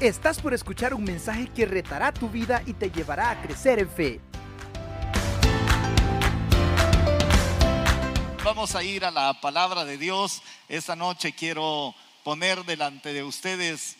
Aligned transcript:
Estás 0.00 0.40
por 0.40 0.54
escuchar 0.54 0.94
un 0.94 1.02
mensaje 1.02 1.48
que 1.48 1.66
retará 1.66 2.12
tu 2.14 2.28
vida 2.28 2.62
y 2.66 2.72
te 2.72 2.88
llevará 2.88 3.30
a 3.30 3.42
crecer 3.42 3.80
en 3.80 3.90
fe. 3.90 4.20
Vamos 8.44 8.76
a 8.76 8.84
ir 8.84 9.04
a 9.04 9.10
la 9.10 9.40
palabra 9.40 9.84
de 9.84 9.98
Dios. 9.98 10.40
Esta 10.68 10.94
noche 10.94 11.32
quiero 11.32 11.96
poner 12.22 12.64
delante 12.64 13.12
de 13.12 13.24
ustedes 13.24 13.96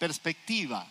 perspectiva. 0.00 0.84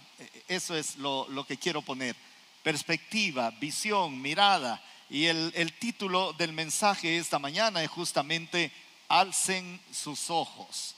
Eso 0.48 0.78
es 0.78 0.96
lo, 0.96 1.28
que 1.46 1.58
quiero 1.58 1.82
poner. 1.82 2.16
Perspectiva, 2.64 3.52
visión, 3.60 4.22
mirada. 4.22 4.82
Y 5.10 5.26
el, 5.26 5.52
el 5.54 5.74
título 5.74 6.32
del 6.32 6.54
mensaje 6.54 7.18
esta 7.18 7.40
mañana 7.40 7.84
es 7.84 7.90
justamente 7.90 8.72
Alcen 9.10 9.82
sus 9.92 10.30
ojos. 10.30 10.96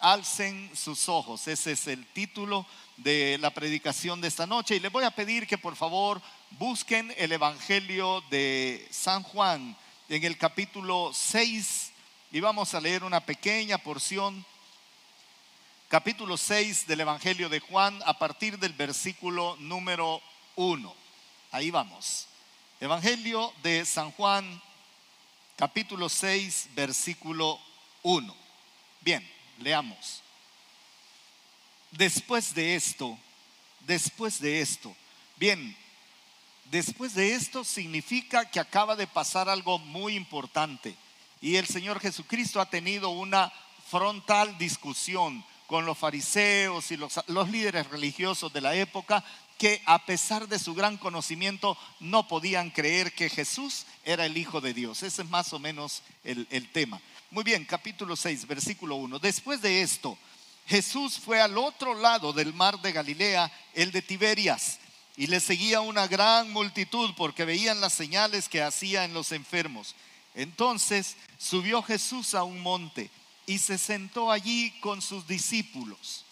Alcen 0.00 0.70
sus 0.74 1.08
ojos. 1.08 1.46
Ese 1.46 1.72
es 1.72 1.86
el 1.86 2.06
título 2.06 2.66
de 2.96 3.38
la 3.38 3.50
predicación 3.52 4.20
de 4.20 4.28
esta 4.28 4.46
noche. 4.46 4.76
Y 4.76 4.80
les 4.80 4.90
voy 4.90 5.04
a 5.04 5.10
pedir 5.10 5.46
que 5.46 5.58
por 5.58 5.76
favor 5.76 6.20
busquen 6.52 7.14
el 7.16 7.32
Evangelio 7.32 8.22
de 8.30 8.88
San 8.90 9.22
Juan 9.22 9.76
en 10.08 10.24
el 10.24 10.36
capítulo 10.36 11.12
6 11.14 11.92
y 12.32 12.40
vamos 12.40 12.74
a 12.74 12.80
leer 12.80 13.04
una 13.04 13.20
pequeña 13.20 13.78
porción. 13.78 14.44
Capítulo 15.88 16.36
6 16.36 16.86
del 16.86 17.00
Evangelio 17.00 17.48
de 17.48 17.60
Juan 17.60 18.00
a 18.06 18.18
partir 18.18 18.58
del 18.58 18.72
versículo 18.72 19.56
número 19.58 20.22
1. 20.56 20.94
Ahí 21.52 21.70
vamos. 21.70 22.26
Evangelio 22.80 23.52
de 23.62 23.84
San 23.84 24.10
Juan, 24.12 24.62
capítulo 25.56 26.08
6, 26.08 26.70
versículo 26.74 27.60
1. 28.02 28.34
Bien, 29.00 29.28
leamos. 29.60 30.22
Después 31.90 32.54
de 32.54 32.74
esto, 32.74 33.18
después 33.86 34.40
de 34.40 34.60
esto, 34.60 34.94
bien, 35.36 35.76
después 36.70 37.14
de 37.14 37.34
esto 37.34 37.64
significa 37.64 38.48
que 38.48 38.60
acaba 38.60 38.96
de 38.96 39.06
pasar 39.06 39.48
algo 39.48 39.78
muy 39.78 40.14
importante 40.14 40.96
y 41.40 41.56
el 41.56 41.66
Señor 41.66 42.00
Jesucristo 42.00 42.60
ha 42.60 42.66
tenido 42.66 43.10
una 43.10 43.52
frontal 43.90 44.56
discusión 44.58 45.44
con 45.66 45.86
los 45.86 45.96
fariseos 45.96 46.90
y 46.90 46.96
los, 46.96 47.16
líderes 47.50 47.88
religiosos 47.88 48.52
de 48.52 48.60
la 48.60 48.74
época 48.74 49.24
que 49.60 49.82
a 49.84 50.06
pesar 50.06 50.48
de 50.48 50.58
su 50.58 50.72
gran 50.72 50.96
conocimiento 50.96 51.76
no 52.00 52.26
podían 52.26 52.70
creer 52.70 53.12
que 53.12 53.28
Jesús 53.28 53.84
era 54.06 54.24
el 54.24 54.38
Hijo 54.38 54.62
de 54.62 54.72
Dios. 54.72 55.02
Ese 55.02 55.20
es 55.20 55.28
más 55.28 55.52
o 55.52 55.58
menos 55.58 56.02
el, 56.24 56.70
tema. 56.72 56.98
Muy 57.30 57.44
bien, 57.44 57.66
capítulo 57.66 58.16
6, 58.16 58.46
versículo 58.46 58.96
1. 58.96 59.18
Después 59.18 59.60
de 59.60 59.82
esto, 59.82 60.16
Jesús 60.66 61.18
fue 61.18 61.42
al 61.42 61.58
otro 61.58 61.94
lado 61.94 62.32
del 62.32 62.54
mar 62.54 62.80
de 62.80 62.90
Galilea, 62.90 63.52
el 63.74 63.92
de 63.92 64.00
Tiberias, 64.00 64.78
y 65.18 65.26
le 65.26 65.40
seguía 65.40 65.82
una 65.82 66.06
gran 66.06 66.50
multitud 66.50 67.10
porque 67.14 67.44
veían 67.44 67.82
las 67.82 67.92
señales 67.92 68.48
que 68.48 68.62
hacía 68.62 69.04
en 69.04 69.12
los 69.12 69.30
enfermos. 69.30 69.94
Entonces 70.34 71.16
subió 71.36 71.82
Jesús 71.82 72.34
a 72.34 72.44
un 72.44 72.60
monte 72.60 73.10
y 73.44 73.58
se 73.58 73.76
sentó 73.76 74.32
allí 74.32 74.70
con 74.80 75.02
sus 75.02 75.26
discípulos. 75.26 76.24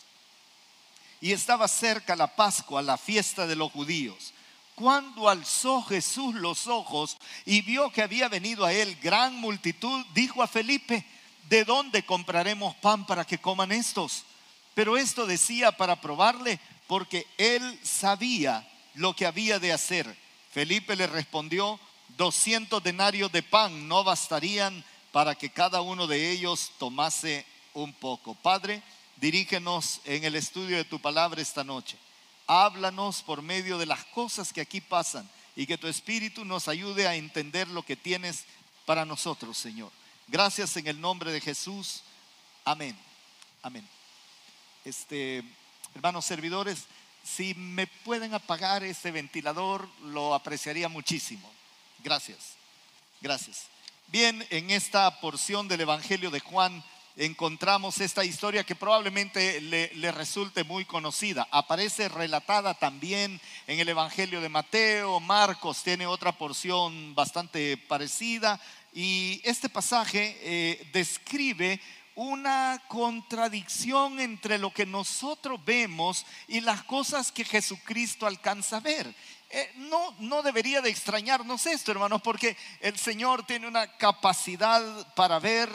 Y 1.20 1.32
estaba 1.32 1.66
cerca 1.68 2.16
la 2.16 2.28
Pascua, 2.28 2.82
la 2.82 2.96
fiesta 2.96 3.46
de 3.46 3.56
los 3.56 3.72
judíos. 3.72 4.32
Cuando 4.74 5.28
alzó 5.28 5.82
Jesús 5.82 6.34
los 6.36 6.68
ojos 6.68 7.16
y 7.44 7.62
vio 7.62 7.90
que 7.90 8.02
había 8.02 8.28
venido 8.28 8.64
a 8.64 8.72
él 8.72 8.96
gran 9.02 9.34
multitud, 9.36 10.04
dijo 10.14 10.42
a 10.42 10.46
Felipe, 10.46 11.04
¿de 11.48 11.64
dónde 11.64 12.04
compraremos 12.04 12.76
pan 12.76 13.04
para 13.04 13.24
que 13.24 13.38
coman 13.38 13.72
estos? 13.72 14.24
Pero 14.74 14.96
esto 14.96 15.26
decía 15.26 15.72
para 15.72 16.00
probarle, 16.00 16.60
porque 16.86 17.26
él 17.36 17.80
sabía 17.82 18.66
lo 18.94 19.16
que 19.16 19.26
había 19.26 19.58
de 19.58 19.72
hacer. 19.72 20.16
Felipe 20.52 20.94
le 20.94 21.08
respondió, 21.08 21.80
200 22.16 22.82
denarios 22.82 23.30
de 23.32 23.42
pan 23.42 23.88
no 23.88 24.04
bastarían 24.04 24.84
para 25.12 25.34
que 25.34 25.50
cada 25.50 25.80
uno 25.80 26.06
de 26.06 26.30
ellos 26.30 26.72
tomase 26.78 27.44
un 27.74 27.92
poco. 27.92 28.34
Padre, 28.34 28.82
dirígenos 29.20 30.00
en 30.04 30.24
el 30.24 30.34
estudio 30.34 30.76
de 30.76 30.84
tu 30.84 31.00
palabra 31.00 31.42
esta 31.42 31.64
noche. 31.64 31.96
Háblanos 32.46 33.22
por 33.22 33.42
medio 33.42 33.78
de 33.78 33.86
las 33.86 34.04
cosas 34.06 34.52
que 34.52 34.60
aquí 34.60 34.80
pasan 34.80 35.28
y 35.56 35.66
que 35.66 35.78
tu 35.78 35.86
Espíritu 35.86 36.44
nos 36.44 36.68
ayude 36.68 37.06
a 37.06 37.14
entender 37.14 37.68
lo 37.68 37.82
que 37.82 37.96
tienes 37.96 38.44
para 38.86 39.04
nosotros, 39.04 39.58
Señor. 39.58 39.90
Gracias 40.28 40.76
en 40.76 40.86
el 40.86 41.00
nombre 41.00 41.32
de 41.32 41.40
Jesús. 41.40 42.02
Amén. 42.64 42.96
Amén. 43.62 43.86
Este, 44.84 45.42
hermanos 45.94 46.24
servidores, 46.24 46.86
si 47.22 47.54
me 47.54 47.86
pueden 47.86 48.32
apagar 48.34 48.82
este 48.84 49.10
ventilador, 49.10 49.88
lo 50.04 50.34
apreciaría 50.34 50.88
muchísimo. 50.88 51.50
Gracias. 52.02 52.54
Gracias. 53.20 53.66
Bien, 54.06 54.46
en 54.50 54.70
esta 54.70 55.20
porción 55.20 55.68
del 55.68 55.82
Evangelio 55.82 56.30
de 56.30 56.40
Juan 56.40 56.82
encontramos 57.18 58.00
esta 58.00 58.24
historia 58.24 58.64
que 58.64 58.76
probablemente 58.76 59.60
le, 59.60 60.12
resulte 60.12 60.62
muy 60.64 60.84
conocida. 60.84 61.48
Aparece 61.50 62.08
relatada 62.08 62.74
también 62.74 63.40
en 63.66 63.80
el 63.80 63.88
Evangelio 63.88 64.40
de 64.40 64.48
Mateo, 64.48 65.18
Marcos 65.20 65.82
tiene 65.82 66.06
otra 66.06 66.32
porción 66.32 67.14
bastante 67.14 67.76
parecida 67.76 68.60
y 68.94 69.40
este 69.44 69.68
pasaje 69.68 70.38
eh, 70.42 70.90
describe 70.92 71.80
una 72.14 72.82
contradicción 72.88 74.20
entre 74.20 74.58
lo 74.58 74.72
que 74.72 74.86
nosotros 74.86 75.64
vemos 75.64 76.24
y 76.46 76.60
las 76.60 76.84
cosas 76.84 77.32
que 77.32 77.44
Jesucristo 77.44 78.26
alcanza 78.26 78.78
a 78.78 78.80
ver. 78.80 79.12
Eh, 79.50 79.72
no, 79.76 80.14
no 80.18 80.42
debería 80.42 80.80
de 80.80 80.90
extrañarnos 80.90 81.66
esto, 81.66 81.90
hermanos, 81.90 82.20
porque 82.22 82.56
el 82.80 82.98
Señor 82.98 83.46
tiene 83.46 83.66
una 83.66 83.96
capacidad 83.96 85.14
para 85.14 85.38
ver 85.38 85.70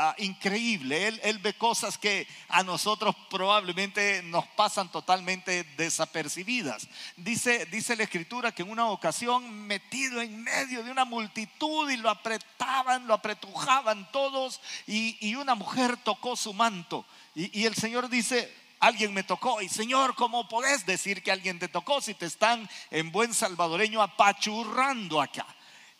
Ah, 0.00 0.14
increíble. 0.18 1.08
Él, 1.08 1.40
ve 1.40 1.54
cosas 1.54 1.98
que 1.98 2.28
a 2.48 2.62
nosotros 2.62 3.16
probablemente 3.28 4.22
nos 4.22 4.46
pasan 4.46 4.92
totalmente 4.92 5.64
desapercibidas. 5.76 6.86
Dice, 7.16 7.66
dice 7.66 7.96
la 7.96 8.04
escritura 8.04 8.52
que 8.52 8.62
en 8.62 8.70
una 8.70 8.86
ocasión 8.90 9.66
metido 9.66 10.22
en 10.22 10.40
medio 10.40 10.84
de 10.84 10.92
una 10.92 11.04
multitud 11.04 11.90
y 11.90 11.96
lo 11.96 12.10
apretaban, 12.10 13.08
lo 13.08 13.14
apretujaban 13.14 14.08
todos 14.12 14.60
y, 14.86 15.34
una 15.34 15.56
mujer 15.56 15.96
tocó 15.96 16.36
su 16.36 16.54
manto. 16.54 17.04
Y, 17.34 17.64
el 17.64 17.74
Señor 17.74 18.08
dice, 18.08 18.54
alguien 18.78 19.12
me 19.12 19.24
tocó. 19.24 19.60
Y 19.62 19.68
Señor, 19.68 20.14
¿cómo 20.14 20.48
podés 20.48 20.86
decir 20.86 21.24
que 21.24 21.32
alguien 21.32 21.58
te 21.58 21.66
tocó 21.66 22.00
si 22.00 22.14
te 22.14 22.26
están 22.26 22.70
en 22.92 23.10
buen 23.10 23.34
salvadoreño 23.34 24.00
apachurrando 24.00 25.20
acá? 25.20 25.44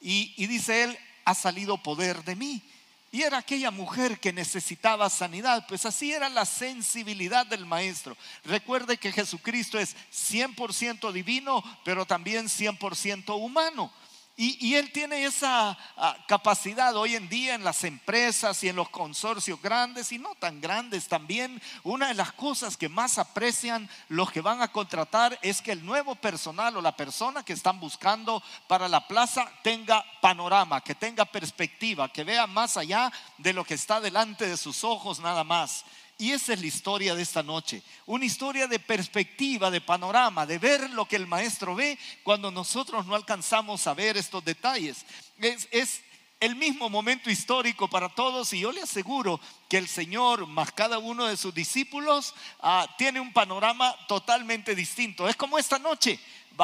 Y 0.00 0.46
dice 0.46 0.84
él, 0.84 0.98
ha 1.24 1.34
salido 1.34 1.78
poder 1.78 2.22
de 2.22 2.36
mí. 2.36 2.62
Y 3.10 3.22
era 3.22 3.38
aquella 3.38 3.70
mujer 3.70 4.20
que 4.20 4.34
necesitaba 4.34 5.08
sanidad, 5.08 5.66
pues 5.66 5.86
así 5.86 6.12
era 6.12 6.28
la 6.28 6.44
sensibilidad 6.44 7.46
del 7.46 7.64
maestro. 7.64 8.16
Recuerde 8.44 8.98
que 8.98 9.12
Jesucristo 9.12 9.78
es 9.78 9.96
100% 10.12 11.10
divino, 11.12 11.62
pero 11.84 12.04
también 12.04 12.46
100% 12.46 13.34
humano. 13.40 13.90
Y, 14.40 14.76
él 14.76 14.92
tiene 14.92 15.24
esa 15.24 15.76
ah, 15.96 16.16
capacidad 16.28 16.94
hoy 16.94 17.16
en 17.16 17.28
día 17.28 17.56
en 17.56 17.64
las 17.64 17.82
empresas 17.82 18.62
y 18.62 18.68
en 18.68 18.76
los 18.76 18.88
consorcios 18.88 19.60
grandes 19.60 20.12
y 20.12 20.18
no 20.20 20.32
tan 20.36 20.60
grandes 20.60 21.08
también. 21.08 21.60
Una 21.82 22.06
de 22.06 22.14
las 22.14 22.30
cosas 22.30 22.76
que 22.76 22.88
más 22.88 23.18
aprecian 23.18 23.90
los 24.08 24.30
que 24.30 24.40
van 24.40 24.62
a 24.62 24.70
contratar 24.70 25.36
es 25.42 25.60
que 25.60 25.72
el 25.72 25.84
nuevo 25.84 26.14
personal 26.14 26.76
o 26.76 26.80
la 26.80 26.96
persona 26.96 27.44
que 27.44 27.52
están 27.52 27.80
buscando 27.80 28.40
para 28.68 28.86
la 28.86 29.08
plaza 29.08 29.50
tenga 29.64 30.04
panorama, 30.20 30.82
que 30.82 30.94
tenga 30.94 31.24
perspectiva, 31.24 32.12
que 32.12 32.22
vea 32.22 32.46
más 32.46 32.76
allá 32.76 33.12
de 33.38 33.52
lo 33.52 33.64
que 33.64 33.74
está 33.74 34.00
delante 34.00 34.46
de 34.46 34.56
sus 34.56 34.84
ojos 34.84 35.18
nada 35.18 35.42
más. 35.42 35.84
Y 36.20 36.32
esa 36.32 36.52
es 36.52 36.60
la 36.60 36.66
historia 36.66 37.14
de 37.14 37.22
esta 37.22 37.44
noche. 37.44 37.80
Una 38.04 38.24
historia 38.24 38.66
de 38.66 38.80
perspectiva, 38.80 39.70
de 39.70 39.80
panorama, 39.80 40.46
de 40.46 40.58
ver 40.58 40.90
lo 40.90 41.06
que 41.06 41.14
el 41.14 41.28
maestro 41.28 41.76
ve 41.76 41.96
cuando 42.24 42.50
nosotros 42.50 43.06
no 43.06 43.14
alcanzamos 43.14 43.86
a 43.86 43.94
ver 43.94 44.16
estos 44.16 44.44
detalles. 44.44 45.06
Es, 45.38 46.02
el 46.40 46.54
mismo 46.54 46.88
momento 46.88 47.30
histórico 47.30 47.88
para 47.88 48.08
todos 48.08 48.52
y 48.52 48.60
yo 48.60 48.70
le 48.70 48.82
aseguro 48.82 49.40
que 49.68 49.76
el 49.76 49.88
Señor, 49.88 50.46
más 50.46 50.70
cada 50.70 50.98
uno 50.98 51.26
de 51.26 51.36
sus 51.36 51.52
discípulos, 51.52 52.32
ah, 52.60 52.86
tiene 52.96 53.18
un 53.18 53.32
panorama 53.32 53.94
totalmente 54.06 54.76
distinto. 54.76 55.28
Es 55.28 55.34
como 55.34 55.58
esta 55.58 55.80
noche. 55.80 56.18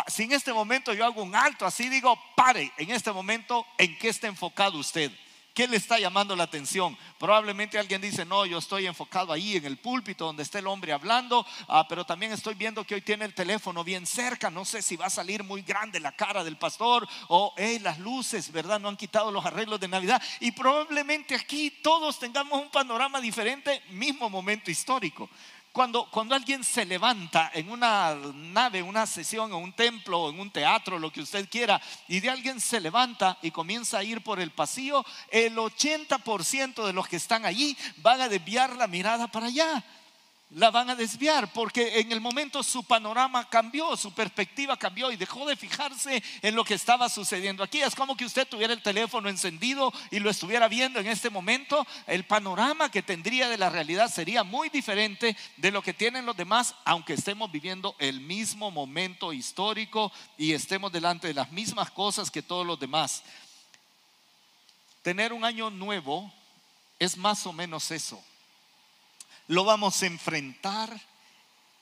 Si 0.08 0.24
en 0.24 0.32
este 0.32 0.52
momento 0.52 0.92
yo 0.92 1.04
hago 1.04 1.22
un 1.22 1.34
alto 1.34 1.66
así, 1.66 1.88
digo, 1.88 2.16
pare, 2.36 2.72
en 2.76 2.90
este 2.90 3.12
momento, 3.12 3.66
¿en 3.78 3.96
qué 3.98 4.08
está 4.08 4.26
enfocado 4.26 4.78
usted? 4.78 5.12
¿Qué 5.54 5.68
le 5.68 5.76
está 5.76 6.00
llamando 6.00 6.34
la 6.34 6.42
atención? 6.42 6.98
Probablemente 7.16 7.78
alguien 7.78 8.00
dice, 8.00 8.24
no, 8.24 8.44
yo 8.44 8.58
estoy 8.58 8.88
enfocado 8.88 9.32
ahí 9.32 9.54
en 9.54 9.64
el 9.64 9.76
púlpito 9.76 10.24
donde 10.24 10.42
está 10.42 10.58
el 10.58 10.66
hombre 10.66 10.92
hablando, 10.92 11.46
ah, 11.68 11.86
pero 11.88 12.04
también 12.04 12.32
estoy 12.32 12.54
viendo 12.54 12.82
que 12.82 12.96
hoy 12.96 13.02
tiene 13.02 13.24
el 13.24 13.34
teléfono 13.34 13.84
bien 13.84 14.04
cerca, 14.04 14.50
no 14.50 14.64
sé 14.64 14.82
si 14.82 14.96
va 14.96 15.06
a 15.06 15.10
salir 15.10 15.44
muy 15.44 15.62
grande 15.62 16.00
la 16.00 16.10
cara 16.10 16.42
del 16.42 16.56
pastor 16.56 17.06
o 17.28 17.54
hey, 17.56 17.78
las 17.78 18.00
luces, 18.00 18.50
¿verdad? 18.50 18.80
No 18.80 18.88
han 18.88 18.96
quitado 18.96 19.30
los 19.30 19.46
arreglos 19.46 19.78
de 19.78 19.86
Navidad. 19.86 20.20
Y 20.40 20.50
probablemente 20.50 21.36
aquí 21.36 21.70
todos 21.70 22.18
tengamos 22.18 22.60
un 22.60 22.70
panorama 22.70 23.20
diferente, 23.20 23.80
mismo 23.90 24.28
momento 24.28 24.72
histórico. 24.72 25.30
Cuando, 25.74 26.08
cuando 26.08 26.36
alguien 26.36 26.62
se 26.62 26.84
levanta 26.84 27.50
en 27.52 27.68
una 27.68 28.14
nave, 28.32 28.80
una 28.80 29.06
sesión, 29.06 29.50
en 29.50 29.56
un 29.56 29.72
templo, 29.72 30.30
en 30.30 30.38
un 30.38 30.48
teatro, 30.48 31.00
lo 31.00 31.10
que 31.10 31.20
usted 31.20 31.48
quiera, 31.48 31.82
y 32.06 32.20
de 32.20 32.30
alguien 32.30 32.60
se 32.60 32.80
levanta 32.80 33.38
y 33.42 33.50
comienza 33.50 33.98
a 33.98 34.04
ir 34.04 34.22
por 34.22 34.38
el 34.38 34.52
pasillo, 34.52 35.04
el 35.32 35.56
80% 35.56 36.86
de 36.86 36.92
los 36.92 37.08
que 37.08 37.16
están 37.16 37.44
allí 37.44 37.76
van 37.96 38.20
a 38.20 38.28
desviar 38.28 38.76
la 38.76 38.86
mirada 38.86 39.26
para 39.26 39.46
allá 39.46 39.84
la 40.54 40.70
van 40.70 40.88
a 40.88 40.94
desviar 40.94 41.52
porque 41.52 41.98
en 41.98 42.12
el 42.12 42.20
momento 42.20 42.62
su 42.62 42.84
panorama 42.84 43.48
cambió, 43.48 43.96
su 43.96 44.12
perspectiva 44.12 44.76
cambió 44.76 45.10
y 45.10 45.16
dejó 45.16 45.46
de 45.46 45.56
fijarse 45.56 46.22
en 46.42 46.54
lo 46.54 46.64
que 46.64 46.74
estaba 46.74 47.08
sucediendo 47.08 47.64
aquí. 47.64 47.80
Es 47.80 47.94
como 47.96 48.16
que 48.16 48.24
usted 48.24 48.46
tuviera 48.46 48.72
el 48.72 48.82
teléfono 48.82 49.28
encendido 49.28 49.92
y 50.12 50.20
lo 50.20 50.30
estuviera 50.30 50.68
viendo 50.68 51.00
en 51.00 51.08
este 51.08 51.28
momento. 51.28 51.84
El 52.06 52.24
panorama 52.24 52.88
que 52.88 53.02
tendría 53.02 53.48
de 53.48 53.58
la 53.58 53.68
realidad 53.68 54.08
sería 54.08 54.44
muy 54.44 54.68
diferente 54.68 55.36
de 55.56 55.72
lo 55.72 55.82
que 55.82 55.92
tienen 55.92 56.24
los 56.24 56.36
demás, 56.36 56.76
aunque 56.84 57.14
estemos 57.14 57.50
viviendo 57.50 57.96
el 57.98 58.20
mismo 58.20 58.70
momento 58.70 59.32
histórico 59.32 60.12
y 60.38 60.52
estemos 60.52 60.92
delante 60.92 61.26
de 61.26 61.34
las 61.34 61.50
mismas 61.50 61.90
cosas 61.90 62.30
que 62.30 62.42
todos 62.42 62.64
los 62.64 62.78
demás. 62.78 63.24
Tener 65.02 65.32
un 65.32 65.44
año 65.44 65.68
nuevo 65.68 66.32
es 67.00 67.16
más 67.16 67.44
o 67.44 67.52
menos 67.52 67.90
eso 67.90 68.22
lo 69.46 69.64
vamos 69.64 70.02
a 70.02 70.06
enfrentar. 70.06 71.00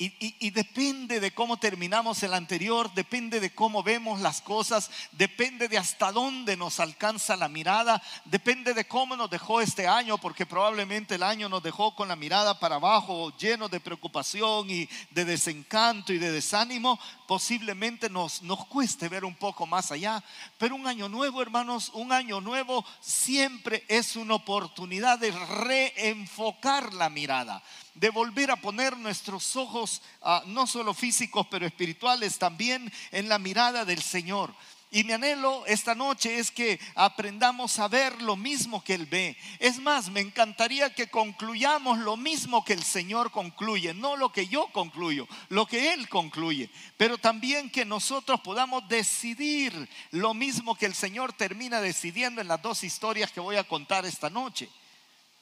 Y, 0.04 0.50
depende 0.50 1.20
de 1.20 1.32
cómo 1.32 1.58
terminamos 1.58 2.20
el 2.24 2.34
anterior, 2.34 2.92
depende 2.92 3.38
de 3.38 3.54
cómo 3.54 3.84
vemos 3.84 4.20
las 4.20 4.40
cosas, 4.40 4.90
depende 5.12 5.68
de 5.68 5.78
hasta 5.78 6.10
dónde 6.10 6.56
nos 6.56 6.80
alcanza 6.80 7.36
la 7.36 7.48
mirada, 7.48 8.02
depende 8.24 8.74
de 8.74 8.84
cómo 8.84 9.14
nos 9.14 9.30
dejó 9.30 9.60
este 9.60 9.86
año, 9.86 10.18
porque 10.18 10.44
probablemente 10.44 11.14
el 11.14 11.22
año 11.22 11.48
nos 11.48 11.62
dejó 11.62 11.94
con 11.94 12.08
la 12.08 12.16
mirada 12.16 12.58
para 12.58 12.76
abajo, 12.76 13.32
lleno 13.36 13.68
de 13.68 13.78
preocupación 13.78 14.68
y 14.70 14.88
de 15.10 15.24
desencanto 15.24 16.12
y 16.12 16.18
de 16.18 16.32
desánimo, 16.32 16.98
posiblemente 17.28 18.10
nos, 18.10 18.42
nos 18.42 18.66
cueste 18.66 19.08
ver 19.08 19.24
un 19.24 19.36
poco 19.36 19.66
más 19.66 19.92
allá. 19.92 20.22
Pero 20.58 20.74
un 20.74 20.88
año 20.88 21.08
nuevo, 21.08 21.40
hermanos, 21.40 21.90
un 21.94 22.10
año 22.10 22.40
nuevo 22.40 22.84
siempre 23.00 23.84
es 23.86 24.16
una 24.16 24.34
oportunidad 24.34 25.20
de 25.20 25.30
reenfocar 25.30 26.92
la 26.92 27.08
mirada 27.08 27.62
de 27.94 28.10
volver 28.10 28.50
a 28.50 28.56
poner 28.56 28.96
nuestros 28.96 29.56
ojos, 29.56 30.02
ah, 30.22 30.42
no 30.46 30.66
solo 30.66 30.94
físicos, 30.94 31.46
pero 31.50 31.66
espirituales, 31.66 32.38
también 32.38 32.92
en 33.10 33.28
la 33.28 33.38
mirada 33.38 33.84
del 33.84 34.02
Señor. 34.02 34.54
Y 34.94 35.04
mi 35.04 35.14
anhelo 35.14 35.64
esta 35.66 35.94
noche 35.94 36.38
es 36.38 36.50
que 36.50 36.78
aprendamos 36.94 37.78
a 37.78 37.88
ver 37.88 38.20
lo 38.20 38.36
mismo 38.36 38.84
que 38.84 38.92
Él 38.92 39.06
ve. 39.06 39.38
Es 39.58 39.78
más, 39.78 40.10
me 40.10 40.20
encantaría 40.20 40.94
que 40.94 41.08
concluyamos 41.08 41.98
lo 41.98 42.18
mismo 42.18 42.62
que 42.62 42.74
el 42.74 42.82
Señor 42.82 43.30
concluye, 43.30 43.94
no 43.94 44.16
lo 44.16 44.30
que 44.32 44.48
yo 44.48 44.66
concluyo, 44.66 45.26
lo 45.48 45.64
que 45.64 45.94
Él 45.94 46.10
concluye, 46.10 46.68
pero 46.98 47.16
también 47.16 47.70
que 47.70 47.86
nosotros 47.86 48.42
podamos 48.42 48.86
decidir 48.86 49.88
lo 50.10 50.34
mismo 50.34 50.74
que 50.74 50.84
el 50.84 50.94
Señor 50.94 51.32
termina 51.32 51.80
decidiendo 51.80 52.42
en 52.42 52.48
las 52.48 52.60
dos 52.60 52.84
historias 52.84 53.32
que 53.32 53.40
voy 53.40 53.56
a 53.56 53.64
contar 53.64 54.04
esta 54.04 54.28
noche. 54.28 54.68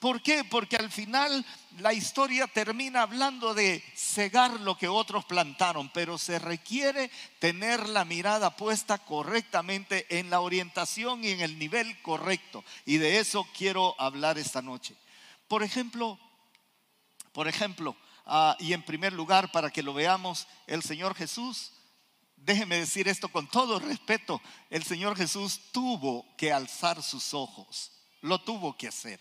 ¿Por 0.00 0.23
qué? 0.23 0.44
Porque 0.44 0.76
al 0.76 0.91
final 0.91 1.44
la 1.79 1.93
historia 1.93 2.47
termina 2.47 3.02
hablando 3.02 3.52
de 3.52 3.85
cegar 3.94 4.58
lo 4.61 4.79
que 4.79 4.88
otros 4.88 5.26
plantaron, 5.26 5.91
pero 5.93 6.17
se 6.17 6.38
requiere 6.38 7.11
tener 7.38 7.87
la 7.87 8.06
mirada 8.06 8.56
puesta 8.56 8.97
correctamente 8.97 10.06
en 10.19 10.31
la 10.31 10.41
orientación 10.41 11.23
y 11.23 11.29
en 11.29 11.43
el 11.43 11.58
nivel 11.58 12.00
correcto. 12.00 12.64
Y 12.87 12.97
de 12.97 13.19
eso 13.19 13.47
quiero 13.55 13.94
hablar 14.00 14.38
esta 14.38 14.62
noche. 14.62 14.97
Por 15.49 15.62
ejemplo, 15.62 16.19
por 17.32 17.47
ejemplo, 17.47 17.94
ah, 18.25 18.56
y 18.58 18.73
en 18.73 18.82
primer 18.82 19.12
lugar, 19.12 19.52
para 19.52 19.70
que 19.70 19.82
lo 19.82 19.93
veamos, 19.93 20.47
el 20.67 20.82
Señor 20.82 21.14
Jesús, 21.14 21.73
déjeme 22.37 22.79
decir 22.79 23.06
esto 23.06 23.29
con 23.29 23.49
todo 23.49 23.79
respeto, 23.79 24.41
el 24.70 24.82
Señor 24.82 25.14
Jesús 25.14 25.61
tuvo 25.73 26.26
que 26.38 26.52
alzar 26.55 27.02
sus 27.02 27.35
ojos, 27.35 27.93
lo 28.23 28.41
tuvo 28.41 28.79
que 28.79 28.88
hacer. 28.88 29.20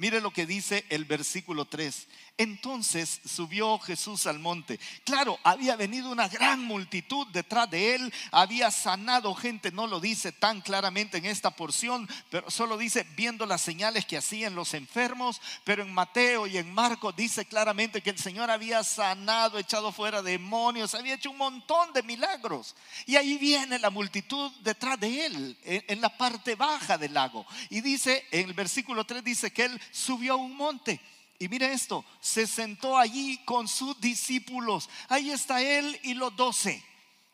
Mire 0.00 0.22
lo 0.22 0.30
que 0.30 0.46
dice 0.46 0.86
el 0.88 1.04
versículo 1.04 1.66
3. 1.66 2.08
Entonces 2.38 3.20
subió 3.26 3.78
Jesús 3.78 4.26
al 4.26 4.38
monte. 4.38 4.80
Claro, 5.04 5.38
había 5.44 5.76
venido 5.76 6.10
una 6.10 6.26
gran 6.26 6.64
multitud 6.64 7.26
detrás 7.26 7.68
de 7.68 7.96
él, 7.96 8.14
había 8.32 8.70
sanado 8.70 9.34
gente, 9.34 9.70
no 9.70 9.86
lo 9.86 10.00
dice 10.00 10.32
tan 10.32 10.62
claramente 10.62 11.18
en 11.18 11.26
esta 11.26 11.50
porción, 11.50 12.08
pero 12.30 12.50
solo 12.50 12.78
dice 12.78 13.06
viendo 13.14 13.44
las 13.44 13.60
señales 13.60 14.06
que 14.06 14.16
hacían 14.16 14.54
los 14.54 14.72
enfermos, 14.72 15.38
pero 15.64 15.82
en 15.82 15.92
Mateo 15.92 16.46
y 16.46 16.56
en 16.56 16.72
Marcos 16.72 17.14
dice 17.14 17.44
claramente 17.44 18.00
que 18.00 18.08
el 18.08 18.18
Señor 18.18 18.50
había 18.50 18.82
sanado, 18.84 19.58
echado 19.58 19.92
fuera 19.92 20.22
demonios, 20.22 20.94
había 20.94 21.16
hecho 21.16 21.30
un 21.30 21.36
montón 21.36 21.92
de 21.92 22.02
milagros. 22.02 22.74
Y 23.04 23.16
ahí 23.16 23.36
viene 23.36 23.78
la 23.78 23.90
multitud 23.90 24.50
detrás 24.62 24.98
de 24.98 25.26
él, 25.26 25.58
en, 25.62 26.00
la 26.00 26.16
parte 26.16 26.54
baja 26.54 26.96
del 26.96 27.12
lago. 27.12 27.44
Y 27.68 27.82
dice, 27.82 28.24
en 28.30 28.48
el 28.48 28.54
versículo 28.54 29.04
3 29.04 29.22
dice 29.22 29.52
que 29.52 29.64
él 29.66 29.80
subió 29.92 30.34
a 30.34 30.36
un 30.36 30.56
monte. 30.56 31.00
Y 31.38 31.48
mire 31.48 31.72
esto, 31.72 32.04
se 32.20 32.46
sentó 32.46 32.98
allí 32.98 33.38
con 33.44 33.66
sus 33.66 33.98
discípulos. 34.00 34.90
Ahí 35.08 35.30
está 35.30 35.62
él 35.62 35.98
y 36.02 36.14
los 36.14 36.36
doce. 36.36 36.84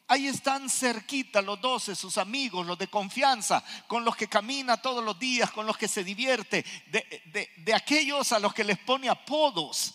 Ahí 0.09 0.29
están 0.29 0.71
cerquita 0.71 1.43
los 1.43 1.61
doce, 1.61 1.97
sus 1.97 2.17
amigos, 2.17 2.65
los 2.65 2.79
de 2.79 2.87
confianza, 2.87 3.65
con 3.89 4.05
los 4.05 4.15
que 4.15 4.29
camina 4.29 4.77
todos 4.77 5.03
los 5.03 5.19
días, 5.19 5.51
con 5.51 5.67
los 5.67 5.77
que 5.77 5.89
se 5.89 6.05
divierte, 6.05 6.65
de, 6.87 7.51
de 7.57 7.75
aquellos 7.75 8.31
a 8.31 8.39
los 8.39 8.55
que 8.55 8.63
les 8.63 8.79
pone 8.79 9.09
apodos. 9.09 9.95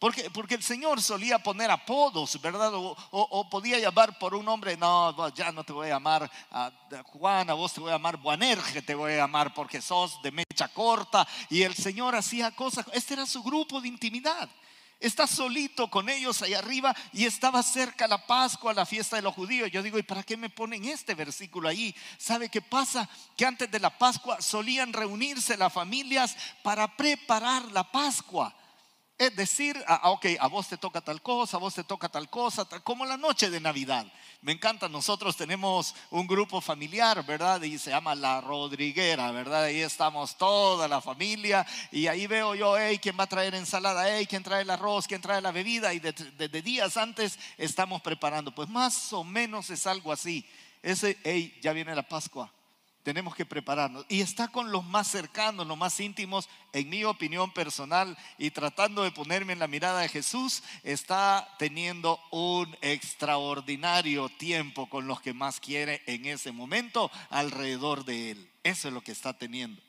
Porque, 0.00 0.30
porque 0.30 0.54
el 0.54 0.62
Señor 0.62 1.02
solía 1.02 1.38
poner 1.38 1.70
apodos, 1.70 2.40
¿verdad? 2.40 2.72
O, 2.74 3.50
podía 3.50 3.78
llamar 3.78 4.18
por 4.18 4.34
un 4.34 4.46
nombre, 4.46 4.74
no, 4.78 5.28
ya 5.34 5.52
no 5.52 5.62
te 5.62 5.74
voy 5.74 5.88
a 5.88 5.90
llamar 5.90 6.28
a 6.50 6.72
Juan, 7.04 7.50
a 7.50 7.52
vos 7.52 7.74
te 7.74 7.80
voy 7.80 7.90
a 7.90 7.96
llamar 7.96 8.16
Buanerge, 8.16 8.80
te 8.80 8.94
voy 8.94 9.12
a 9.12 9.18
llamar 9.18 9.52
porque 9.52 9.82
sos 9.82 10.22
de 10.22 10.32
mecha 10.32 10.68
corta. 10.68 11.28
Y 11.50 11.64
el 11.64 11.74
Señor 11.74 12.16
hacía 12.16 12.50
cosas, 12.50 12.86
este 12.94 13.12
era 13.12 13.26
su 13.26 13.42
grupo 13.42 13.78
de 13.78 13.88
intimidad. 13.88 14.48
Está 14.98 15.26
solito 15.26 15.90
con 15.90 16.08
ellos 16.08 16.40
ahí 16.40 16.54
arriba 16.54 16.96
y 17.12 17.26
estaba 17.26 17.62
cerca 17.62 18.08
la 18.08 18.26
Pascua, 18.26 18.72
la 18.72 18.86
fiesta 18.86 19.16
de 19.16 19.22
los 19.22 19.34
judíos. 19.34 19.70
Yo 19.70 19.82
digo, 19.82 19.98
¿y 19.98 20.02
para 20.02 20.22
qué 20.22 20.38
me 20.38 20.48
ponen 20.48 20.86
este 20.86 21.14
versículo 21.14 21.68
ahí? 21.68 21.94
¿Sabe 22.16 22.48
qué 22.48 22.62
pasa? 22.62 23.06
Que 23.36 23.44
antes 23.44 23.70
de 23.70 23.80
la 23.80 23.98
Pascua 23.98 24.40
solían 24.40 24.94
reunirse 24.94 25.58
las 25.58 25.72
familias 25.72 26.34
para 26.62 26.96
preparar 26.96 27.70
la 27.72 27.84
Pascua. 27.84 28.54
Es 29.20 29.36
decir, 29.36 29.76
ah, 29.86 30.00
ah, 30.04 30.10
ok, 30.12 30.28
a 30.40 30.46
vos 30.46 30.66
te 30.66 30.78
toca 30.78 31.02
tal 31.02 31.20
cosa, 31.20 31.58
a 31.58 31.60
vos 31.60 31.74
te 31.74 31.84
toca 31.84 32.08
tal 32.08 32.30
cosa, 32.30 32.64
como 32.82 33.04
la 33.04 33.18
noche 33.18 33.50
de 33.50 33.60
Navidad. 33.60 34.10
Me 34.40 34.52
encanta, 34.52 34.88
nosotros 34.88 35.36
tenemos 35.36 35.94
un 36.08 36.26
grupo 36.26 36.62
familiar, 36.62 37.22
¿verdad? 37.26 37.60
Y 37.60 37.76
se 37.76 37.90
llama 37.90 38.14
La 38.14 38.40
Rodriguera, 38.40 39.30
¿verdad? 39.30 39.64
Ahí 39.64 39.82
estamos 39.82 40.38
toda 40.38 40.88
la 40.88 41.02
familia 41.02 41.66
y 41.92 42.06
ahí 42.06 42.26
veo 42.26 42.54
yo, 42.54 42.78
hey, 42.78 42.98
¿quién 42.98 43.14
va 43.20 43.24
a 43.24 43.26
traer 43.26 43.54
ensalada? 43.54 44.08
Hey, 44.08 44.24
¿quién 44.26 44.42
trae 44.42 44.62
el 44.62 44.70
arroz? 44.70 45.06
¿Quién 45.06 45.20
trae 45.20 45.42
la 45.42 45.52
bebida? 45.52 45.92
Y 45.92 46.00
desde 46.00 46.62
días 46.62 46.96
antes 46.96 47.38
estamos 47.58 48.00
preparando. 48.00 48.54
Pues 48.54 48.70
más 48.70 49.12
o 49.12 49.22
menos 49.22 49.68
es 49.68 49.86
algo 49.86 50.12
así. 50.12 50.48
Ese, 50.82 51.18
hey, 51.24 51.58
ya 51.60 51.74
viene 51.74 51.94
la 51.94 52.08
Pascua 52.08 52.50
tenemos 53.02 53.34
que 53.34 53.46
prepararnos. 53.46 54.04
Y 54.08 54.20
está 54.20 54.48
con 54.48 54.72
los 54.72 54.84
más 54.84 55.08
cercanos, 55.08 55.66
los 55.66 55.78
más 55.78 55.98
íntimos, 56.00 56.48
en 56.72 56.88
mi 56.88 57.04
opinión 57.04 57.52
personal, 57.52 58.16
y 58.38 58.50
tratando 58.50 59.02
de 59.02 59.10
ponerme 59.10 59.52
en 59.52 59.58
la 59.58 59.66
mirada 59.66 60.00
de 60.00 60.08
Jesús, 60.08 60.62
está 60.82 61.48
teniendo 61.58 62.20
un 62.30 62.76
extraordinario 62.80 64.28
tiempo 64.28 64.88
con 64.88 65.06
los 65.06 65.20
que 65.20 65.32
más 65.32 65.60
quiere 65.60 66.02
en 66.06 66.26
ese 66.26 66.52
momento 66.52 67.10
alrededor 67.30 68.04
de 68.04 68.32
él. 68.32 68.50
Eso 68.62 68.88
es 68.88 68.94
lo 68.94 69.02
que 69.02 69.12
está 69.12 69.32
teniendo. 69.32 69.80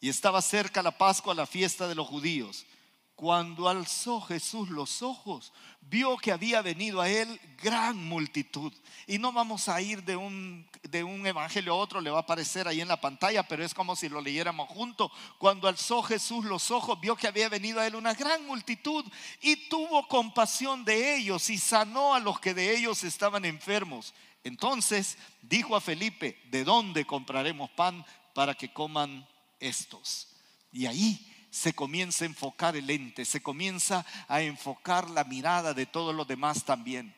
Y 0.00 0.08
estaba 0.08 0.42
cerca 0.42 0.82
la 0.82 0.98
Pascua, 0.98 1.34
la 1.34 1.46
fiesta 1.46 1.88
de 1.88 1.94
los 1.94 2.06
judíos. 2.06 2.66
Cuando 3.14 3.68
alzó 3.68 4.20
Jesús 4.20 4.70
los 4.70 5.00
ojos, 5.00 5.52
vio 5.82 6.16
que 6.16 6.32
había 6.32 6.62
venido 6.62 7.00
a 7.00 7.08
él 7.08 7.40
gran 7.62 7.96
multitud. 7.96 8.72
Y 9.06 9.18
no 9.18 9.32
vamos 9.32 9.68
a 9.68 9.80
ir 9.80 10.02
de 10.02 10.16
un, 10.16 10.68
de 10.82 11.04
un 11.04 11.24
evangelio 11.24 11.74
a 11.74 11.76
otro, 11.76 12.00
le 12.00 12.10
va 12.10 12.18
a 12.18 12.22
aparecer 12.22 12.66
ahí 12.66 12.80
en 12.80 12.88
la 12.88 13.00
pantalla, 13.00 13.46
pero 13.46 13.64
es 13.64 13.72
como 13.72 13.94
si 13.94 14.08
lo 14.08 14.20
leyéramos 14.20 14.68
junto. 14.68 15.12
Cuando 15.38 15.68
alzó 15.68 16.02
Jesús 16.02 16.44
los 16.44 16.72
ojos, 16.72 17.00
vio 17.00 17.14
que 17.14 17.28
había 17.28 17.48
venido 17.48 17.78
a 17.78 17.86
él 17.86 17.94
una 17.94 18.14
gran 18.14 18.44
multitud 18.46 19.04
y 19.40 19.68
tuvo 19.68 20.08
compasión 20.08 20.84
de 20.84 21.16
ellos 21.16 21.48
y 21.50 21.58
sanó 21.58 22.14
a 22.14 22.20
los 22.20 22.40
que 22.40 22.52
de 22.52 22.76
ellos 22.76 23.04
estaban 23.04 23.44
enfermos. 23.44 24.12
Entonces 24.42 25.18
dijo 25.40 25.76
a 25.76 25.80
Felipe, 25.80 26.42
¿de 26.50 26.64
dónde 26.64 27.06
compraremos 27.06 27.70
pan 27.70 28.04
para 28.34 28.54
que 28.54 28.72
coman 28.72 29.26
estos? 29.60 30.28
Y 30.72 30.86
ahí 30.86 31.33
se 31.54 31.72
comienza 31.72 32.24
a 32.24 32.26
enfocar 32.26 32.74
el 32.74 32.90
ente, 32.90 33.24
se 33.24 33.40
comienza 33.40 34.04
a 34.26 34.40
enfocar 34.40 35.08
la 35.08 35.22
mirada 35.22 35.72
de 35.72 35.86
todos 35.86 36.12
los 36.12 36.26
demás 36.26 36.64
también. 36.64 37.14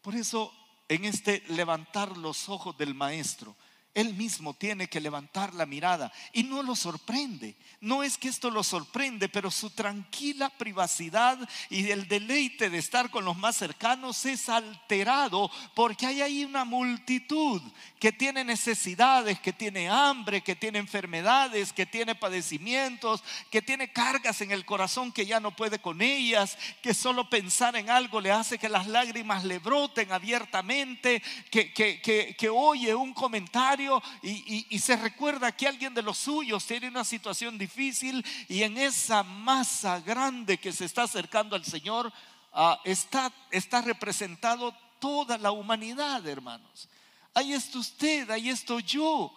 Por 0.00 0.14
eso, 0.14 0.50
en 0.88 1.04
este 1.04 1.44
levantar 1.48 2.16
los 2.16 2.48
ojos 2.48 2.78
del 2.78 2.94
maestro, 2.94 3.54
Él 3.92 4.14
mismo 4.14 4.54
tiene 4.54 4.86
que 4.86 5.00
levantar 5.00 5.52
la 5.52 5.66
mirada 5.66 6.12
y 6.32 6.44
no 6.44 6.62
lo 6.62 6.76
sorprende. 6.76 7.56
No 7.80 8.04
es 8.04 8.18
que 8.18 8.28
esto 8.28 8.48
lo 8.48 8.62
sorprende, 8.62 9.28
pero 9.28 9.50
su 9.50 9.70
tranquila 9.70 10.48
privacidad 10.48 11.36
y 11.68 11.90
el 11.90 12.06
deleite 12.06 12.70
de 12.70 12.78
estar 12.78 13.10
con 13.10 13.24
los 13.24 13.36
más 13.36 13.56
cercanos 13.56 14.24
es 14.26 14.48
alterado 14.48 15.50
porque 15.74 16.06
hay 16.06 16.22
ahí 16.22 16.44
una 16.44 16.64
multitud 16.64 17.60
que 17.98 18.12
tiene 18.12 18.44
necesidades, 18.44 19.40
que 19.40 19.52
tiene 19.52 19.88
hambre, 19.88 20.40
que 20.40 20.54
tiene 20.54 20.78
enfermedades, 20.78 21.72
que 21.72 21.84
tiene 21.84 22.14
padecimientos, 22.14 23.24
que 23.50 23.60
tiene 23.60 23.92
cargas 23.92 24.40
en 24.40 24.52
el 24.52 24.64
corazón 24.64 25.10
que 25.10 25.26
ya 25.26 25.40
no 25.40 25.56
puede 25.56 25.80
con 25.80 26.00
ellas, 26.00 26.56
que 26.80 26.94
solo 26.94 27.28
pensar 27.28 27.74
en 27.74 27.90
algo 27.90 28.20
le 28.20 28.30
hace 28.30 28.56
que 28.56 28.68
las 28.68 28.86
lágrimas 28.86 29.42
le 29.44 29.58
broten 29.58 30.12
abiertamente, 30.12 31.20
que, 31.50 31.72
que, 31.72 32.00
que, 32.00 32.36
que 32.38 32.48
oye 32.48 32.94
un 32.94 33.12
comentario 33.12 33.79
y, 34.22 34.78
se 34.78 34.96
recuerda 34.96 35.52
que 35.52 35.66
alguien 35.66 35.94
de 35.94 36.02
los 36.02 36.18
suyos 36.18 36.66
tiene 36.66 36.88
una 36.88 37.04
situación 37.04 37.58
difícil 37.58 38.24
y 38.48 38.62
en 38.62 38.76
esa 38.76 39.22
masa 39.22 40.00
grande 40.00 40.58
que 40.58 40.72
se 40.72 40.84
está 40.84 41.04
acercando 41.04 41.56
al 41.56 41.64
Señor 41.64 42.12
ah, 42.52 42.80
está, 42.84 43.32
está 43.50 43.82
representado 43.82 44.74
toda 44.98 45.38
la 45.38 45.50
humanidad, 45.50 46.26
hermanos. 46.26 46.88
Ahí 47.34 47.52
está 47.52 47.78
usted, 47.78 48.30
ahí 48.30 48.48
estoy 48.48 48.82
yo. 48.82 49.32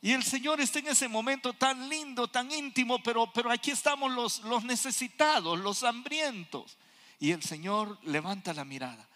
Y 0.00 0.12
el 0.12 0.22
Señor 0.22 0.60
está 0.60 0.80
en 0.80 0.88
ese 0.88 1.08
momento 1.08 1.54
tan 1.54 1.88
lindo, 1.88 2.28
tan 2.28 2.50
íntimo, 2.52 3.02
pero, 3.02 3.32
pero 3.32 3.50
aquí 3.50 3.70
estamos 3.70 4.12
los, 4.12 4.40
los 4.40 4.62
necesitados, 4.62 5.58
los 5.58 5.82
hambrientos. 5.82 6.76
Y 7.18 7.30
el 7.30 7.42
Señor 7.42 7.98
levanta 8.02 8.52
la 8.52 8.66
mirada. 8.66 9.08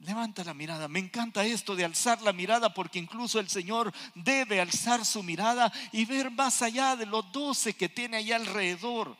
Levanta 0.00 0.42
la 0.44 0.54
mirada. 0.54 0.88
Me 0.88 0.98
encanta 0.98 1.44
esto 1.44 1.76
de 1.76 1.84
alzar 1.84 2.22
la 2.22 2.32
mirada 2.32 2.72
porque 2.72 2.98
incluso 2.98 3.38
el 3.38 3.50
Señor 3.50 3.92
debe 4.14 4.58
alzar 4.58 5.04
su 5.04 5.22
mirada 5.22 5.70
y 5.92 6.06
ver 6.06 6.30
más 6.30 6.62
allá 6.62 6.96
de 6.96 7.04
los 7.04 7.30
doce 7.32 7.74
que 7.74 7.90
tiene 7.90 8.16
allá 8.16 8.36
alrededor, 8.36 9.14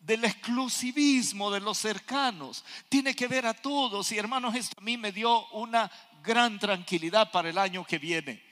del 0.00 0.24
exclusivismo 0.24 1.50
de 1.50 1.60
los 1.60 1.76
cercanos. 1.76 2.64
Tiene 2.88 3.14
que 3.14 3.28
ver 3.28 3.44
a 3.44 3.52
todos 3.52 4.10
y 4.12 4.18
hermanos, 4.18 4.54
esto 4.54 4.74
a 4.78 4.82
mí 4.82 4.96
me 4.96 5.12
dio 5.12 5.46
una 5.48 5.90
gran 6.22 6.58
tranquilidad 6.58 7.30
para 7.30 7.50
el 7.50 7.58
año 7.58 7.84
que 7.84 7.98
viene. 7.98 8.42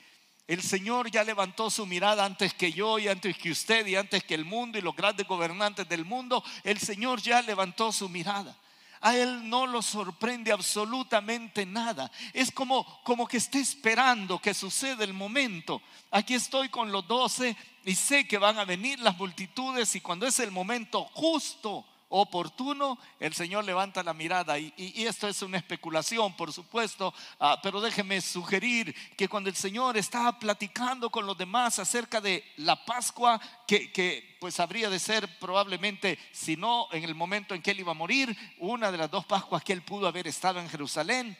El 0.45 0.61
Señor 0.61 1.09
ya 1.09 1.23
levantó 1.23 1.71
su 1.71 1.87
mirada 1.87 2.23
antes 2.23 2.53
que 2.53 2.71
yo 2.71 2.99
y 2.99 3.07
antes 3.07 3.35
que 3.37 3.49
usted 3.49 3.87
y 3.87 3.95
antes 3.95 4.23
que 4.23 4.35
el 4.35 4.45
mundo 4.45 4.77
y 4.77 4.81
los 4.81 4.95
grandes 4.95 5.25
gobernantes 5.25 5.89
del 5.89 6.05
mundo. 6.05 6.43
El 6.63 6.77
Señor 6.77 7.19
ya 7.19 7.41
levantó 7.41 7.91
su 7.91 8.09
mirada 8.09 8.55
a 9.01 9.15
él 9.15 9.49
no 9.49 9.65
lo 9.65 9.81
sorprende 9.81 10.51
absolutamente 10.51 11.65
nada. 11.65 12.11
Es 12.33 12.51
como, 12.51 12.85
como 13.03 13.27
que 13.27 13.37
esté 13.37 13.59
esperando 13.59 14.39
que 14.39 14.53
suceda 14.53 15.03
el 15.03 15.13
momento. 15.13 15.81
Aquí 16.11 16.35
estoy 16.35 16.69
con 16.69 16.91
los 16.91 17.07
doce 17.07 17.57
y 17.83 17.95
sé 17.95 18.27
que 18.27 18.37
van 18.37 18.59
a 18.59 18.65
venir 18.65 18.99
las 18.99 19.17
multitudes 19.17 19.95
y 19.95 20.01
cuando 20.01 20.27
es 20.27 20.39
el 20.39 20.51
momento 20.51 21.05
justo, 21.13 21.85
oportuno, 22.11 22.99
el 23.19 23.33
Señor 23.33 23.63
levanta 23.63 24.03
la 24.03 24.13
mirada. 24.13 24.59
Y, 24.59 24.71
esto 25.05 25.27
es 25.27 25.41
una 25.41 25.57
especulación, 25.57 26.35
por 26.35 26.53
supuesto, 26.53 27.13
ah, 27.39 27.59
pero 27.63 27.81
déjeme 27.81 28.21
sugerir 28.21 28.93
que 29.15 29.27
cuando 29.27 29.49
el 29.49 29.55
Señor 29.55 29.97
estaba 29.97 30.37
platicando 30.37 31.09
con 31.09 31.25
los 31.25 31.37
demás 31.37 31.79
acerca 31.79 32.21
de 32.21 32.43
la 32.57 32.85
Pascua, 32.85 33.41
que, 33.65 33.91
que 33.91 34.37
pues 34.39 34.59
habría 34.59 34.89
de 34.89 34.99
ser 34.99 35.39
probablemente, 35.39 36.19
si 36.31 36.57
no 36.57 36.87
en 36.91 37.03
el 37.03 37.15
momento 37.15 37.55
en 37.55 37.61
que 37.61 37.71
él 37.71 37.79
iba 37.79 37.91
a 37.91 37.95
morir, 37.95 38.35
una 38.59 38.91
de 38.91 38.97
las 38.97 39.09
dos 39.09 39.25
Pascuas 39.25 39.63
que 39.63 39.73
él 39.73 39.81
pudo 39.81 40.07
haber 40.07 40.27
estado 40.27 40.59
en 40.59 40.69
Jerusalén, 40.69 41.37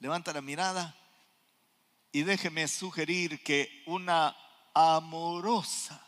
levanta 0.00 0.32
la 0.32 0.42
mirada 0.42 0.96
y 2.10 2.22
déjeme 2.22 2.66
sugerir 2.66 3.42
que 3.44 3.84
una 3.86 4.36
amorosa 4.74 6.07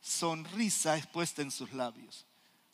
sonrisa 0.00 0.96
es 0.96 1.06
puesta 1.06 1.42
en 1.42 1.50
sus 1.50 1.72
labios. 1.72 2.26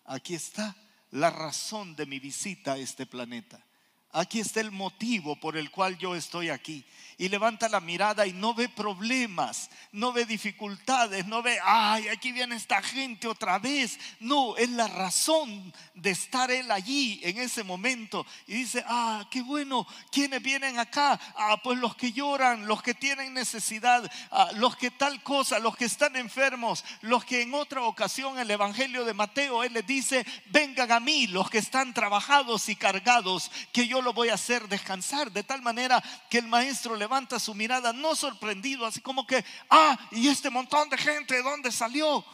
Aquí 0.05 0.35
está 0.35 0.77
la 1.11 1.31
razón 1.31 1.97
de 1.97 2.07
mi 2.07 2.19
visita 2.19 2.75
a 2.75 2.79
este 2.79 3.07
planeta. 3.07 3.65
Aquí 4.11 4.41
está 4.41 4.61
el 4.61 4.71
motivo 4.71 5.39
por 5.39 5.57
el 5.57 5.71
cual 5.71 5.99
yo 5.99 6.15
estoy 6.15 6.49
aquí 6.49 6.87
y 7.19 7.29
levanta 7.31 7.69
la 7.69 7.81
mirada 7.81 8.27
y 8.27 8.33
no 8.35 8.53
ve 8.53 8.69
problemas, 8.69 9.71
no 9.93 10.13
ve 10.13 10.27
dificultades, 10.27 11.27
no 11.27 11.43
ve, 11.43 11.59
ay, 11.65 12.09
aquí 12.09 12.31
viene 12.31 12.57
esta 12.57 12.83
gente 12.83 13.27
otra 13.27 13.59
vez. 13.59 13.99
No, 14.21 14.57
es 14.57 14.69
la 14.71 14.87
razón 14.87 15.73
de 15.95 16.11
estar 16.11 16.51
él 16.51 16.71
allí 16.71 17.21
en 17.23 17.39
ese 17.39 17.65
momento. 17.65 18.27
Y 18.47 18.55
dice, 18.55 18.85
ah, 18.87 19.27
qué 19.31 19.41
bueno, 19.41 19.87
¿quiénes 20.11 20.43
vienen 20.43 20.79
acá? 20.79 21.19
Ah, 21.37 21.59
pues 21.63 21.79
los 21.79 21.97
que 21.97 22.13
lloran, 22.13 22.67
los 22.67 22.83
que 22.83 22.93
tienen 22.93 23.33
necesidad, 23.33 24.11
ah, 24.31 24.51
los 24.57 24.77
que 24.77 24.91
tal 24.91 25.23
cosa, 25.23 25.59
los 25.59 25.75
que 25.75 25.87
están 25.87 26.17
enfermos, 26.17 26.85
los 27.01 27.25
que 27.25 27.41
en 27.41 27.55
otra 27.55 27.83
ocasión 27.83 28.39
el 28.39 28.51
Evangelio 28.51 29.07
de 29.07 29.15
Mateo, 29.15 29.65
él 29.65 29.73
les 29.73 29.87
dice, 29.87 30.27
vengan 30.47 30.93
a 30.93 31.01
mí 31.01 31.27
los 31.29 31.49
que 31.49 31.59
están 31.59 31.95
trabajados 31.95 32.69
y 32.69 32.77
cargados, 32.77 33.51
que 33.73 33.89
yo 33.89 34.03
lo 34.03 34.13
voy 34.13 34.29
a 34.29 34.35
hacer 34.35 34.69
descansar. 34.69 35.33
De 35.33 35.43
tal 35.43 35.63
manera 35.63 36.03
que 36.29 36.39
el 36.39 36.47
maestro 36.47 36.95
le 36.95 37.06
levanta 37.07 37.39
su 37.39 37.55
mirada, 37.55 37.93
no 37.93 38.17
sorprendido, 38.17 38.85
así 38.85 39.01
como 39.01 39.25
que, 39.25 39.45
ah, 39.71 39.97
y 40.11 40.27
este 40.27 40.51
montón 40.51 40.89
de 40.91 40.99
gente, 40.99 41.37
¿de 41.37 41.43
dónde 41.43 41.71
salió? 41.71 42.25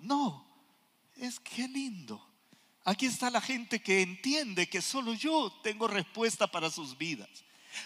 No, 0.00 0.44
es 1.14 1.38
que 1.38 1.68
lindo. 1.68 2.20
Aquí 2.84 3.06
está 3.06 3.30
la 3.30 3.40
gente 3.40 3.80
que 3.80 4.02
entiende 4.02 4.68
que 4.68 4.82
solo 4.82 5.14
yo 5.14 5.52
tengo 5.62 5.86
respuesta 5.86 6.48
para 6.48 6.70
sus 6.70 6.98
vidas. 6.98 7.28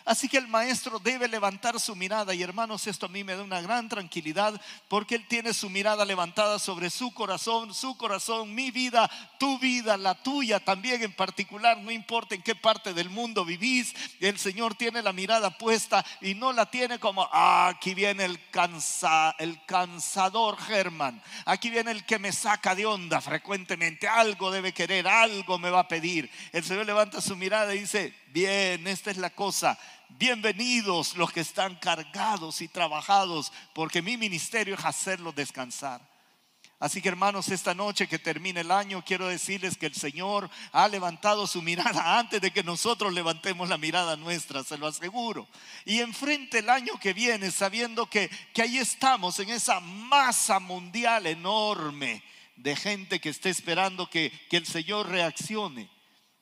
Así 0.04 0.28
que 0.28 0.38
el 0.38 0.48
maestro 0.48 0.98
debe 0.98 1.28
levantar 1.28 1.78
su 1.80 1.94
mirada 1.96 2.34
y 2.34 2.42
hermanos, 2.42 2.86
esto 2.86 3.06
a 3.06 3.08
mí 3.08 3.24
me 3.24 3.36
da 3.36 3.42
una 3.42 3.60
gran 3.60 3.88
tranquilidad 3.88 4.60
porque 4.88 5.14
él 5.14 5.26
tiene 5.28 5.54
su 5.54 5.70
mirada 5.70 6.04
levantada 6.04 6.58
sobre 6.58 6.90
su 6.90 7.12
corazón, 7.12 7.74
su 7.74 7.96
corazón, 7.96 8.54
mi 8.54 8.70
vida, 8.70 9.10
tu 9.38 9.58
vida, 9.58 9.96
la 9.96 10.14
tuya 10.14 10.60
también 10.60 11.02
en 11.02 11.12
particular, 11.12 11.78
no 11.78 11.90
importa 11.90 12.34
en 12.34 12.42
qué 12.42 12.54
parte 12.54 12.94
del 12.94 13.10
mundo 13.10 13.44
vivís, 13.44 13.94
el 14.20 14.38
Señor 14.38 14.74
tiene 14.74 15.02
la 15.02 15.12
mirada 15.12 15.56
puesta 15.56 16.04
y 16.20 16.34
no 16.34 16.52
la 16.52 16.70
tiene 16.70 16.98
como, 16.98 17.28
ah, 17.32 17.68
aquí 17.68 17.94
viene 17.94 18.24
el, 18.24 18.40
cansa, 18.50 19.34
el 19.38 19.64
cansador 19.64 20.58
Germán, 20.58 21.22
aquí 21.44 21.70
viene 21.70 21.90
el 21.90 22.04
que 22.04 22.18
me 22.18 22.32
saca 22.32 22.74
de 22.74 22.86
onda 22.86 23.20
frecuentemente, 23.20 24.08
algo 24.08 24.50
debe 24.50 24.72
querer, 24.72 25.06
algo 25.06 25.58
me 25.58 25.70
va 25.70 25.80
a 25.80 25.88
pedir. 25.88 26.30
El 26.52 26.64
Señor 26.64 26.86
levanta 26.86 27.20
su 27.20 27.36
mirada 27.36 27.74
y 27.74 27.80
dice, 27.80 28.14
Bien, 28.32 28.86
esta 28.86 29.10
es 29.10 29.16
la 29.16 29.30
cosa. 29.30 29.76
Bienvenidos 30.10 31.16
los 31.16 31.32
que 31.32 31.40
están 31.40 31.74
cargados 31.74 32.60
y 32.60 32.68
trabajados, 32.68 33.52
porque 33.74 34.02
mi 34.02 34.16
ministerio 34.16 34.76
es 34.76 34.84
hacerlos 34.84 35.34
descansar. 35.34 36.00
Así 36.78 37.02
que 37.02 37.08
hermanos, 37.08 37.48
esta 37.48 37.74
noche 37.74 38.06
que 38.06 38.20
termine 38.20 38.60
el 38.60 38.70
año, 38.70 39.04
quiero 39.04 39.26
decirles 39.26 39.76
que 39.76 39.86
el 39.86 39.96
Señor 39.96 40.48
ha 40.70 40.86
levantado 40.86 41.44
su 41.48 41.60
mirada 41.60 42.20
antes 42.20 42.40
de 42.40 42.52
que 42.52 42.62
nosotros 42.62 43.12
levantemos 43.12 43.68
la 43.68 43.78
mirada 43.78 44.16
nuestra, 44.16 44.62
se 44.62 44.78
lo 44.78 44.86
aseguro. 44.86 45.48
Y 45.84 45.98
enfrente 45.98 46.60
el 46.60 46.70
año 46.70 47.00
que 47.00 47.12
viene, 47.12 47.50
sabiendo 47.50 48.06
que, 48.06 48.30
que 48.54 48.62
ahí 48.62 48.78
estamos 48.78 49.40
en 49.40 49.50
esa 49.50 49.80
masa 49.80 50.60
mundial 50.60 51.26
enorme 51.26 52.22
de 52.54 52.76
gente 52.76 53.20
que 53.20 53.30
está 53.30 53.48
esperando 53.48 54.08
que, 54.08 54.30
que 54.48 54.56
el 54.58 54.66
Señor 54.66 55.08
reaccione. 55.08 55.90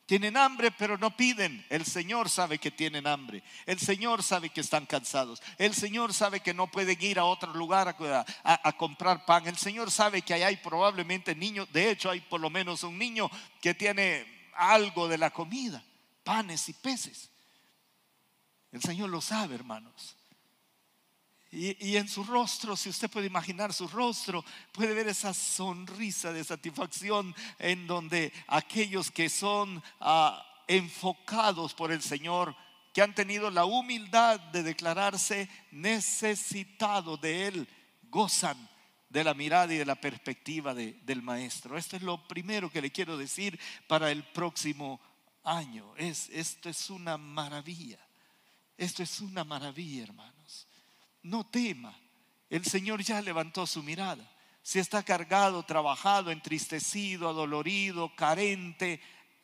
Tienen 0.08 0.38
hambre, 0.38 0.70
pero 0.70 0.96
no 0.96 1.14
piden. 1.14 1.66
El 1.68 1.84
Señor 1.84 2.30
sabe 2.30 2.58
que 2.58 2.70
tienen 2.70 3.06
hambre. 3.06 3.42
El 3.66 3.78
Señor 3.78 4.22
sabe 4.22 4.48
que 4.48 4.62
están 4.62 4.86
cansados. 4.86 5.42
El 5.58 5.74
Señor 5.74 6.14
sabe 6.14 6.40
que 6.40 6.54
no 6.54 6.66
pueden 6.66 6.96
ir 7.02 7.18
a 7.18 7.26
otro 7.26 7.52
lugar 7.52 7.94
a, 8.42 8.72
comprar 8.78 9.26
pan. 9.26 9.46
El 9.46 9.58
Señor 9.58 9.90
sabe 9.90 10.22
que 10.22 10.32
hay 10.32 10.56
probablemente 10.56 11.34
niños. 11.34 11.70
De 11.74 11.90
hecho, 11.90 12.08
hay 12.08 12.22
por 12.22 12.40
lo 12.40 12.48
menos 12.48 12.84
un 12.84 12.96
niño 12.96 13.30
que 13.60 13.74
tiene 13.74 14.24
algo 14.54 15.08
de 15.08 15.18
la 15.18 15.28
comida, 15.28 15.84
panes 16.24 16.70
y 16.70 16.72
peces. 16.72 17.28
El 18.72 18.80
Señor 18.80 19.10
lo 19.10 19.20
sabe, 19.20 19.56
hermanos. 19.56 20.16
Y, 21.50 21.96
en 21.96 22.08
su 22.08 22.24
rostro, 22.24 22.76
si 22.76 22.90
usted 22.90 23.08
puede 23.08 23.26
imaginar 23.26 23.72
su 23.72 23.88
rostro, 23.88 24.44
puede 24.70 24.92
ver 24.92 25.08
esa 25.08 25.32
sonrisa 25.32 26.30
de 26.30 26.44
satisfacción 26.44 27.34
en 27.58 27.86
donde 27.86 28.34
aquellos 28.48 29.10
que 29.10 29.30
son 29.30 29.82
ah, 30.00 30.44
enfocados 30.66 31.72
por 31.72 31.90
el 31.90 32.02
Señor, 32.02 32.54
que 32.92 33.00
han 33.00 33.14
tenido 33.14 33.50
la 33.50 33.64
humildad 33.64 34.38
de 34.38 34.62
declararse 34.62 35.48
necesitados 35.70 37.18
de 37.22 37.46
Él, 37.46 37.68
gozan 38.10 38.68
de 39.08 39.24
la 39.24 39.32
mirada 39.32 39.72
y 39.72 39.78
de 39.78 39.86
la 39.86 39.94
perspectiva 39.94 40.74
del 40.74 41.22
Maestro. 41.22 41.78
Esto 41.78 41.96
es 41.96 42.02
lo 42.02 42.28
primero 42.28 42.70
que 42.70 42.82
le 42.82 42.92
quiero 42.92 43.16
decir 43.16 43.58
para 43.86 44.10
el 44.10 44.22
próximo 44.22 45.00
año. 45.44 45.96
Es, 45.96 46.28
esto 46.28 46.68
es 46.68 46.90
una 46.90 47.16
maravilla. 47.16 47.98
Esto 48.76 49.02
es 49.02 49.20
una 49.22 49.44
maravilla, 49.44 50.02
hermanos 50.02 50.37
no 51.28 51.44
tema. 51.44 51.94
El 52.50 52.64
Señor 52.64 53.02
ya 53.02 53.20
levantó 53.20 53.66
su 53.66 53.82
mirada. 53.82 54.28
Si 54.62 54.78
está 54.78 55.02
cargado, 55.02 55.62
trabajado, 55.62 56.30
entristecido, 56.30 57.28
adolorido, 57.28 58.14
carente, 58.14 59.00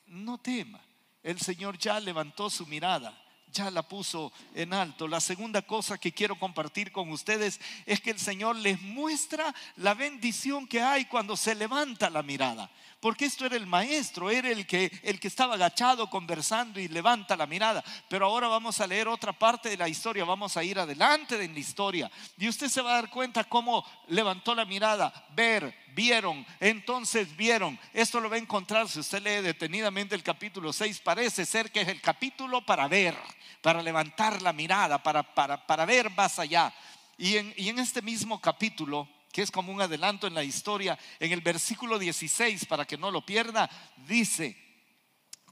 no 0.06 0.38
tema. 0.38 0.80
El 1.22 1.40
Señor 1.40 1.78
ya 1.78 2.00
levantó 2.00 2.50
su 2.50 2.66
mirada, 2.66 3.18
ya 3.54 3.70
la 3.70 3.82
puso 3.82 4.32
en 4.54 4.74
alto. 4.74 5.08
La 5.08 5.20
segunda 5.20 5.62
cosa 5.62 5.96
que 5.96 6.12
quiero 6.12 6.38
compartir 6.38 6.92
con 6.92 7.10
ustedes 7.10 7.60
es 7.86 8.00
que 8.00 8.10
el 8.10 8.18
Señor 8.18 8.56
les 8.56 8.80
muestra 8.82 9.54
la 9.76 9.94
bendición 9.94 10.66
que 10.66 10.82
hay 10.82 11.06
cuando 11.06 11.36
se 11.36 11.54
levanta 11.54 12.10
la 12.10 12.22
mirada. 12.22 12.70
Porque 13.00 13.26
esto 13.26 13.46
era 13.46 13.56
el 13.56 13.66
maestro, 13.66 14.30
era 14.30 14.48
el 14.48 14.66
que, 14.66 14.90
el 15.02 15.20
que 15.20 15.28
estaba 15.28 15.54
agachado 15.54 16.08
conversando 16.08 16.80
y 16.80 16.88
levanta 16.88 17.36
la 17.36 17.46
mirada. 17.46 17.84
Pero 18.08 18.26
ahora 18.26 18.48
vamos 18.48 18.80
a 18.80 18.86
leer 18.86 19.08
otra 19.08 19.32
parte 19.32 19.68
de 19.68 19.76
la 19.76 19.88
historia, 19.88 20.24
vamos 20.24 20.56
a 20.56 20.64
ir 20.64 20.78
adelante 20.78 21.42
en 21.42 21.52
la 21.52 21.60
historia. 21.60 22.10
Y 22.38 22.48
usted 22.48 22.68
se 22.68 22.82
va 22.82 22.92
a 22.92 23.02
dar 23.02 23.10
cuenta 23.10 23.44
cómo 23.44 23.84
levantó 24.08 24.54
la 24.54 24.64
mirada, 24.64 25.26
ver, 25.34 25.83
vieron, 25.94 26.44
entonces 26.60 27.36
vieron. 27.36 27.78
Esto 27.92 28.20
lo 28.20 28.28
va 28.28 28.36
a 28.36 28.40
encontrar 28.40 28.88
si 28.88 29.00
usted 29.00 29.22
lee 29.22 29.42
detenidamente 29.42 30.14
el 30.14 30.22
capítulo 30.22 30.72
6. 30.72 31.00
Parece 31.00 31.46
ser 31.46 31.70
que 31.70 31.82
es 31.82 31.88
el 31.88 32.00
capítulo 32.00 32.64
para 32.64 32.88
ver, 32.88 33.16
para 33.62 33.82
levantar 33.82 34.42
la 34.42 34.52
mirada, 34.52 35.02
para, 35.02 35.22
para, 35.22 35.66
para 35.66 35.84
ver 35.84 36.10
más 36.10 36.38
allá. 36.38 36.74
Y 37.16 37.36
en, 37.36 37.54
y 37.56 37.68
en 37.68 37.78
este 37.78 38.02
mismo 38.02 38.40
capítulo 38.40 39.08
que 39.34 39.42
es 39.42 39.50
como 39.50 39.72
un 39.72 39.80
adelanto 39.80 40.28
en 40.28 40.34
la 40.34 40.44
historia, 40.44 40.96
en 41.18 41.32
el 41.32 41.40
versículo 41.40 41.98
16, 41.98 42.66
para 42.66 42.84
que 42.84 42.96
no 42.96 43.10
lo 43.10 43.26
pierda, 43.26 43.68
dice, 44.06 44.56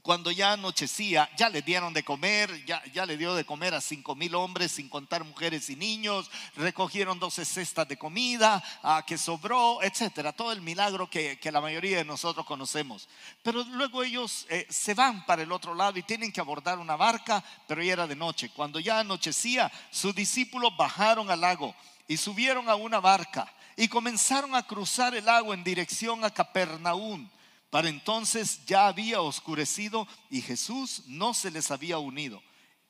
cuando 0.03 0.31
ya 0.31 0.51
anochecía, 0.51 1.29
ya 1.37 1.47
le 1.47 1.61
dieron 1.61 1.93
de 1.93 2.03
comer, 2.03 2.65
ya, 2.65 2.83
ya 2.93 3.05
le 3.05 3.15
dio 3.15 3.35
de 3.35 3.45
comer 3.45 3.73
a 3.73 3.79
cinco 3.79 4.15
mil 4.15 4.35
hombres, 4.35 4.73
sin 4.73 4.89
contar 4.89 5.23
mujeres 5.23 5.69
y 5.69 5.77
niños, 5.77 6.29
recogieron 6.57 7.19
12 7.19 7.45
cestas 7.45 7.87
de 7.87 7.97
comida 7.97 8.61
a 8.83 9.05
que 9.07 9.17
sobró, 9.17 9.81
etcétera, 9.81 10.33
todo 10.33 10.51
el 10.51 10.61
milagro 10.61 11.09
que, 11.09 11.39
que, 11.39 11.53
la 11.53 11.61
mayoría 11.61 11.97
de 11.97 12.03
nosotros 12.03 12.45
conocemos. 12.45 13.07
Pero 13.43 13.63
luego 13.63 14.03
ellos 14.03 14.45
eh, 14.49 14.67
se 14.69 14.93
van 14.93 15.25
para 15.25 15.41
el 15.41 15.53
otro 15.53 15.73
lado 15.73 15.97
y 15.97 16.03
tienen 16.03 16.33
que 16.33 16.41
abordar 16.41 16.79
una 16.79 16.97
barca, 16.97 17.41
pero 17.65 17.81
ya 17.81 17.93
era 17.93 18.05
de 18.05 18.17
noche. 18.17 18.49
Cuando 18.49 18.81
ya 18.81 18.99
anochecía, 18.99 19.71
sus 19.89 20.13
discípulos 20.13 20.75
bajaron 20.75 21.31
al 21.31 21.39
lago 21.39 21.73
y 22.09 22.17
subieron 22.17 22.67
a 22.67 22.75
una 22.75 22.99
barca 22.99 23.49
y 23.77 23.87
comenzaron 23.87 24.53
a 24.53 24.63
cruzar 24.63 25.15
el 25.15 25.29
agua 25.29 25.55
en 25.55 25.63
dirección 25.63 26.25
a 26.25 26.29
Capernaum. 26.29 27.29
Para 27.73 27.89
entonces 27.89 28.63
ya 28.67 28.85
había 28.85 29.21
oscurecido 29.21 30.07
y 30.29 30.43
Jesús 30.43 31.01
no 31.07 31.33
se 31.33 31.49
les 31.49 31.71
había 31.71 31.97
unido. 31.97 32.39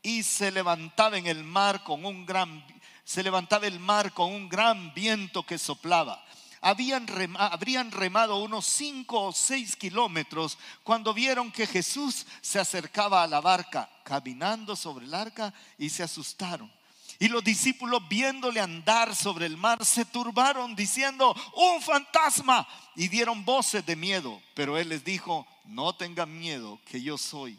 Y 0.02 0.24
se 0.24 0.52
levantaba 0.52 1.18
en 1.18 1.25
el 1.25 1.42
mar 1.42 1.86
con 1.86 2.04
un 2.04 2.25
gran 2.25 2.66
se 3.06 3.24
levantaba 3.24 3.66
el 3.66 3.80
mar 3.80 4.12
con 4.12 4.34
un 4.34 4.50
gran 4.50 4.94
viento 4.94 5.46
que 5.46 5.58
soplaba. 5.58 6.22
Habían 6.60 7.08
habrían 7.38 7.92
remado 7.92 8.44
unos 8.44 8.66
cinco 8.66 9.22
o 9.22 9.32
seis 9.32 9.78
kilómetros 9.78 10.58
cuando 10.84 11.13
vieron 11.13 11.50
que 11.50 11.66
Jesús 11.66 12.25
se 12.42 12.60
acercaba 12.60 13.24
a 13.24 13.28
la 13.28 13.40
barca, 13.40 13.90
caminando 14.04 14.75
sobre 14.75 15.06
el 15.06 15.13
arca, 15.13 15.54
y 15.78 15.90
se 15.92 16.04
asustaron. 16.04 16.70
Y 17.24 17.30
los 17.30 17.42
discípulos 17.42 18.06
viéndole 18.10 18.60
andar 18.60 19.15
sobre 19.15 19.46
el 19.46 19.56
mar 19.56 19.86
se 19.86 20.03
turbaron 20.03 20.75
diciendo, 20.75 21.34
un 21.56 21.82
fantasma. 21.82 22.68
Y 22.98 23.08
dieron 23.08 23.46
voces 23.46 23.86
de 23.86 23.96
miedo. 23.96 24.42
Pero 24.53 24.77
él 24.77 24.89
les 24.89 25.06
dijo, 25.06 25.48
no 25.63 25.96
tengan 25.96 26.38
miedo, 26.38 26.82
que 26.84 27.01
yo 27.01 27.18
soy. 27.18 27.58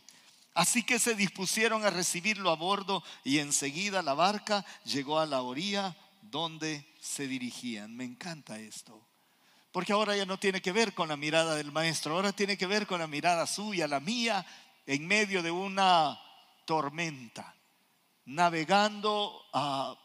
Así 0.53 0.83
que 0.83 0.99
se 0.99 1.15
dispusieron 1.15 1.83
a 1.87 1.89
recibirlo 1.89 2.51
a 2.51 2.57
bordo 2.57 3.03
y 3.25 3.39
enseguida 3.39 4.03
la 4.03 4.13
barca 4.13 4.67
llegó 4.85 5.19
a 5.19 5.25
la 5.25 5.41
orilla 5.41 5.97
donde 6.21 6.87
se 7.01 7.27
dirigían. 7.27 7.97
Me 7.97 8.05
encanta 8.05 8.59
esto. 8.59 9.01
Porque 9.73 9.95
ahora 9.95 10.15
ya 10.15 10.27
no 10.27 10.39
tiene 10.39 10.61
que 10.61 10.73
ver 10.73 10.93
con 10.93 11.09
la 11.09 11.17
mirada 11.17 11.55
del 11.55 11.73
maestro, 11.73 12.17
ahora 12.17 12.33
tiene 12.33 12.59
que 12.59 12.67
ver 12.67 12.87
con 12.87 13.01
la 13.01 13.07
mirada 13.07 13.47
suya, 13.47 13.89
la 13.89 13.99
mía, 13.99 14.45
en 14.87 15.07
medio 15.07 15.43
de 15.43 15.51
una 15.51 16.21
tormenta 16.67 17.55
navegando, 18.27 19.43
ah, 19.53 19.97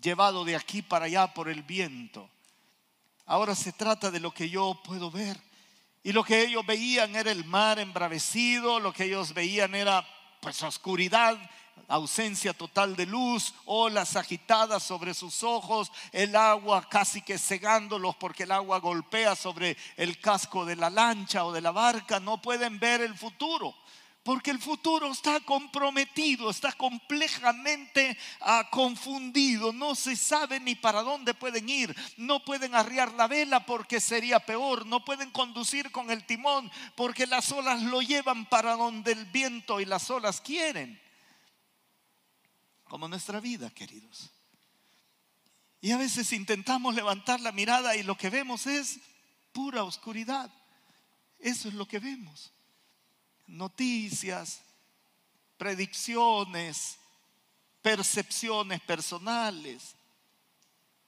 llevado 0.00 0.44
de 0.44 0.56
aquí 0.56 0.82
para 0.82 1.06
allá 1.06 1.32
por 1.34 1.48
el 1.48 1.62
viento. 1.62 2.30
Ahora 3.26 3.54
se 3.54 3.72
trata 3.72 4.10
de 4.10 4.20
lo 4.20 4.32
que 4.32 4.48
yo 4.48 4.80
puedo 4.84 5.10
ver. 5.10 5.40
Y 6.02 6.12
lo 6.12 6.24
que 6.24 6.42
ellos 6.42 6.64
veían 6.64 7.14
era 7.14 7.30
el 7.30 7.44
mar 7.44 7.78
embravecido, 7.78 8.80
lo 8.80 8.92
que 8.92 9.04
ellos 9.04 9.34
veían 9.34 9.74
era 9.74 10.06
pues 10.40 10.62
oscuridad, 10.62 11.38
ausencia 11.88 12.54
total 12.54 12.96
de 12.96 13.04
luz, 13.04 13.54
olas 13.66 14.16
agitadas 14.16 14.82
sobre 14.82 15.12
sus 15.12 15.42
ojos, 15.42 15.92
el 16.12 16.34
agua 16.36 16.88
casi 16.88 17.20
que 17.20 17.38
cegándolos 17.38 18.16
porque 18.16 18.44
el 18.44 18.52
agua 18.52 18.78
golpea 18.78 19.36
sobre 19.36 19.76
el 19.96 20.18
casco 20.20 20.64
de 20.64 20.76
la 20.76 20.88
lancha 20.88 21.44
o 21.44 21.52
de 21.52 21.60
la 21.60 21.70
barca, 21.70 22.18
no 22.18 22.40
pueden 22.40 22.78
ver 22.78 23.02
el 23.02 23.14
futuro. 23.14 23.74
Porque 24.30 24.52
el 24.52 24.60
futuro 24.60 25.10
está 25.10 25.40
comprometido, 25.40 26.50
está 26.50 26.70
complejamente 26.70 28.16
ah, 28.42 28.68
confundido, 28.70 29.72
no 29.72 29.96
se 29.96 30.14
sabe 30.14 30.60
ni 30.60 30.76
para 30.76 31.02
dónde 31.02 31.34
pueden 31.34 31.68
ir, 31.68 31.92
no 32.16 32.44
pueden 32.44 32.76
arriar 32.76 33.12
la 33.14 33.26
vela 33.26 33.66
porque 33.66 33.98
sería 33.98 34.38
peor, 34.38 34.86
no 34.86 35.04
pueden 35.04 35.32
conducir 35.32 35.90
con 35.90 36.12
el 36.12 36.26
timón 36.26 36.70
porque 36.94 37.26
las 37.26 37.50
olas 37.50 37.82
lo 37.82 38.02
llevan 38.02 38.48
para 38.48 38.76
donde 38.76 39.10
el 39.10 39.24
viento 39.24 39.80
y 39.80 39.84
las 39.84 40.08
olas 40.10 40.40
quieren. 40.40 41.02
Como 42.84 43.08
nuestra 43.08 43.40
vida, 43.40 43.68
queridos. 43.70 44.30
Y 45.80 45.90
a 45.90 45.96
veces 45.96 46.32
intentamos 46.32 46.94
levantar 46.94 47.40
la 47.40 47.50
mirada 47.50 47.96
y 47.96 48.04
lo 48.04 48.16
que 48.16 48.30
vemos 48.30 48.68
es 48.68 49.00
pura 49.50 49.82
oscuridad. 49.82 50.52
Eso 51.40 51.66
es 51.66 51.74
lo 51.74 51.88
que 51.88 51.98
vemos 51.98 52.52
noticias, 53.50 54.62
predicciones, 55.58 56.98
percepciones 57.82 58.80
personales, 58.80 59.94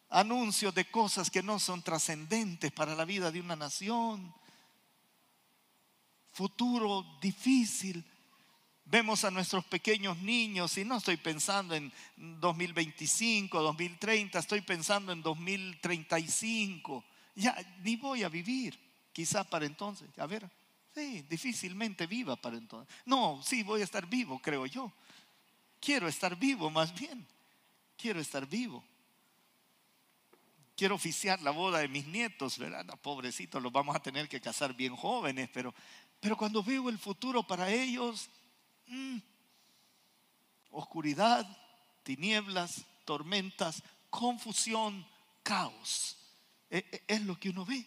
anuncios 0.09 0.75
de 0.75 0.85
cosas 0.91 1.31
que 1.31 1.43
no 1.43 1.59
son 1.59 1.83
trascendentes 1.83 2.71
para 2.73 2.95
la 2.95 3.05
vida 3.05 3.31
de 3.31 3.41
una 3.41 3.57
nación, 3.57 4.35
futuro 6.33 7.05
difícil. 7.21 8.05
Vemos 8.85 9.25
a 9.25 9.31
nuestros 9.31 9.65
pequeños 9.65 10.19
niños, 10.19 10.77
y 10.77 10.85
no 10.85 10.99
estoy 10.99 11.17
pensando 11.17 11.75
en 11.75 11.93
2025, 12.17 13.63
2030, 13.63 14.39
estoy 14.39 14.61
pensando 14.61 15.13
en 15.13 15.23
2035. 15.23 17.05
Ya 17.35 17.57
ni 17.83 17.97
voy 17.97 18.23
a 18.23 18.29
vivir, 18.29 18.79
quizá 19.13 19.45
para 19.45 19.65
entonces. 19.65 20.09
A 20.19 20.27
ver, 20.27 20.51
Sí, 20.95 21.23
difícilmente 21.23 22.07
viva 22.07 22.37
para 22.37 22.57
entonces. 22.57 22.95
No, 23.07 23.41
sí, 23.43 23.63
voy 23.63 23.81
a 23.81 23.85
estar 23.85 24.07
vivo, 24.07 24.39
creo 24.41 24.67
yo. 24.67 24.93
Quiero 25.81 26.07
estar 26.07 26.37
vivo 26.37 26.71
más 26.71 26.95
bien. 26.95 27.27
Quiero 27.97 28.21
estar 28.21 28.47
vivo. 28.47 28.85
Quiero 30.77 30.97
oficiar 30.97 31.41
la 31.41 31.51
boda 31.51 31.79
de 31.79 31.89
mis 31.89 32.07
nietos, 32.07 32.59
¿verdad? 32.59 32.87
pobrecitos, 33.01 33.63
los 33.63 33.73
vamos 33.73 33.95
a 33.95 34.03
tener 34.03 34.29
que 34.29 34.41
casar 34.41 34.75
bien 34.75 34.97
jóvenes, 34.97 35.49
pero, 35.53 35.75
pero 36.19 36.37
cuando 36.37 36.63
veo 36.63 36.89
el 36.89 36.99
futuro 36.99 37.43
para 37.43 37.71
ellos, 37.71 38.29
mm, 38.87 39.19
oscuridad, 40.71 41.47
tinieblas, 42.03 42.85
tormentas, 43.05 43.83
confusión, 44.11 45.07
caos. 45.43 46.17
E, 46.69 46.79
e, 46.91 47.05
es 47.07 47.23
lo 47.23 47.39
que 47.39 47.51
uno 47.51 47.65
ve 47.65 47.87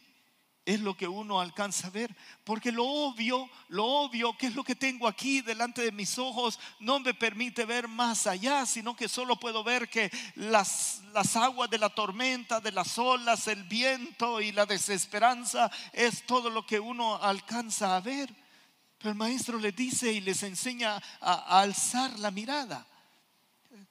es 0.66 0.80
lo 0.80 0.98
que 0.98 1.08
uno 1.08 1.40
alcanza 1.40 1.88
a 1.88 1.92
ver. 1.92 2.16
Porque 2.44 2.72
lo 2.72 2.86
obvio, 2.86 3.50
lo 3.70 3.86
obvio, 3.86 4.36
que 4.38 4.48
es 4.48 4.56
lo 4.56 4.64
que 4.64 4.76
tengo 4.76 5.08
aquí 5.08 5.42
delante 5.42 5.84
de 5.84 5.92
mis 5.92 6.18
ojos, 6.18 6.60
no 6.80 7.00
me 7.00 7.14
permite 7.14 7.66
ver 7.66 7.88
más 7.88 8.26
allá, 8.26 8.66
sino 8.66 8.96
que 8.96 9.08
solo 9.08 9.40
puedo 9.40 9.64
ver 9.64 9.88
que 9.90 10.12
las, 10.36 11.04
las 11.14 11.36
aguas 11.36 11.70
de 11.70 11.78
la 11.78 11.90
tormenta, 11.90 12.60
de 12.60 12.72
las 12.72 12.98
olas, 12.98 13.48
el 13.48 13.64
viento 13.64 14.42
y 14.42 14.52
la 14.52 14.66
desesperanza 14.66 15.72
es 15.94 16.26
todo 16.26 16.50
lo 16.50 16.66
que 16.66 16.80
uno 16.80 17.22
alcanza 17.22 17.96
a 17.96 18.02
ver. 18.02 18.34
Pero 18.98 19.12
el 19.12 19.18
maestro 19.18 19.60
les 19.60 19.76
dice 19.76 20.12
y 20.12 20.22
les 20.22 20.42
enseña 20.42 20.96
a, 20.96 21.02
a 21.22 21.62
alzar 21.62 22.18
la 22.18 22.32
mirada. 22.32 22.88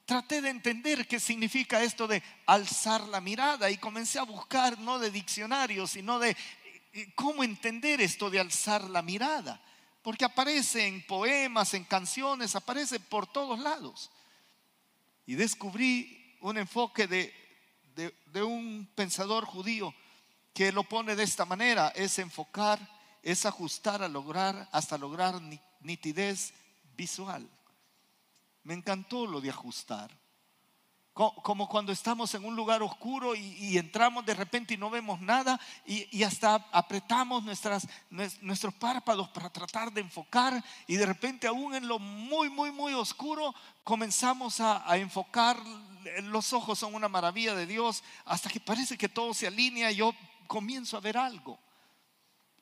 Traté 0.07 0.43
de 0.43 0.51
entender 0.51 1.07
qué 1.07 1.19
significa 1.21 1.83
esto 1.83 2.07
de 2.07 2.23
alzar 2.47 3.03
la 3.03 3.21
mirada 3.21 3.71
y 3.71 3.79
comencé 3.79 4.19
a 4.19 4.25
buscar 4.25 4.79
no 4.79 4.99
de 4.99 5.11
diccionario, 5.11 5.87
sino 5.87 6.19
de 6.19 6.37
¿Cómo 7.17 7.43
entender 7.43 8.01
esto 8.01 8.31
de 8.31 8.39
alzar 8.39 8.89
la 8.89 9.03
mirada? 9.03 9.61
Porque 10.03 10.25
aparece 10.25 10.87
en 10.87 11.05
poemas, 11.07 11.75
en 11.75 11.85
canciones, 11.85 12.55
aparece 12.55 13.01
por 13.01 13.27
todos 13.27 13.59
lados. 13.59 14.11
Y 15.27 15.35
descubrí 15.35 16.37
un 16.41 16.59
enfoque 16.59 17.07
de, 17.07 17.35
de, 17.97 18.43
un 18.43 18.89
pensador 18.95 19.45
judío 19.45 19.95
que 20.53 20.71
lo 20.71 20.85
pone 20.85 21.17
de 21.17 21.25
esta 21.25 21.45
manera, 21.45 21.89
es 21.97 22.19
enfocar, 22.19 22.79
es 23.23 23.45
ajustar 23.45 24.03
a 24.03 24.09
lograr, 24.09 24.69
hasta 24.71 24.99
lograr 24.99 25.41
nitidez 25.81 26.53
visual. 26.97 27.49
Me 28.63 28.75
encantó 28.75 29.27
lo 29.27 29.41
de 29.41 29.51
ajustar. 29.51 30.11
Como 31.15 31.69
cuando 31.69 31.93
estamos 31.93 32.35
en 32.35 32.45
un 32.45 32.57
lugar 32.57 32.83
oscuro 32.83 33.37
y, 33.37 33.79
entramos 33.79 34.27
de 34.27 34.35
repente 34.35 34.75
y 34.75 34.77
no 34.77 34.91
vemos 34.91 35.21
nada 35.21 35.61
y, 35.87 36.23
hasta 36.25 36.57
apretamos 36.73 37.45
nuestros 37.45 38.75
párpados 38.75 39.29
para 39.29 39.49
tratar 39.49 39.93
de 39.93 40.01
enfocar 40.01 40.63
y 40.89 40.97
de 40.97 41.07
repente 41.07 41.47
aún 41.47 41.75
en 41.77 41.87
lo 41.87 42.01
muy, 42.01 42.51
muy, 42.51 42.73
muy 42.73 42.95
oscuro 42.95 43.55
comenzamos 43.85 44.59
a, 44.59 44.91
a 44.91 44.97
enfocar, 44.97 45.57
los 46.25 46.53
ojos 46.53 46.81
son 46.81 46.97
una 46.97 47.09
maravilla 47.09 47.55
de 47.55 47.67
Dios 47.67 48.03
hasta 48.25 48.51
que 48.51 48.59
parece 48.59 48.99
que 48.99 49.09
todo 49.09 49.33
se 49.35 49.47
alinea 49.47 49.93
y 49.93 49.97
yo 49.97 50.13
comienzo 50.49 50.97
a 50.97 51.01
ver 51.01 51.17
algo. 51.17 51.61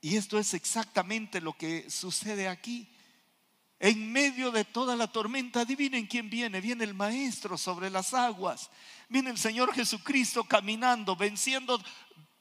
Y 0.02 0.16
esto 0.16 0.38
es 0.38 0.52
exactamente 0.52 1.40
lo 1.40 1.54
que 1.54 1.88
sucede 1.88 2.48
aquí. 2.48 2.91
En 3.82 4.12
medio 4.12 4.52
de 4.52 4.64
toda 4.64 4.94
la 4.94 5.08
tormenta, 5.08 5.62
adivinen 5.62 6.06
quién 6.06 6.30
viene. 6.30 6.60
Viene 6.60 6.84
el 6.84 6.94
Maestro 6.94 7.58
sobre 7.58 7.90
las 7.90 8.14
aguas. 8.14 8.70
Viene 9.08 9.30
el 9.30 9.38
Señor 9.38 9.74
Jesucristo 9.74 10.44
caminando, 10.44 11.16
venciendo, 11.16 11.82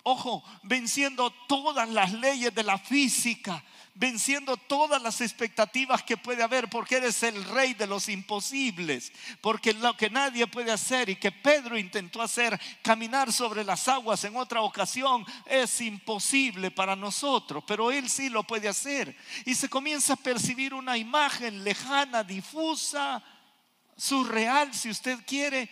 ojo, 0.04 0.44
venciendo 0.62 1.32
todas 1.48 1.90
las 1.90 2.14
leyes 2.14 2.54
de 2.54 2.62
la 2.62 2.78
física, 2.78 3.64
venciendo 3.94 4.58
todas 4.58 5.02
las 5.02 5.22
expectativas 5.22 6.04
que 6.04 6.18
puede 6.18 6.44
haber, 6.44 6.70
porque 6.70 6.98
eres 6.98 7.22
el 7.24 7.44
rey 7.44 7.74
de 7.74 7.88
los 7.88 8.10
imposibles, 8.10 9.12
porque 9.42 9.74
lo 9.74 9.96
que 9.98 10.10
nadie 10.10 10.48
puede 10.48 10.72
hacer 10.72 11.10
y 11.10 11.16
que 11.16 11.32
Pedro 11.32 11.78
intentó 11.78 12.22
hacer, 12.22 12.60
caminar 12.82 13.32
sobre 13.34 13.64
las 13.64 13.88
aguas 13.88 14.24
en 14.24 14.36
otra 14.36 14.62
ocasión, 14.62 15.26
es 15.46 15.82
imposible 15.82 16.72
para 16.72 16.96
nosotros, 16.96 17.64
pero 17.68 17.92
él 17.92 18.10
sí 18.10 18.30
lo 18.30 18.44
puede 18.44 18.68
hacer. 18.68 19.16
Y 19.46 19.56
se 19.56 19.70
comienza 19.70 20.14
a 20.14 20.18
percibir 20.18 20.74
una 20.74 20.98
imagen 20.98 21.64
lejana, 21.64 22.24
difusa, 22.24 23.22
surreal, 23.98 24.74
si 24.74 24.90
usted 24.90 25.20
quiere, 25.26 25.70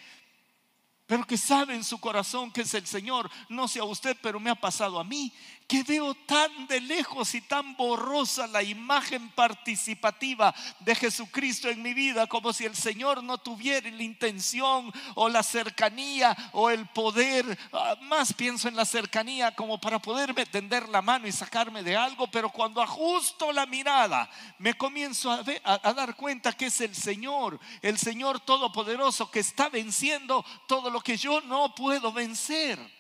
pero 1.10 1.26
que 1.26 1.38
sabe 1.38 1.74
en 1.74 1.84
su 1.84 2.00
corazón 2.00 2.52
que 2.52 2.62
es 2.62 2.74
el 2.76 2.86
Señor. 2.86 3.32
No 3.50 3.68
sé 3.68 3.80
a 3.80 3.84
usted, 3.84 4.16
pero 4.22 4.40
me 4.40 4.52
ha 4.52 4.56
pasado 4.56 5.00
a 5.00 5.04
mí 5.04 5.34
que 5.70 5.84
veo 5.84 6.16
tan 6.16 6.66
de 6.66 6.82
lejos 6.82 7.36
y 7.36 7.42
tan 7.42 7.78
borrosa 7.78 8.48
la 8.48 8.64
imagen 8.64 9.30
participativa 9.30 10.54
de 10.80 10.96
Jesucristo 10.96 11.70
en 11.70 11.84
mi 11.84 11.94
vida, 11.94 12.26
como 12.26 12.52
si 12.52 12.66
el 12.66 12.76
Señor 12.76 13.24
no 13.24 13.38
tuviera 13.38 13.88
la 13.92 14.02
intención 14.02 14.92
o 15.14 15.30
la 15.30 15.44
cercanía 15.44 16.36
o 16.54 16.72
el 16.72 16.88
poder. 16.88 17.46
Ah, 17.72 17.96
más 18.02 18.34
pienso 18.34 18.68
en 18.68 18.76
la 18.76 18.84
cercanía 18.84 19.54
como 19.54 19.80
para 19.80 20.00
poderme 20.00 20.48
tender 20.48 20.90
la 20.90 21.04
mano 21.04 21.28
y 21.28 21.32
sacarme 21.32 21.84
de 21.84 21.96
algo, 21.96 22.26
pero 22.32 22.50
cuando 22.50 22.82
ajusto 22.82 23.52
la 23.52 23.68
mirada, 23.68 24.28
me 24.58 24.74
comienzo 24.74 25.32
a, 25.32 25.44
a 25.64 25.94
dar 25.94 26.16
cuenta 26.16 26.52
que 26.52 26.66
es 26.66 26.82
el 26.82 26.96
Señor, 26.96 27.60
el 27.84 28.00
Señor 28.00 28.40
Todopoderoso 28.40 29.30
que 29.30 29.42
está 29.42 29.70
venciendo 29.70 30.44
todo 30.68 30.90
lo 30.90 31.02
que 31.02 31.16
yo 31.16 31.42
no 31.42 31.76
puedo 31.76 32.12
vencer. 32.12 32.99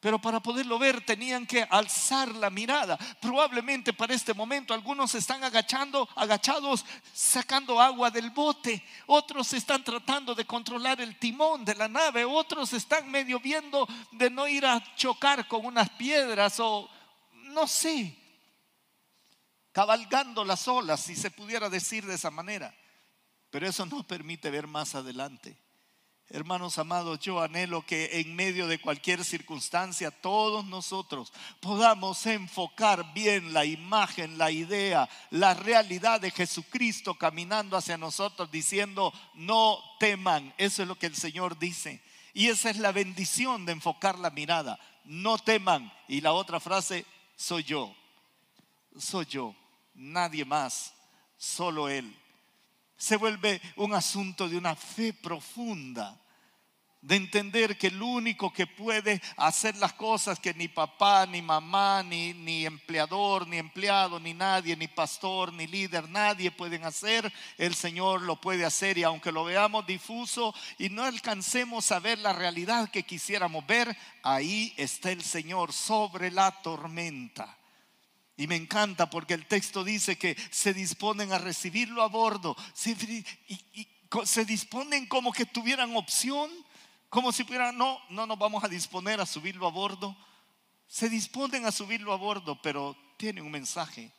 Pero 0.00 0.20
para 0.20 0.38
poderlo 0.40 0.78
ver 0.78 1.04
tenían 1.04 1.44
que 1.44 1.66
alzar 1.68 2.32
la 2.36 2.50
mirada. 2.50 2.96
Probablemente 3.20 3.92
para 3.92 4.14
este 4.14 4.32
momento 4.32 4.72
algunos 4.72 5.12
están 5.16 5.42
agachando, 5.42 6.08
agachados, 6.14 6.84
sacando 7.12 7.80
agua 7.80 8.08
del 8.10 8.30
bote. 8.30 8.84
Otros 9.06 9.52
están 9.54 9.82
tratando 9.82 10.36
de 10.36 10.44
controlar 10.44 11.00
el 11.00 11.18
timón 11.18 11.64
de 11.64 11.74
la 11.74 11.88
nave. 11.88 12.24
Otros 12.24 12.72
están 12.74 13.10
medio 13.10 13.40
viendo 13.40 13.88
de 14.12 14.30
no 14.30 14.46
ir 14.46 14.64
a 14.66 14.80
chocar 14.94 15.48
con 15.48 15.66
unas 15.66 15.90
piedras 15.90 16.60
o 16.60 16.88
no 17.48 17.66
sé, 17.66 18.16
cabalgando 19.72 20.44
las 20.44 20.68
olas, 20.68 21.00
si 21.00 21.16
se 21.16 21.30
pudiera 21.30 21.68
decir 21.68 22.06
de 22.06 22.14
esa 22.14 22.30
manera. 22.30 22.72
Pero 23.50 23.66
eso 23.66 23.84
no 23.86 24.06
permite 24.06 24.50
ver 24.50 24.66
más 24.68 24.94
adelante. 24.94 25.56
Hermanos 26.30 26.76
amados, 26.76 27.20
yo 27.20 27.40
anhelo 27.40 27.86
que 27.86 28.20
en 28.20 28.36
medio 28.36 28.66
de 28.66 28.78
cualquier 28.78 29.24
circunstancia 29.24 30.10
todos 30.10 30.62
nosotros 30.66 31.32
podamos 31.58 32.26
enfocar 32.26 33.14
bien 33.14 33.54
la 33.54 33.64
imagen, 33.64 34.36
la 34.36 34.50
idea, 34.50 35.08
la 35.30 35.54
realidad 35.54 36.20
de 36.20 36.30
Jesucristo 36.30 37.14
caminando 37.14 37.78
hacia 37.78 37.96
nosotros 37.96 38.50
diciendo, 38.50 39.10
no 39.32 39.78
teman. 39.98 40.52
Eso 40.58 40.82
es 40.82 40.88
lo 40.88 40.98
que 40.98 41.06
el 41.06 41.16
Señor 41.16 41.58
dice. 41.58 42.02
Y 42.34 42.48
esa 42.48 42.68
es 42.68 42.76
la 42.76 42.92
bendición 42.92 43.64
de 43.64 43.72
enfocar 43.72 44.18
la 44.18 44.28
mirada. 44.28 44.78
No 45.04 45.38
teman. 45.38 45.90
Y 46.08 46.20
la 46.20 46.34
otra 46.34 46.60
frase, 46.60 47.06
soy 47.36 47.62
yo. 47.64 47.96
Soy 48.98 49.24
yo. 49.24 49.56
Nadie 49.94 50.44
más. 50.44 50.92
Solo 51.38 51.88
Él 51.88 52.14
se 52.98 53.16
vuelve 53.16 53.62
un 53.76 53.94
asunto 53.94 54.48
de 54.48 54.58
una 54.58 54.74
fe 54.74 55.12
profunda, 55.14 56.20
de 57.00 57.14
entender 57.14 57.78
que 57.78 57.86
el 57.86 58.02
único 58.02 58.52
que 58.52 58.66
puede 58.66 59.22
hacer 59.36 59.76
las 59.76 59.92
cosas 59.92 60.40
que 60.40 60.52
ni 60.52 60.66
papá, 60.66 61.26
ni 61.26 61.40
mamá, 61.40 62.02
ni, 62.02 62.34
ni 62.34 62.66
empleador, 62.66 63.46
ni 63.46 63.56
empleado, 63.56 64.18
ni 64.18 64.34
nadie, 64.34 64.76
ni 64.76 64.88
pastor, 64.88 65.52
ni 65.52 65.68
líder, 65.68 66.08
nadie 66.08 66.50
pueden 66.50 66.84
hacer, 66.84 67.32
el 67.56 67.76
Señor 67.76 68.22
lo 68.22 68.40
puede 68.40 68.64
hacer 68.64 68.98
y 68.98 69.04
aunque 69.04 69.30
lo 69.30 69.44
veamos 69.44 69.86
difuso 69.86 70.52
y 70.76 70.88
no 70.88 71.04
alcancemos 71.04 71.92
a 71.92 72.00
ver 72.00 72.18
la 72.18 72.32
realidad 72.32 72.90
que 72.90 73.04
quisiéramos 73.04 73.64
ver, 73.64 73.96
ahí 74.24 74.74
está 74.76 75.12
el 75.12 75.22
Señor 75.22 75.72
sobre 75.72 76.32
la 76.32 76.50
tormenta. 76.50 77.56
Y 78.38 78.46
me 78.46 78.54
encanta 78.54 79.10
porque 79.10 79.34
el 79.34 79.46
texto 79.46 79.82
dice 79.82 80.16
que 80.16 80.36
se 80.52 80.72
disponen 80.72 81.32
a 81.32 81.38
recibirlo 81.38 82.04
a 82.04 82.06
bordo. 82.06 82.56
Se, 82.72 82.94
disponen 84.44 85.06
como 85.06 85.32
que 85.32 85.44
tuvieran 85.44 85.96
opción, 85.96 86.48
como 87.08 87.32
si 87.32 87.42
pudieran, 87.42 87.76
no, 87.76 87.98
no 88.10 88.26
nos 88.26 88.38
vamos 88.38 88.62
a 88.62 88.68
disponer 88.68 89.20
a 89.20 89.26
subirlo 89.26 89.66
a 89.66 89.72
bordo. 89.72 90.16
Se 90.86 91.08
disponen 91.08 91.66
a 91.66 91.72
subirlo 91.72 92.12
a 92.12 92.16
bordo, 92.16 92.62
pero 92.62 92.96
tiene 93.16 93.42
un 93.42 93.50
mensaje. 93.50 94.12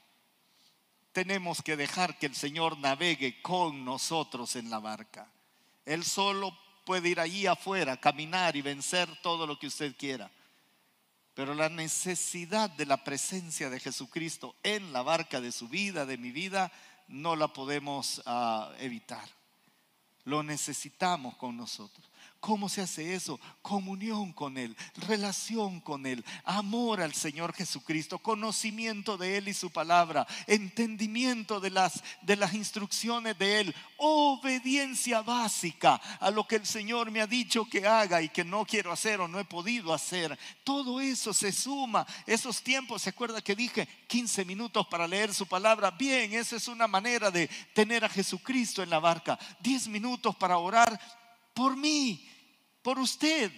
Tenemos 1.13 1.61
que 1.61 1.77
dejar 1.77 2.19
que 2.19 2.25
el 2.25 2.35
Señor 2.35 2.77
navegue 2.77 3.41
con 3.41 3.85
nosotros 3.85 4.57
en 4.57 4.69
la 4.69 4.79
barca. 4.79 5.31
Él 5.85 6.03
solo 6.03 6.51
puede 6.85 7.07
ir 7.07 7.21
allí 7.21 7.47
afuera, 7.47 7.95
caminar 7.95 8.57
y 8.57 8.61
vencer 8.61 9.09
todo 9.21 9.47
lo 9.47 9.57
que 9.57 9.67
usted 9.67 9.95
quiera. 9.95 10.29
Pero 11.39 11.53
la 11.53 11.69
necesidad 11.69 12.69
de 12.69 12.85
la 12.85 13.01
presencia 13.01 13.69
de 13.69 13.79
Jesucristo 13.79 14.57
en 14.61 14.91
la 14.91 15.03
barca 15.03 15.39
de 15.39 15.53
su 15.53 15.69
vida, 15.69 16.05
de 16.05 16.17
mi 16.17 16.31
vida, 16.31 16.69
no 17.07 17.37
la 17.37 17.47
podemos 17.47 18.21
ah, 18.25 18.73
evitar. 18.77 19.25
Lo 20.25 20.43
necesitamos 20.43 21.37
con 21.37 21.55
nosotros. 21.55 22.08
¿Cómo 22.39 22.69
se 22.69 22.81
hace 22.81 23.15
eso? 23.15 23.37
Comunión 23.61 24.31
con 24.31 24.57
Él, 24.57 24.77
relación 24.95 25.81
con 25.81 26.05
Él, 26.05 26.23
amor 26.45 27.01
al 27.01 27.13
Señor 27.13 27.53
Jesucristo, 27.53 28.19
conocimiento 28.19 29.17
de 29.17 29.37
Él 29.37 29.49
y 29.49 29.53
su 29.53 29.71
palabra, 29.71 30.25
entendimiento 30.47 31.59
de 31.59 31.69
las, 31.69 32.01
de 32.21 32.37
las 32.37 32.53
instrucciones 32.53 33.37
de 33.37 33.59
Él, 33.59 33.75
obediencia 33.97 35.21
básica 35.21 35.95
a 36.19 36.31
lo 36.31 36.47
que 36.47 36.55
el 36.55 36.65
Señor 36.65 37.11
me 37.11 37.19
ha 37.19 37.27
dicho 37.27 37.65
que 37.65 37.85
haga 37.85 38.21
y 38.21 38.29
que 38.29 38.45
no 38.45 38.65
quiero 38.65 38.93
hacer 38.93 39.19
o 39.19 39.27
no 39.27 39.37
he 39.39 39.45
podido 39.45 39.93
hacer. 39.93 40.39
Todo 40.63 41.01
eso 41.01 41.33
se 41.33 41.51
suma. 41.51 42.07
Esos 42.25 42.61
tiempos, 42.61 43.01
¿se 43.01 43.09
acuerda 43.09 43.41
que 43.41 43.55
dije 43.55 43.85
15 44.07 44.45
minutos 44.45 44.87
para 44.87 45.09
leer 45.09 45.33
su 45.33 45.45
palabra? 45.45 45.91
Bien, 45.91 46.31
esa 46.33 46.55
es 46.55 46.69
una 46.69 46.87
manera 46.87 47.29
de 47.31 47.49
tener 47.73 48.05
a 48.05 48.09
Jesucristo 48.09 48.81
en 48.81 48.89
la 48.89 48.99
barca. 48.99 49.37
10 49.59 49.89
minutos 49.89 50.37
para 50.37 50.57
orar 50.57 50.97
por 51.59 51.75
mí, 51.75 52.28
por 52.81 52.99
usted. 52.99 53.51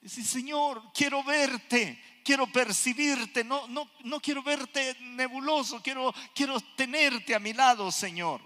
Dice, 0.00 0.22
Señor, 0.22 0.82
quiero 0.94 1.22
verte, 1.24 2.00
quiero 2.24 2.46
percibirte, 2.46 3.42
no, 3.42 3.66
no, 3.68 3.90
no 4.04 4.20
quiero 4.20 4.42
verte 4.42 4.96
nebuloso, 5.00 5.82
quiero, 5.82 6.14
quiero 6.34 6.60
tenerte 6.76 7.34
a 7.34 7.40
mi 7.40 7.52
lado, 7.52 7.90
Señor. 7.90 8.40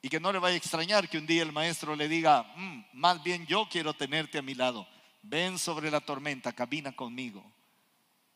Y 0.00 0.08
que 0.08 0.20
no 0.20 0.32
le 0.32 0.38
vaya 0.38 0.54
a 0.54 0.58
extrañar 0.58 1.08
que 1.08 1.18
un 1.18 1.26
día 1.26 1.42
el 1.42 1.52
maestro 1.52 1.96
le 1.96 2.08
diga, 2.08 2.42
mm, 2.56 2.84
más 2.92 3.22
bien 3.22 3.46
yo 3.46 3.68
quiero 3.68 3.94
tenerte 3.94 4.38
a 4.38 4.42
mi 4.42 4.54
lado. 4.54 4.86
Ven 5.22 5.58
sobre 5.58 5.90
la 5.90 6.00
tormenta, 6.00 6.52
camina 6.52 6.92
conmigo. 6.92 7.44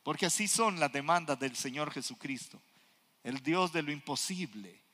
Porque 0.03 0.26
así 0.26 0.48
son 0.48 0.81
las 0.81 0.92
demandas 0.92 1.38
del 1.38 1.55
Señor 1.55 1.92
Jesucristo, 1.92 2.61
el 3.22 3.40
Dios 3.42 3.72
de 3.72 3.83
lo 3.83 3.92
imposible 3.92 4.89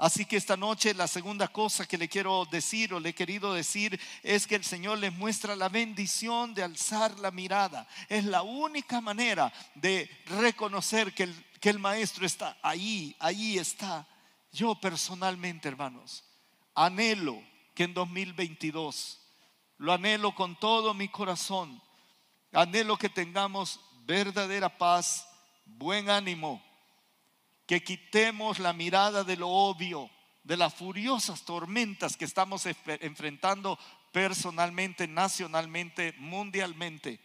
Así 0.00 0.24
que 0.24 0.38
esta 0.38 0.56
noche 0.56 0.94
la 0.94 1.06
segunda 1.06 1.48
cosa 1.48 1.86
que 1.86 1.98
le 1.98 2.08
quiero 2.08 2.46
decir 2.46 2.94
o 2.94 3.00
le 3.00 3.10
he 3.10 3.14
querido 3.14 3.52
decir 3.52 4.00
es 4.22 4.46
que 4.46 4.54
el 4.54 4.64
Señor 4.64 4.96
les 4.96 5.12
muestra 5.12 5.54
la 5.54 5.68
bendición 5.68 6.54
de 6.54 6.62
alzar 6.62 7.20
la 7.20 7.30
mirada. 7.30 7.86
Es 8.08 8.24
la 8.24 8.40
única 8.40 9.02
manera 9.02 9.52
de 9.74 10.08
reconocer 10.24 11.12
que 11.12 11.24
el, 11.24 11.46
que 11.60 11.68
el 11.68 11.78
Maestro 11.78 12.24
está 12.24 12.56
ahí, 12.62 13.14
ahí 13.18 13.58
está. 13.58 14.08
Yo 14.50 14.74
personalmente, 14.74 15.68
hermanos, 15.68 16.24
anhelo 16.74 17.38
que 17.74 17.84
en 17.84 17.92
2022, 17.92 19.20
lo 19.76 19.92
anhelo 19.92 20.34
con 20.34 20.58
todo 20.58 20.94
mi 20.94 21.08
corazón, 21.08 21.78
anhelo 22.54 22.96
que 22.96 23.10
tengamos 23.10 23.78
verdadera 24.06 24.78
paz, 24.78 25.28
buen 25.66 26.08
ánimo 26.08 26.69
que 27.70 27.84
quitemos 27.84 28.58
la 28.58 28.72
mirada 28.72 29.22
de 29.22 29.36
lo 29.36 29.48
obvio, 29.48 30.10
de 30.42 30.56
las 30.56 30.74
furiosas 30.74 31.44
tormentas 31.44 32.16
que 32.16 32.24
estamos 32.24 32.66
enfrentando 32.66 33.78
personalmente, 34.10 35.06
nacionalmente, 35.06 36.12
mundialmente, 36.18 37.20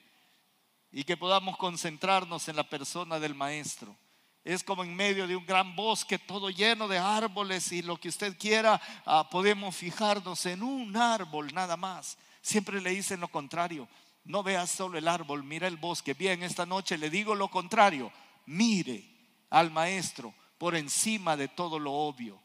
y 0.92 1.04
que 1.04 1.18
podamos 1.18 1.58
concentrarnos 1.58 2.48
en 2.48 2.58
la 2.58 2.70
persona 2.70 3.20
del 3.20 3.34
Maestro. 3.34 3.98
Es 4.44 4.64
como 4.64 4.84
en 4.84 4.96
medio 4.96 5.26
de 5.26 5.36
un 5.36 5.48
gran 5.48 5.76
bosque, 5.76 6.20
todo 6.20 6.52
lleno 6.52 6.88
de 6.88 7.00
árboles 7.00 7.72
y 7.72 7.82
lo 7.82 7.98
que 7.98 8.10
usted 8.10 8.38
quiera, 8.38 8.80
ah, 9.08 9.28
podemos 9.32 9.76
fijarnos 9.76 10.46
en 10.46 10.62
un 10.62 10.96
árbol 10.96 11.52
nada 11.56 11.76
más. 11.76 12.20
Siempre 12.44 12.80
le 12.82 12.92
dicen 12.92 13.20
lo 13.20 13.30
contrario. 13.30 13.88
No 14.24 14.44
veas 14.44 14.70
solo 14.70 15.00
el 15.00 15.08
árbol, 15.08 15.44
mira 15.44 15.68
el 15.68 15.78
bosque. 15.78 16.14
Bien, 16.14 16.44
esta 16.44 16.68
noche 16.68 17.00
le 17.00 17.10
digo 17.10 17.34
lo 17.34 17.48
contrario. 17.48 18.12
Mire 18.46 19.15
al 19.56 19.72
maestro 19.72 20.34
por 20.58 20.76
encima 20.76 21.38
de 21.38 21.48
todo 21.48 21.80
lo 21.80 21.94
obvio. 21.94 22.42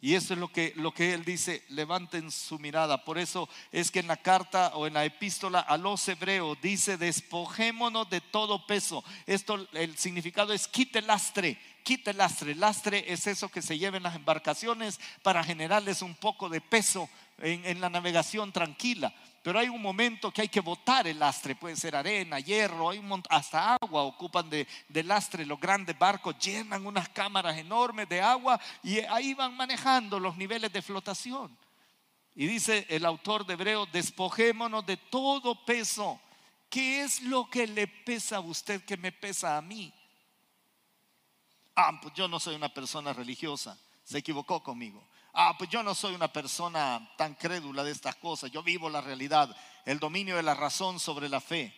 Y 0.00 0.14
eso 0.14 0.34
es 0.34 0.38
lo 0.38 0.52
que, 0.52 0.72
lo 0.76 0.92
que 0.94 1.12
él 1.12 1.24
dice, 1.24 1.64
levanten 1.70 2.30
su 2.30 2.60
mirada. 2.60 3.04
Por 3.04 3.18
eso 3.18 3.48
es 3.72 3.90
que 3.90 3.98
en 3.98 4.06
la 4.06 4.16
carta 4.16 4.70
o 4.74 4.86
en 4.86 4.94
la 4.94 5.04
epístola 5.04 5.58
a 5.58 5.76
los 5.76 6.06
hebreos 6.06 6.56
dice, 6.62 6.96
despojémonos 6.96 8.08
de 8.08 8.20
todo 8.20 8.64
peso. 8.64 9.02
Esto, 9.26 9.66
el 9.72 9.98
significado 9.98 10.52
es 10.52 10.68
quite 10.68 11.02
lastre, 11.02 11.58
quite 11.82 12.12
lastre. 12.12 12.54
Lastre 12.54 13.04
es 13.12 13.26
eso 13.26 13.48
que 13.48 13.62
se 13.62 13.78
lleva 13.78 13.96
en 13.96 14.02
las 14.02 14.16
embarcaciones 14.16 15.00
para 15.22 15.44
generarles 15.44 16.02
un 16.02 16.14
poco 16.14 16.48
de 16.48 16.60
peso 16.60 17.08
en, 17.38 17.80
la 17.80 17.88
navegación 17.88 18.52
tranquila. 18.52 19.12
Pero 19.42 19.58
hay 19.58 19.68
un 19.68 19.80
momento 19.80 20.30
que 20.30 20.42
hay 20.42 20.48
que 20.48 20.60
botar 20.60 21.06
el 21.06 21.18
lastre, 21.18 21.54
puede 21.54 21.76
ser 21.76 21.96
arena, 21.96 22.40
hierro, 22.40 22.90
hay 22.90 22.98
un 22.98 23.22
hasta 23.30 23.74
agua 23.74 24.02
ocupan 24.02 24.50
de, 24.50 24.66
de, 24.88 25.02
lastre. 25.02 25.46
Los 25.46 25.60
grandes 25.60 25.98
barcos 25.98 26.38
llenan 26.38 26.84
unas 26.84 27.08
cámaras 27.08 27.56
enormes 27.56 28.08
de 28.08 28.20
agua 28.20 28.60
y 28.82 28.98
ahí 29.00 29.34
van 29.34 29.56
manejando 29.56 30.20
los 30.20 30.36
niveles 30.36 30.72
de 30.72 30.82
flotación. 30.82 31.56
Y 32.34 32.46
dice 32.46 32.86
el 32.88 33.04
autor 33.04 33.46
de 33.46 33.54
Hebreo, 33.54 33.86
despojémonos 33.86 34.84
de 34.86 34.96
todo 34.96 35.64
peso. 35.64 36.20
¿Qué 36.68 37.02
es 37.02 37.22
lo 37.22 37.48
que 37.48 37.66
le 37.66 37.86
pesa 37.86 38.36
a 38.36 38.40
usted 38.40 38.84
que 38.84 38.96
me 38.96 39.10
pesa 39.10 39.56
a 39.56 39.62
mí? 39.62 39.92
Ah, 41.80 41.98
pues 42.02 42.12
yo 42.14 42.26
no 42.26 42.40
soy 42.40 42.56
una 42.56 42.72
persona 42.74 43.12
religiosa, 43.12 43.78
se 44.02 44.18
equivocó 44.18 44.62
conmigo 44.62 45.06
ah, 45.38 45.54
pues 45.56 45.70
yo 45.70 45.84
no 45.84 45.94
soy 45.94 46.14
una 46.14 46.32
persona 46.32 47.08
tan 47.16 47.34
crédula 47.34 47.84
de 47.84 47.92
estas 47.92 48.16
cosas, 48.16 48.50
yo 48.50 48.62
vivo 48.62 48.90
la 48.90 49.00
realidad, 49.00 49.54
el 49.84 50.00
dominio 50.00 50.36
de 50.36 50.42
la 50.42 50.54
razón 50.54 50.98
sobre 50.98 51.28
la 51.28 51.40
fe. 51.40 51.72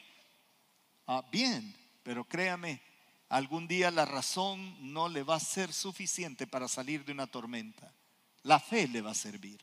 Ah, 1.07 1.23
bien, 1.31 1.77
pero 2.03 2.25
créame, 2.25 2.81
algún 3.29 3.69
día 3.69 3.91
la 3.91 4.07
razón 4.07 4.93
no 4.93 5.11
le 5.11 5.23
va 5.23 5.37
a 5.37 5.41
ser 5.41 5.75
suficiente 5.75 6.47
para 6.47 6.69
salir 6.69 7.05
de 7.05 7.13
una 7.13 7.27
tormenta. 7.27 7.93
La 8.45 8.59
fe 8.59 8.89
le 8.89 9.03
va 9.03 9.11
a 9.11 9.15
servir, 9.15 9.63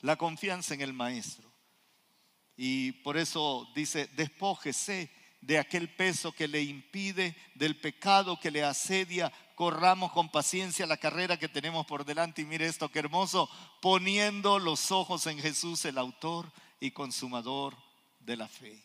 la 0.00 0.16
confianza 0.16 0.74
en 0.74 0.82
el 0.82 0.92
Maestro. 0.92 1.50
Y 2.56 2.92
por 2.92 3.16
eso 3.16 3.68
dice, 3.74 4.06
despójese 4.14 5.10
de 5.40 5.58
aquel 5.58 5.92
peso 5.92 6.30
que 6.30 6.46
le 6.46 6.62
impide, 6.62 7.34
del 7.56 7.80
pecado 7.80 8.38
que 8.38 8.52
le 8.52 8.62
asedia, 8.62 9.32
corramos 9.62 10.10
con 10.10 10.28
paciencia 10.28 10.88
la 10.88 10.96
carrera 10.96 11.38
que 11.38 11.48
tenemos 11.48 11.86
por 11.86 12.04
delante 12.04 12.42
y 12.42 12.44
mire 12.44 12.66
esto, 12.66 12.88
qué 12.88 12.98
hermoso, 12.98 13.48
poniendo 13.80 14.58
los 14.58 14.90
ojos 14.90 15.28
en 15.28 15.38
Jesús, 15.38 15.84
el 15.84 15.98
autor 15.98 16.50
y 16.80 16.90
consumador 16.90 17.76
de 18.18 18.36
la 18.36 18.48
fe. 18.48 18.82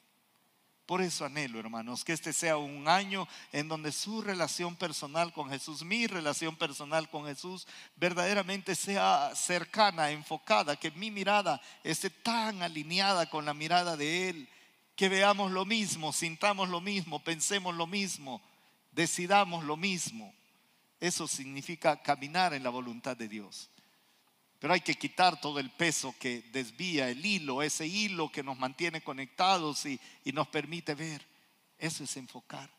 Por 0.86 1.02
eso 1.02 1.26
anhelo, 1.26 1.60
hermanos, 1.60 2.04
que 2.06 2.13
este 2.13 2.32
sea 2.32 2.58
un 2.58 2.88
año 2.88 3.28
en 3.54 3.68
donde 3.68 3.92
su 3.92 4.22
relación 4.22 4.76
personal 4.76 5.34
con 5.34 5.50
Jesús, 5.50 5.82
mi 5.82 6.06
relación 6.06 6.56
personal 6.56 7.10
con 7.10 7.26
Jesús, 7.26 7.68
verdaderamente 7.96 8.76
sea 8.76 9.32
cercana, 9.34 10.12
enfocada, 10.12 10.76
que 10.76 10.92
mi 10.92 11.10
mirada 11.10 11.60
esté 11.84 12.12
tan 12.12 12.62
alineada 12.62 13.28
con 13.32 13.46
la 13.46 13.56
mirada 13.56 13.98
de 13.98 14.30
Él 14.30 14.50
que 14.96 15.10
veamos 15.10 15.52
lo 15.52 15.66
mismo, 15.66 16.13
sintamos 16.13 16.70
lo 16.70 16.82
mismo, 16.82 17.18
pensemos 17.24 17.74
lo 17.74 17.88
mismo, 17.88 18.44
decidamos 18.92 19.63
lo 19.63 19.76
mismo. 19.76 20.36
Eso 21.00 21.28
significa 21.28 22.02
caminar 22.02 22.54
en 22.54 22.64
la 22.64 22.70
voluntad 22.70 23.16
de 23.16 23.28
Dios. 23.28 23.70
Pero 24.60 24.74
hay 24.74 24.82
que 24.82 24.96
quitar 24.96 25.40
todo 25.40 25.60
el 25.60 25.70
peso 25.70 26.16
que 26.20 26.42
desvía 26.52 27.10
el 27.10 27.24
hilo, 27.24 27.62
ese 27.62 27.86
hilo 27.86 28.32
que 28.32 28.44
nos 28.44 28.58
mantiene 28.58 29.02
conectados 29.02 29.86
y, 29.86 30.00
nos 30.34 30.48
permite 30.48 30.96
ver. 30.96 31.26
Eso 31.78 32.04
es 32.04 32.18
enfocar, 32.18 32.70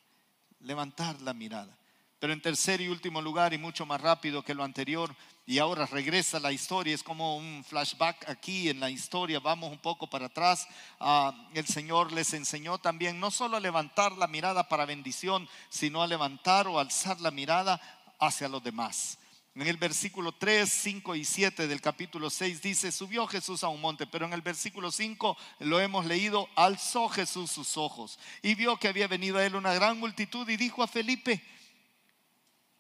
levantar 0.61 1.21
la 1.21 1.33
mirada. 1.33 1.77
Pero 2.19 2.33
en 2.33 2.43
tercer 2.43 2.81
y 2.81 2.89
último 2.89 3.23
lugar, 3.23 3.55
y 3.55 3.59
mucho 3.59 3.87
más 3.87 4.01
rápido 4.01 4.43
que 4.43 4.55
lo 4.55 4.65
anterior, 4.65 5.15
y 5.47 5.61
ahora 5.61 5.87
regresa 5.87 6.41
la 6.41 6.51
historia, 6.51 6.95
es 6.95 7.05
como 7.05 7.37
un 7.37 7.65
flashback 7.65 8.29
aquí 8.29 8.69
en 8.69 8.81
la 8.81 8.91
historia, 8.91 9.39
vamos 9.39 9.71
un 9.71 9.79
poco 9.79 10.11
para 10.11 10.27
atrás. 10.27 10.67
Ah, 10.99 11.49
el 11.55 11.67
Señor 11.67 12.13
les 12.13 12.35
enseñó 12.35 12.79
también 12.79 13.21
no 13.21 13.31
solo 13.31 13.57
a 13.57 13.61
levantar 13.61 14.13
la 14.19 14.27
mirada 14.27 14.69
para 14.69 14.85
bendición, 14.85 15.49
sino 15.71 16.03
a 16.03 16.09
levantar 16.09 16.67
o 16.67 16.81
alzar 16.81 17.21
la 17.21 17.31
mirada 17.31 17.81
hacia 18.19 18.49
los 18.49 18.63
demás. 18.63 19.19
En 19.55 19.67
el 19.67 19.77
versículo 19.77 20.33
3, 20.33 20.71
5 20.71 21.17
y 21.17 21.25
7 21.25 21.67
del 21.67 21.81
capítulo 21.81 22.31
6 22.31 22.63
dice, 22.63 22.93
subió 22.93 23.27
Jesús 23.27 23.65
a 23.65 23.69
un 23.69 23.81
monte, 23.81 24.07
pero 24.07 24.25
en 24.25 24.33
el 24.33 24.43
versículo 24.43 24.93
5 24.93 25.37
lo 25.61 25.81
hemos 25.81 26.07
leído, 26.07 26.49
alzó 26.55 27.09
Jesús 27.09 27.51
sus 27.51 27.77
ojos 27.77 28.21
y 28.41 28.55
vio 28.55 28.77
que 28.77 28.87
había 28.87 29.09
venido 29.09 29.39
a 29.39 29.45
él 29.45 29.57
una 29.57 29.75
gran 29.75 29.99
multitud 29.99 30.49
y 30.49 30.57
dijo 30.57 30.83
a 30.83 30.87
Felipe, 30.87 31.43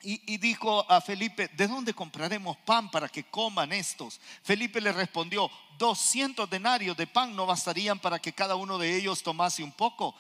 y, 0.01 0.37
dijo 0.39 0.89
a 0.89 1.01
Felipe, 1.01 1.49
¿de 1.49 1.67
dónde 1.67 1.93
compraremos 1.93 2.57
pan 2.59 2.89
para 2.89 3.09
que 3.09 3.25
coman 3.25 3.73
estos? 3.73 4.21
Felipe 4.45 4.81
le 4.81 4.93
respondió, 4.93 5.51
200 5.77 6.49
denarios 6.49 6.97
de 6.97 7.09
pan 7.09 7.35
no 7.35 7.47
bastarían 7.47 7.99
para 7.99 8.21
que 8.21 8.33
cada 8.33 8.55
uno 8.55 8.79
de 8.79 8.97
ellos 8.97 9.25
tomase 9.25 9.65
un 9.65 9.73
poco. 9.73 10.15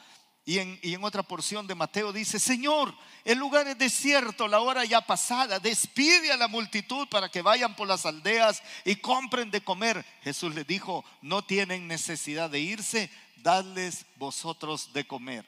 Y 0.48 0.60
en, 0.60 1.04
otra 1.04 1.22
porción 1.22 1.66
de 1.66 1.74
Mateo 1.74 2.10
dice, 2.10 2.38
Señor, 2.38 2.94
el 3.22 3.36
lugar 3.36 3.68
es 3.68 3.76
desierto, 3.76 4.48
la 4.48 4.60
hora 4.60 4.82
ya 4.86 5.02
pasada, 5.02 5.58
despide 5.58 6.32
a 6.32 6.38
la 6.38 6.48
multitud 6.48 7.06
para 7.08 7.28
que 7.28 7.42
vayan 7.42 7.76
por 7.76 7.86
las 7.86 8.06
aldeas 8.06 8.62
y 8.86 8.96
compren 8.96 9.50
de 9.50 9.60
comer. 9.60 10.02
Jesús 10.22 10.54
les 10.54 10.66
dijo, 10.66 11.04
no 11.20 11.44
tienen 11.44 11.86
necesidad 11.86 12.48
de 12.48 12.60
irse, 12.60 13.10
dadles 13.42 14.06
vosotros 14.16 14.94
de 14.94 15.06
comer. 15.06 15.44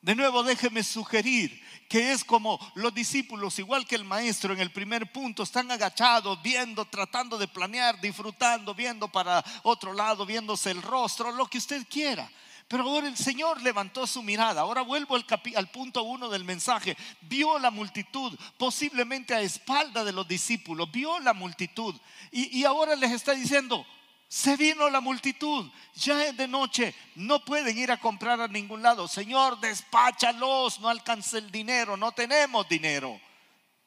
De 0.00 0.14
nuevo, 0.14 0.44
déjeme 0.44 0.84
sugerir 0.84 1.60
que 1.88 2.12
es 2.12 2.22
como 2.22 2.60
los 2.76 2.94
discípulos, 2.94 3.58
igual 3.58 3.84
que 3.84 3.96
el 3.96 4.04
maestro 4.04 4.54
en 4.54 4.60
el 4.60 4.70
primer 4.70 5.10
punto, 5.10 5.42
están 5.42 5.72
agachados, 5.72 6.40
viendo, 6.40 6.84
tratando 6.84 7.36
de 7.36 7.48
planear, 7.48 8.00
disfrutando, 8.00 8.76
viendo 8.76 9.08
para 9.08 9.44
otro 9.64 9.92
lado, 9.92 10.24
viéndose 10.24 10.70
el 10.70 10.82
rostro, 10.82 11.32
lo 11.32 11.48
que 11.48 11.58
usted 11.58 11.84
quiera. 11.90 12.30
Pero 12.72 12.84
ahora 12.84 13.06
el 13.06 13.18
Señor 13.18 13.60
levantó 13.60 14.06
su 14.06 14.22
mirada. 14.22 14.62
Ahora 14.62 14.80
vuelvo 14.80 15.14
al, 15.14 15.68
punto 15.68 16.04
uno 16.04 16.30
del 16.30 16.42
mensaje. 16.42 16.96
Vio 17.20 17.58
la 17.58 17.70
multitud, 17.70 18.32
posiblemente 18.56 19.34
a 19.34 19.42
espalda 19.42 20.02
de 20.04 20.12
los 20.12 20.26
discípulos, 20.26 20.90
vio 20.90 21.20
la 21.20 21.34
multitud. 21.34 21.94
Y, 22.30 22.60
y 22.60 22.64
ahora 22.64 22.96
les 22.96 23.10
está 23.10 23.32
diciendo, 23.32 23.84
se 24.26 24.56
vino 24.56 24.88
la 24.88 25.02
multitud, 25.02 25.70
ya 25.96 26.24
es 26.24 26.34
de 26.34 26.48
noche, 26.48 26.94
no 27.14 27.44
pueden 27.44 27.76
ir 27.76 27.92
a 27.92 28.00
comprar 28.00 28.40
a 28.40 28.48
ningún 28.48 28.80
lado. 28.80 29.06
Señor, 29.06 29.60
despáchalos, 29.60 30.80
no 30.80 30.88
alcanza 30.88 31.36
el 31.36 31.50
dinero, 31.50 31.98
no 31.98 32.12
tenemos 32.12 32.66
dinero. 32.70 33.20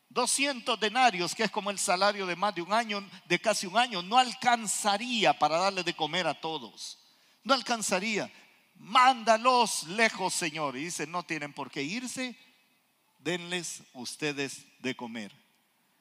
200 0.10 0.80
denarios, 0.80 1.34
que 1.34 1.42
es 1.42 1.50
como 1.50 1.72
el 1.72 1.80
salario 1.80 2.28
de 2.28 2.36
más 2.36 2.54
de 2.54 2.62
un 2.62 2.72
año, 2.72 3.04
de 3.26 3.42
casi 3.42 3.66
un 3.66 3.80
año, 3.80 4.04
no 4.04 4.20
alcanzaría 4.20 5.34
para 5.40 5.58
darle 5.58 5.82
de 5.82 5.96
comer 5.96 6.28
a 6.28 6.40
todos. 6.40 7.00
No 7.44 7.56
alcanzaría. 7.56 8.32
Mándalos 8.76 9.84
lejos, 9.88 10.34
Señor. 10.34 10.78
Y 10.78 10.86
dice, 10.86 11.08
no 11.08 11.24
tienen 11.24 11.54
por 11.54 11.72
qué 11.72 11.84
irse, 11.84 12.38
denles 13.20 13.84
ustedes 13.94 14.66
de 14.80 14.96
comer. 14.96 15.32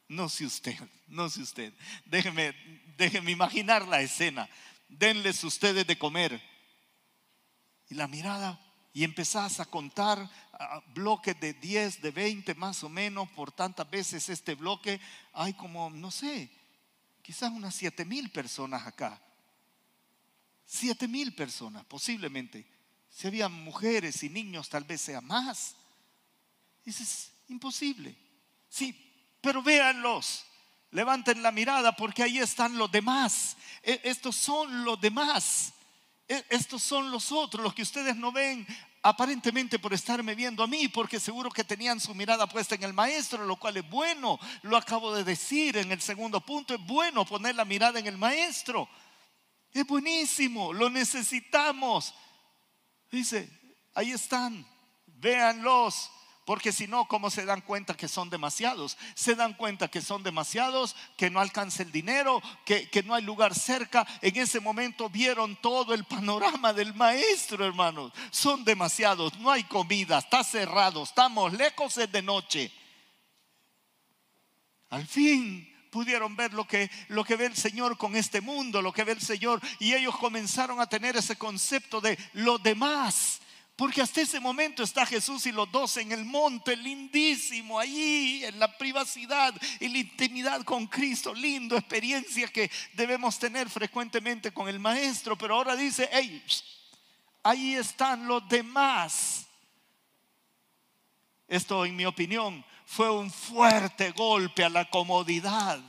No 0.08 0.28
sé 0.28 0.44
usted, 0.44 0.78
no 1.08 1.28
sé 1.30 1.42
usted. 1.42 1.72
Déjeme, 2.04 2.54
déjeme 2.96 3.30
imaginar 3.30 3.86
la 3.88 4.00
escena. 4.02 4.48
Denles 4.88 5.42
ustedes 5.42 5.86
de 5.86 5.98
comer. 5.98 6.40
Y 7.88 7.94
la 7.94 8.06
mirada, 8.06 8.60
y 8.92 9.04
empezás 9.04 9.60
a 9.60 9.64
contar 9.64 10.30
bloques 10.94 11.38
de 11.40 11.52
10, 11.54 12.00
de 12.00 12.10
20 12.10 12.54
más 12.54 12.84
o 12.84 12.88
menos, 12.88 13.28
por 13.30 13.50
tantas 13.50 13.90
veces 13.90 14.28
este 14.28 14.54
bloque, 14.54 15.00
hay 15.32 15.52
como, 15.54 15.90
no 15.90 16.10
sé, 16.10 16.50
quizás 17.22 17.50
unas 17.50 17.74
7 17.74 18.04
mil 18.04 18.30
personas 18.30 18.86
acá. 18.86 19.20
7 20.66 21.06
mil 21.08 21.34
personas, 21.34 21.84
posiblemente. 21.84 22.66
Si 23.10 23.26
había 23.26 23.48
mujeres 23.48 24.22
y 24.22 24.28
niños, 24.28 24.68
tal 24.68 24.84
vez 24.84 25.00
sea 25.00 25.20
más. 25.20 25.76
es 26.84 27.30
imposible. 27.48 28.16
Sí, 28.68 28.92
pero 29.40 29.62
véanlos, 29.62 30.44
levanten 30.90 31.42
la 31.42 31.52
mirada 31.52 31.94
porque 31.94 32.22
ahí 32.22 32.38
están 32.38 32.76
los 32.76 32.90
demás. 32.90 33.56
E, 33.82 34.00
estos 34.04 34.34
son 34.36 34.84
los 34.84 35.00
demás. 35.00 35.72
E- 36.26 36.44
Estos 36.48 36.82
son 36.82 37.10
los 37.10 37.30
otros, 37.30 37.62
los 37.62 37.74
que 37.74 37.82
ustedes 37.82 38.16
no 38.16 38.32
ven 38.32 38.66
aparentemente 39.02 39.78
por 39.78 39.92
estarme 39.92 40.34
viendo 40.34 40.62
a 40.62 40.66
mí, 40.66 40.88
porque 40.88 41.20
seguro 41.20 41.50
que 41.50 41.62
tenían 41.62 42.00
su 42.00 42.14
mirada 42.14 42.48
puesta 42.48 42.74
en 42.74 42.84
el 42.84 42.94
maestro, 42.94 43.44
lo 43.44 43.56
cual 43.56 43.76
es 43.76 43.88
bueno. 43.90 44.40
Lo 44.62 44.78
acabo 44.78 45.14
de 45.14 45.22
decir 45.24 45.76
en 45.76 45.92
el 45.92 46.00
segundo 46.00 46.40
punto, 46.40 46.74
es 46.74 46.80
bueno 46.80 47.26
poner 47.26 47.54
la 47.54 47.66
mirada 47.66 47.98
en 47.98 48.06
el 48.06 48.16
maestro. 48.16 48.88
Es 49.74 49.84
buenísimo, 49.84 50.72
lo 50.72 50.88
necesitamos. 50.88 52.14
Dice, 53.10 53.50
ahí 53.92 54.12
están, 54.12 54.64
véanlos. 55.06 56.12
Porque 56.46 56.72
si 56.72 56.86
no, 56.86 57.08
¿cómo 57.08 57.28
se 57.30 57.44
dan 57.44 57.62
cuenta 57.62 57.96
que 57.96 58.06
son 58.06 58.30
demasiados? 58.30 58.96
Se 59.14 59.34
dan 59.34 59.54
cuenta 59.54 59.88
que 59.88 60.00
son 60.00 60.22
demasiados, 60.22 60.94
que 61.16 61.30
no 61.30 61.40
alcanza 61.40 61.82
el 61.82 61.90
dinero, 61.90 62.40
que, 62.64 62.88
que 62.88 63.02
no 63.02 63.14
hay 63.14 63.24
lugar 63.24 63.54
cerca. 63.54 64.06
En 64.20 64.36
ese 64.36 64.60
momento 64.60 65.08
vieron 65.10 65.56
todo 65.56 65.92
el 65.92 66.04
panorama 66.04 66.72
del 66.72 66.94
maestro, 66.94 67.64
hermanos. 67.64 68.12
Son 68.30 68.62
demasiados, 68.62 69.36
no 69.38 69.50
hay 69.50 69.64
comida, 69.64 70.18
está 70.18 70.44
cerrado, 70.44 71.02
estamos 71.02 71.52
lejos, 71.54 71.98
es 71.98 72.12
de 72.12 72.22
noche. 72.22 72.70
Al 74.90 75.06
fin 75.06 75.73
pudieron 75.94 76.34
ver 76.34 76.52
lo 76.52 76.66
que, 76.66 76.90
lo 77.06 77.22
que 77.22 77.36
ve 77.36 77.46
el 77.46 77.54
Señor 77.54 77.96
con 77.96 78.16
este 78.16 78.40
mundo, 78.40 78.82
lo 78.82 78.92
que 78.92 79.04
ve 79.04 79.12
el 79.12 79.20
Señor. 79.20 79.60
Y 79.78 79.94
ellos 79.94 80.16
comenzaron 80.18 80.80
a 80.80 80.88
tener 80.88 81.16
ese 81.16 81.36
concepto 81.36 82.00
de 82.00 82.18
lo 82.32 82.58
demás. 82.58 83.40
Porque 83.76 84.02
hasta 84.02 84.20
ese 84.20 84.40
momento 84.40 84.82
está 84.82 85.06
Jesús 85.06 85.46
y 85.46 85.52
los 85.52 85.70
dos 85.70 85.96
en 85.98 86.10
el 86.10 86.24
monte, 86.24 86.76
lindísimo, 86.76 87.78
allí 87.78 88.44
en 88.44 88.58
la 88.58 88.76
privacidad 88.76 89.54
y 89.78 89.86
la 89.86 89.98
intimidad 89.98 90.64
con 90.64 90.88
Cristo, 90.88 91.32
lindo, 91.32 91.76
experiencia 91.76 92.48
que 92.48 92.72
debemos 92.94 93.38
tener 93.38 93.70
frecuentemente 93.70 94.52
con 94.52 94.68
el 94.68 94.80
Maestro. 94.80 95.38
Pero 95.38 95.54
ahora 95.54 95.76
dice, 95.76 96.08
hey, 96.10 96.42
ahí 97.44 97.76
están 97.76 98.26
los 98.26 98.48
demás. 98.48 99.46
Esto, 101.46 101.84
en 101.84 101.94
mi 101.94 102.04
opinión, 102.04 102.64
fue 102.94 103.10
un 103.10 103.28
fuerte 103.28 104.12
golpe 104.12 104.62
a 104.62 104.68
la 104.68 104.88
comodidad 104.88 105.80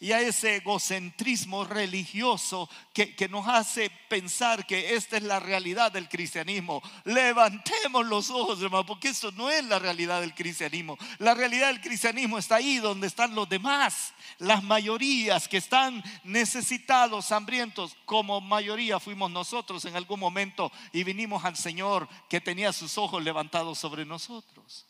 y 0.00 0.12
a 0.12 0.20
ese 0.20 0.56
egocentrismo 0.56 1.64
religioso 1.64 2.70
que, 2.94 3.28
nos 3.28 3.46
hace 3.46 3.90
pensar 4.08 4.66
que 4.66 4.94
esta 4.94 5.18
es 5.18 5.24
la 5.24 5.40
realidad 5.40 5.92
del 5.92 6.08
cristianismo. 6.08 6.82
Levantemos 7.04 8.06
los 8.06 8.30
ojos, 8.30 8.62
hermano, 8.62 8.86
porque 8.86 9.08
eso 9.08 9.30
no 9.32 9.50
es 9.50 9.62
la 9.66 9.78
realidad 9.78 10.22
del 10.22 10.34
cristianismo. 10.34 10.96
La 11.18 11.34
realidad 11.34 11.66
del 11.66 11.82
cristianismo 11.82 12.38
está 12.38 12.56
ahí 12.56 12.78
donde 12.78 13.08
están 13.08 13.34
los 13.34 13.46
demás, 13.46 14.14
las 14.38 14.62
mayorías 14.62 15.48
que 15.48 15.58
están 15.58 16.02
necesitados, 16.22 17.30
hambrientos, 17.30 17.94
como 18.06 18.40
mayoría 18.40 18.98
fuimos 18.98 19.30
nosotros 19.30 19.84
en 19.84 19.96
algún 19.96 20.20
momento 20.20 20.72
y 20.92 21.04
vinimos 21.04 21.44
al 21.44 21.56
Señor 21.56 22.08
que 22.30 22.40
tenía 22.40 22.72
sus 22.72 22.96
ojos 22.96 23.22
levantados 23.22 23.78
sobre 23.78 24.06
nosotros. 24.06 24.86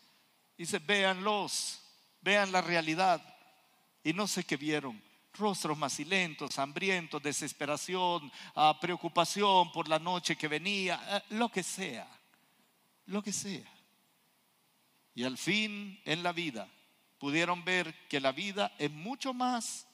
Dice, 0.56 0.78
véanlos, 0.78 1.80
vean 2.20 2.52
la 2.52 2.60
realidad. 2.60 3.22
Y 4.02 4.12
no 4.12 4.26
sé 4.26 4.44
qué 4.44 4.56
vieron. 4.56 5.02
Rostros 5.34 5.76
macilentos, 5.76 6.58
hambrientos, 6.58 7.22
desesperación, 7.22 8.30
uh, 8.54 8.78
preocupación 8.80 9.72
por 9.72 9.88
la 9.88 9.98
noche 9.98 10.36
que 10.36 10.46
venía, 10.46 11.22
uh, 11.30 11.34
lo 11.34 11.48
que 11.48 11.62
sea, 11.62 12.06
lo 13.06 13.22
que 13.22 13.32
sea. 13.32 13.68
Y 15.14 15.24
al 15.24 15.36
fin 15.38 16.00
en 16.04 16.22
la 16.22 16.32
vida 16.32 16.68
pudieron 17.18 17.64
ver 17.64 18.06
que 18.08 18.20
la 18.20 18.32
vida 18.32 18.72
es 18.78 18.90
mucho 18.90 19.32
más 19.32 19.86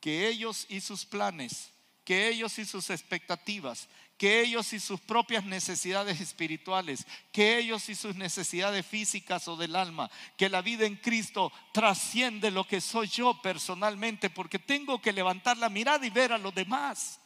que 0.00 0.28
ellos 0.28 0.66
y 0.68 0.80
sus 0.80 1.04
planes, 1.04 1.72
que 2.04 2.28
ellos 2.28 2.58
y 2.58 2.64
sus 2.64 2.90
expectativas, 2.90 3.88
que 4.16 4.40
ellos 4.40 4.72
y 4.72 4.80
sus 4.80 5.00
propias 5.00 5.44
necesidades 5.44 6.20
espirituales, 6.20 7.06
que 7.32 7.58
ellos 7.58 7.88
y 7.88 7.94
sus 7.94 8.16
necesidades 8.16 8.86
físicas 8.86 9.46
o 9.48 9.56
del 9.56 9.76
alma, 9.76 10.10
que 10.36 10.48
la 10.48 10.62
vida 10.62 10.86
en 10.86 10.96
Cristo 10.96 11.52
trasciende 11.72 12.50
lo 12.50 12.64
que 12.64 12.80
soy 12.80 13.08
yo 13.08 13.40
personalmente, 13.42 14.30
porque 14.30 14.58
tengo 14.58 15.00
que 15.00 15.12
levantar 15.12 15.58
la 15.58 15.68
mirada 15.68 16.06
y 16.06 16.10
ver 16.10 16.32
a 16.32 16.38
los 16.38 16.54
demás 16.54 17.20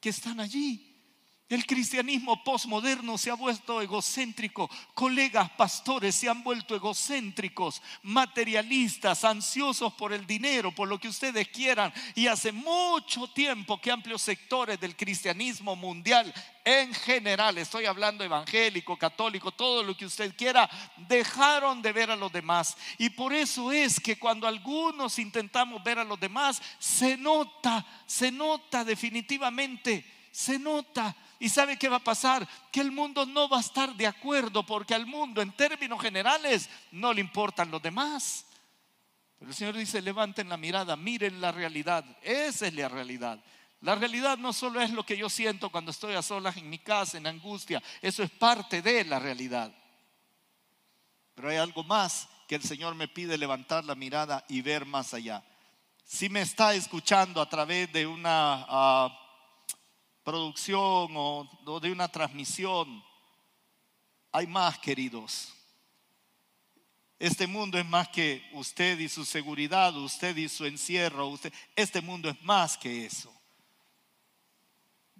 que 0.00 0.08
están 0.08 0.40
allí. 0.40 0.91
El 1.52 1.66
cristianismo 1.66 2.42
postmoderno 2.42 3.18
se 3.18 3.30
ha 3.30 3.34
vuelto 3.34 3.82
egocéntrico. 3.82 4.70
Colegas 4.94 5.50
pastores 5.50 6.14
se 6.14 6.26
han 6.26 6.42
vuelto 6.42 6.74
egocéntricos, 6.74 7.82
materialistas, 8.04 9.22
ansiosos 9.22 9.92
por 9.92 10.14
el 10.14 10.26
dinero, 10.26 10.74
por 10.74 10.88
lo 10.88 10.98
que 10.98 11.08
ustedes 11.08 11.48
quieran. 11.48 11.92
Y 12.14 12.26
hace 12.26 12.52
mucho 12.52 13.28
tiempo 13.28 13.78
que 13.78 13.90
amplios 13.90 14.22
sectores 14.22 14.80
del 14.80 14.96
cristianismo 14.96 15.76
mundial 15.76 16.32
en 16.64 16.94
general, 16.94 17.58
estoy 17.58 17.84
hablando 17.84 18.24
evangélico, 18.24 18.96
católico, 18.96 19.52
todo 19.52 19.82
lo 19.82 19.94
que 19.94 20.06
usted 20.06 20.34
quiera, 20.34 20.70
dejaron 20.96 21.82
de 21.82 21.92
ver 21.92 22.10
a 22.10 22.16
los 22.16 22.32
demás. 22.32 22.78
Y 22.96 23.10
por 23.10 23.34
eso 23.34 23.70
es 23.70 24.00
que 24.00 24.18
cuando 24.18 24.46
algunos 24.46 25.18
intentamos 25.18 25.84
ver 25.84 25.98
a 25.98 26.04
los 26.04 26.18
demás, 26.18 26.62
se 26.78 27.18
nota, 27.18 27.84
se 28.06 28.32
nota 28.32 28.84
definitivamente, 28.86 30.02
se 30.30 30.58
nota. 30.58 31.14
¿Y 31.42 31.48
sabe 31.48 31.76
qué 31.76 31.88
va 31.88 31.96
a 31.96 32.04
pasar? 32.04 32.46
Que 32.70 32.80
el 32.80 32.92
mundo 32.92 33.26
no 33.26 33.48
va 33.48 33.56
a 33.56 33.62
estar 33.62 33.96
de 33.96 34.06
acuerdo 34.06 34.64
porque 34.64 34.94
al 34.94 35.06
mundo 35.06 35.42
en 35.42 35.50
términos 35.50 36.00
generales 36.00 36.70
no 36.92 37.12
le 37.12 37.20
importan 37.20 37.68
los 37.68 37.82
demás. 37.82 38.46
Pero 39.40 39.50
el 39.50 39.56
Señor 39.56 39.76
dice, 39.76 40.00
levanten 40.00 40.48
la 40.48 40.56
mirada, 40.56 40.94
miren 40.94 41.40
la 41.40 41.50
realidad. 41.50 42.04
Esa 42.22 42.68
es 42.68 42.74
la 42.74 42.88
realidad. 42.88 43.40
La 43.80 43.96
realidad 43.96 44.38
no 44.38 44.52
solo 44.52 44.80
es 44.80 44.90
lo 44.90 45.04
que 45.04 45.16
yo 45.16 45.28
siento 45.28 45.70
cuando 45.70 45.90
estoy 45.90 46.14
a 46.14 46.22
solas 46.22 46.56
en 46.58 46.70
mi 46.70 46.78
casa, 46.78 47.18
en 47.18 47.26
angustia. 47.26 47.82
Eso 48.00 48.22
es 48.22 48.30
parte 48.30 48.80
de 48.80 49.04
la 49.04 49.18
realidad. 49.18 49.72
Pero 51.34 51.48
hay 51.48 51.56
algo 51.56 51.82
más 51.82 52.28
que 52.46 52.54
el 52.54 52.62
Señor 52.62 52.94
me 52.94 53.08
pide 53.08 53.36
levantar 53.36 53.84
la 53.84 53.96
mirada 53.96 54.44
y 54.48 54.60
ver 54.60 54.86
más 54.86 55.12
allá. 55.12 55.42
Si 56.04 56.28
me 56.28 56.42
está 56.42 56.72
escuchando 56.72 57.40
a 57.40 57.48
través 57.48 57.92
de 57.92 58.06
una... 58.06 59.18
Producción 60.22 61.16
o, 61.16 61.48
o 61.64 61.80
de 61.80 61.90
una 61.90 62.08
transmisión. 62.08 63.02
Hay 64.30 64.46
más, 64.46 64.78
queridos. 64.78 65.52
Este 67.18 67.46
mundo 67.46 67.78
es 67.78 67.86
más 67.86 68.08
que 68.08 68.42
usted 68.52 68.98
y 68.98 69.08
su 69.08 69.24
seguridad, 69.24 69.94
usted 69.96 70.36
y 70.36 70.48
su 70.48 70.66
encierro. 70.66 71.28
Usted. 71.28 71.52
Este 71.76 72.00
mundo 72.00 72.28
es 72.28 72.42
más 72.42 72.76
que 72.76 73.06
eso. 73.06 73.32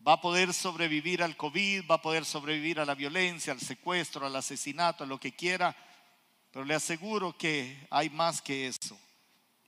Va 0.07 0.15
a 0.15 0.21
poder 0.21 0.53
sobrevivir 0.53 1.23
al 1.23 1.37
COVID, 1.37 1.85
va 1.89 1.97
a 1.97 2.03
poder 2.03 2.25
sobrevivir 2.25 2.81
a 2.81 2.85
la 2.85 2.97
violencia, 2.97 3.53
al 3.53 3.61
secuestro, 3.61 4.27
al 4.27 4.35
asesinato, 4.35 5.05
a 5.05 5.07
lo 5.07 5.21
que 5.21 5.37
quiera. 5.37 5.77
Pero 6.51 6.65
le 6.65 6.75
aseguro 6.75 7.37
que 7.37 7.87
hay 7.91 8.11
más 8.11 8.43
que 8.43 8.67
eso 8.67 8.99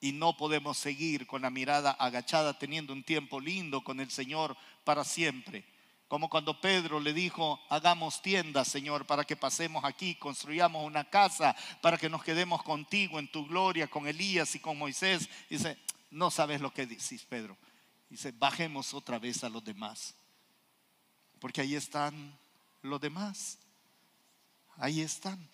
y 0.04 0.12
no 0.12 0.36
podemos 0.36 0.76
seguir 0.76 1.26
con 1.26 1.40
la 1.40 1.48
mirada 1.48 1.92
agachada 1.92 2.58
teniendo 2.58 2.92
un 2.92 3.02
tiempo 3.02 3.40
lindo 3.40 3.82
con 3.82 4.00
el 4.00 4.10
Señor 4.10 4.54
para 4.84 5.02
siempre. 5.02 5.64
Como 6.08 6.28
cuando 6.28 6.60
Pedro 6.60 7.00
le 7.00 7.14
dijo, 7.14 7.58
hagamos 7.70 8.20
tiendas, 8.20 8.68
Señor, 8.68 9.06
para 9.06 9.24
que 9.24 9.34
pasemos 9.34 9.82
aquí, 9.82 10.14
construyamos 10.16 10.84
una 10.84 11.08
casa, 11.08 11.56
para 11.80 11.96
que 11.96 12.10
nos 12.10 12.22
quedemos 12.22 12.62
contigo 12.62 13.18
en 13.18 13.32
tu 13.32 13.46
gloria, 13.46 13.86
con 13.88 14.06
Elías 14.06 14.54
y 14.54 14.58
con 14.58 14.76
Moisés. 14.76 15.26
Dice, 15.48 15.78
no 16.10 16.30
sabes 16.30 16.60
lo 16.60 16.70
que 16.70 16.84
decís, 16.84 17.24
Pedro. 17.26 17.56
Dice, 18.10 18.30
bajemos 18.30 18.92
otra 18.92 19.18
vez 19.18 19.42
a 19.42 19.48
los 19.48 19.64
demás. 19.64 20.14
Porque 21.40 21.62
ahí 21.62 21.76
están 21.76 22.38
los 22.82 23.00
demás. 23.00 23.58
Ahí 24.76 25.00
están. 25.00 25.48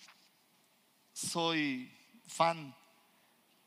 Soy 1.15 1.89
fan 2.27 2.75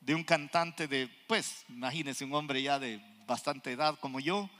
de 0.04 0.14
un 0.14 0.22
cantante 0.22 0.86
de, 0.86 1.08
pues, 1.26 1.64
imagínense, 1.68 2.24
un 2.24 2.34
hombre 2.34 2.62
ya 2.62 2.78
de 2.78 3.00
bastante 3.26 3.72
edad 3.72 3.98
como 4.00 4.20
yo, 4.20 4.50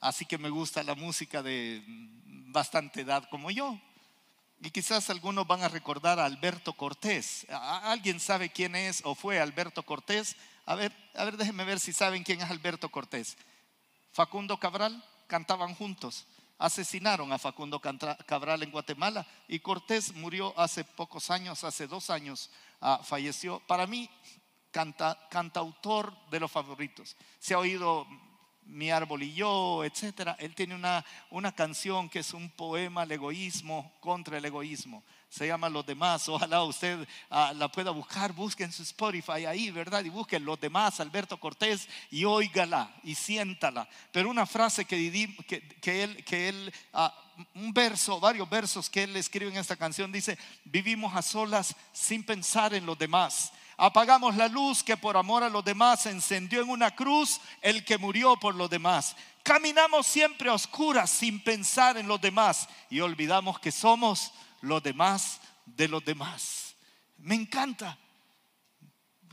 así 0.00 0.24
que 0.24 0.38
me 0.38 0.50
gusta 0.50 0.84
la 0.84 0.94
música 0.94 1.42
de 1.42 1.82
bastante 2.48 3.00
edad 3.00 3.28
como 3.28 3.50
yo. 3.50 3.78
Y 4.60 4.70
quizás 4.70 5.10
algunos 5.10 5.46
van 5.46 5.62
a 5.62 5.68
recordar 5.68 6.18
a 6.20 6.24
Alberto 6.24 6.72
Cortés. 6.72 7.46
¿Alguien 7.50 8.20
sabe 8.20 8.50
quién 8.50 8.76
es 8.76 9.02
o 9.04 9.14
fue 9.14 9.40
Alberto 9.40 9.82
Cortés? 9.82 10.36
A 10.64 10.76
ver, 10.76 10.92
a 11.14 11.24
ver, 11.24 11.36
déjenme 11.36 11.64
ver 11.64 11.80
si 11.80 11.92
saben 11.92 12.22
quién 12.22 12.40
es 12.40 12.48
Alberto 12.48 12.88
Cortés. 12.88 13.36
Facundo 14.12 14.58
Cabral 14.58 15.04
cantaban 15.26 15.74
juntos. 15.74 16.26
Asesinaron 16.56 17.32
a 17.32 17.38
Facundo 17.38 17.80
Cabral 17.80 18.62
en 18.62 18.70
Guatemala 18.70 19.26
y 19.48 19.58
Cortés 19.58 20.14
murió 20.14 20.58
hace 20.58 20.84
pocos 20.84 21.30
años, 21.30 21.64
hace 21.64 21.88
dos 21.88 22.08
años, 22.10 22.48
uh, 22.80 23.02
falleció. 23.02 23.60
Para 23.66 23.88
mí, 23.88 24.08
canta, 24.74 25.16
cantautor 25.30 26.12
de 26.30 26.40
los 26.40 26.50
favoritos. 26.50 27.16
Se 27.38 27.54
ha 27.54 27.58
oído 27.58 28.06
Mi 28.66 28.90
árbol 28.90 29.22
y 29.22 29.34
yo, 29.34 29.84
etc. 29.84 30.34
Él 30.38 30.54
tiene 30.54 30.74
una, 30.74 31.04
una 31.30 31.52
canción 31.52 32.08
que 32.08 32.20
es 32.20 32.32
un 32.32 32.48
poema 32.50 33.02
al 33.02 33.12
egoísmo 33.12 33.92
contra 34.00 34.38
el 34.38 34.44
egoísmo 34.46 35.04
se 35.34 35.48
llama 35.48 35.68
Los 35.68 35.84
demás. 35.84 36.28
Ojalá 36.28 36.62
usted 36.62 37.08
ah, 37.28 37.52
la 37.56 37.66
pueda 37.68 37.90
buscar, 37.90 38.32
busquen 38.32 38.70
su 38.70 38.84
Spotify 38.84 39.46
ahí, 39.46 39.70
¿verdad? 39.72 40.04
Y 40.04 40.08
busquen 40.08 40.44
Los 40.44 40.60
demás, 40.60 41.00
Alberto 41.00 41.38
Cortés, 41.40 41.88
y 42.10 42.24
óigala 42.24 42.94
y 43.02 43.16
siéntala. 43.16 43.88
Pero 44.12 44.30
una 44.30 44.46
frase 44.46 44.84
que, 44.84 44.96
que, 45.80 46.02
él, 46.04 46.24
que 46.24 46.48
él 46.48 46.72
ah, 46.92 47.12
un 47.54 47.74
verso, 47.74 48.20
varios 48.20 48.48
versos 48.48 48.88
que 48.88 49.02
él 49.02 49.16
escribe 49.16 49.50
en 49.50 49.56
esta 49.56 49.74
canción, 49.74 50.12
dice, 50.12 50.38
vivimos 50.64 51.16
a 51.16 51.22
solas 51.22 51.74
sin 51.92 52.22
pensar 52.22 52.72
en 52.72 52.86
los 52.86 52.96
demás. 52.96 53.52
Apagamos 53.76 54.36
la 54.36 54.48
luz 54.48 54.82
que 54.82 54.96
por 54.96 55.16
amor 55.16 55.42
a 55.42 55.48
los 55.48 55.64
demás 55.64 56.06
encendió 56.06 56.62
en 56.62 56.70
una 56.70 56.94
cruz 56.94 57.40
el 57.60 57.84
que 57.84 57.98
murió 57.98 58.36
por 58.36 58.54
los 58.54 58.70
demás. 58.70 59.16
Caminamos 59.42 60.06
siempre 60.06 60.48
a 60.48 60.54
oscuras 60.54 61.10
sin 61.10 61.42
pensar 61.42 61.96
en 61.96 62.08
los 62.08 62.20
demás 62.20 62.68
y 62.88 63.00
olvidamos 63.00 63.58
que 63.58 63.72
somos 63.72 64.32
los 64.60 64.82
demás 64.82 65.40
de 65.66 65.88
los 65.88 66.04
demás. 66.04 66.76
Me 67.18 67.34
encanta. 67.34 67.98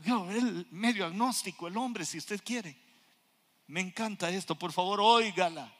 El 0.04 0.66
medio 0.70 1.06
agnóstico, 1.06 1.68
el 1.68 1.76
hombre, 1.76 2.04
si 2.04 2.18
usted 2.18 2.42
quiere. 2.44 2.76
Me 3.68 3.80
encanta 3.80 4.28
esto. 4.30 4.56
Por 4.56 4.72
favor, 4.72 5.00
óigala, 5.00 5.72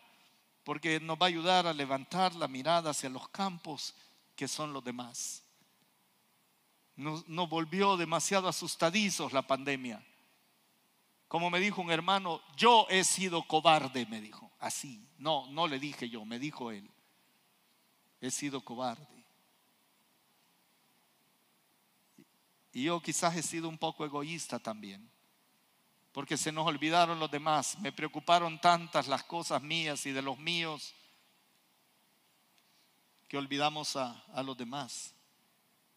porque 0.64 1.00
nos 1.00 1.18
va 1.18 1.26
a 1.26 1.28
ayudar 1.28 1.66
a 1.66 1.72
levantar 1.72 2.34
la 2.34 2.46
mirada 2.46 2.90
hacia 2.90 3.10
los 3.10 3.28
campos 3.28 3.94
que 4.36 4.46
son 4.46 4.72
los 4.72 4.84
demás. 4.84 5.42
Nos, 6.96 7.26
nos 7.28 7.48
volvió 7.48 7.96
demasiado 7.96 8.48
asustadizos 8.48 9.32
la 9.32 9.42
pandemia. 9.42 10.04
Como 11.28 11.50
me 11.50 11.60
dijo 11.60 11.80
un 11.80 11.90
hermano, 11.90 12.42
yo 12.56 12.86
he 12.90 13.04
sido 13.04 13.42
cobarde, 13.44 14.06
me 14.06 14.20
dijo. 14.20 14.50
Así. 14.58 15.08
No, 15.18 15.46
no 15.50 15.66
le 15.66 15.78
dije 15.78 16.08
yo, 16.08 16.24
me 16.24 16.38
dijo 16.38 16.70
él. 16.70 16.90
He 18.20 18.30
sido 18.30 18.60
cobarde. 18.60 19.12
Y 22.72 22.84
yo 22.84 23.00
quizás 23.00 23.36
he 23.36 23.42
sido 23.42 23.68
un 23.68 23.76
poco 23.76 24.04
egoísta 24.04 24.58
también, 24.58 25.10
porque 26.10 26.36
se 26.36 26.50
nos 26.50 26.66
olvidaron 26.66 27.20
los 27.20 27.30
demás. 27.30 27.78
Me 27.80 27.92
preocuparon 27.92 28.60
tantas 28.60 29.08
las 29.08 29.22
cosas 29.24 29.62
mías 29.62 30.06
y 30.06 30.12
de 30.12 30.22
los 30.22 30.38
míos 30.38 30.94
que 33.28 33.36
olvidamos 33.36 33.96
a, 33.96 34.42
los 34.42 34.56
demás. 34.56 35.14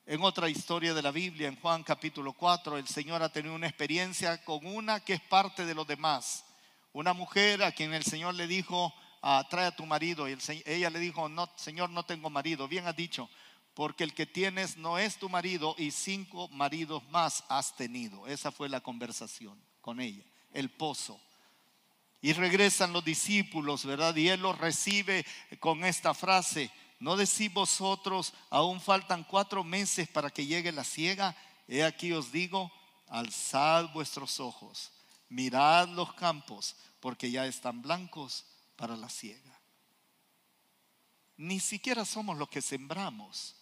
En 0.07 0.21
otra 0.21 0.47
historia 0.47 0.93
de 0.93 1.01
la 1.01 1.09
Biblia, 1.09 1.47
en 1.47 1.59
Juan 1.59 1.81
capítulo 1.81 2.33
4, 2.33 2.77
el 2.77 2.87
Señor 2.87 3.23
ha 3.23 3.29
tenido 3.29 3.55
una 3.55 3.65
experiencia 3.65 4.37
con 4.43 4.63
una 4.67 4.99
que 4.99 5.13
es 5.13 5.21
parte 5.21 5.65
de 5.65 5.73
los 5.73 5.87
demás. 5.87 6.45
Una 6.93 7.13
mujer 7.13 7.63
a 7.63 7.71
quien 7.71 7.91
el 7.91 8.03
Señor 8.03 8.35
le 8.35 8.45
dijo, 8.45 8.93
ah, 9.23 9.43
trae 9.49 9.65
a 9.65 9.75
tu 9.75 9.83
marido. 9.87 10.29
Y 10.29 10.37
ella 10.65 10.91
le 10.91 10.99
dijo, 10.99 11.27
no, 11.27 11.49
Señor, 11.55 11.89
no 11.89 12.05
tengo 12.05 12.29
marido. 12.29 12.67
Bien 12.67 12.85
ha 12.85 12.93
dicho, 12.93 13.27
porque 13.73 14.03
el 14.03 14.13
que 14.13 14.27
tienes 14.27 14.77
no 14.77 14.99
es 14.99 15.17
tu 15.17 15.27
marido 15.27 15.73
y 15.79 15.89
cinco 15.89 16.49
maridos 16.49 17.01
más 17.09 17.43
has 17.49 17.75
tenido. 17.75 18.27
Esa 18.27 18.51
fue 18.51 18.69
la 18.69 18.81
conversación 18.81 19.59
con 19.81 19.99
ella, 19.99 20.23
el 20.53 20.69
pozo. 20.69 21.19
Y 22.21 22.33
regresan 22.33 22.93
los 22.93 23.03
discípulos, 23.03 23.83
¿verdad? 23.87 24.15
Y 24.15 24.29
él 24.29 24.41
los 24.41 24.55
recibe 24.59 25.25
con 25.59 25.83
esta 25.83 26.13
frase, 26.13 26.69
¿no 26.99 27.15
decís 27.15 27.53
vosotros, 27.53 28.33
aún 28.49 28.81
faltan 28.81 29.23
cuatro 29.23 29.63
meses 29.63 30.07
para 30.07 30.29
que 30.29 30.45
llegue 30.45 30.71
la 30.71 30.83
ciega? 30.83 31.35
He 31.67 31.83
aquí 31.83 32.13
os 32.13 32.31
digo, 32.31 32.71
alzad 33.07 33.91
vuestros 33.93 34.39
ojos, 34.39 34.91
mirad 35.29 35.89
los 35.89 36.13
campos, 36.13 36.75
porque 36.99 37.31
ya 37.31 37.45
están 37.45 37.81
blancos 37.81 38.45
para 38.75 38.95
la 38.95 39.09
ciega. 39.09 39.59
Ni 41.37 41.59
siquiera 41.59 42.05
somos 42.05 42.37
los 42.37 42.49
que 42.49 42.61
sembramos 42.61 43.55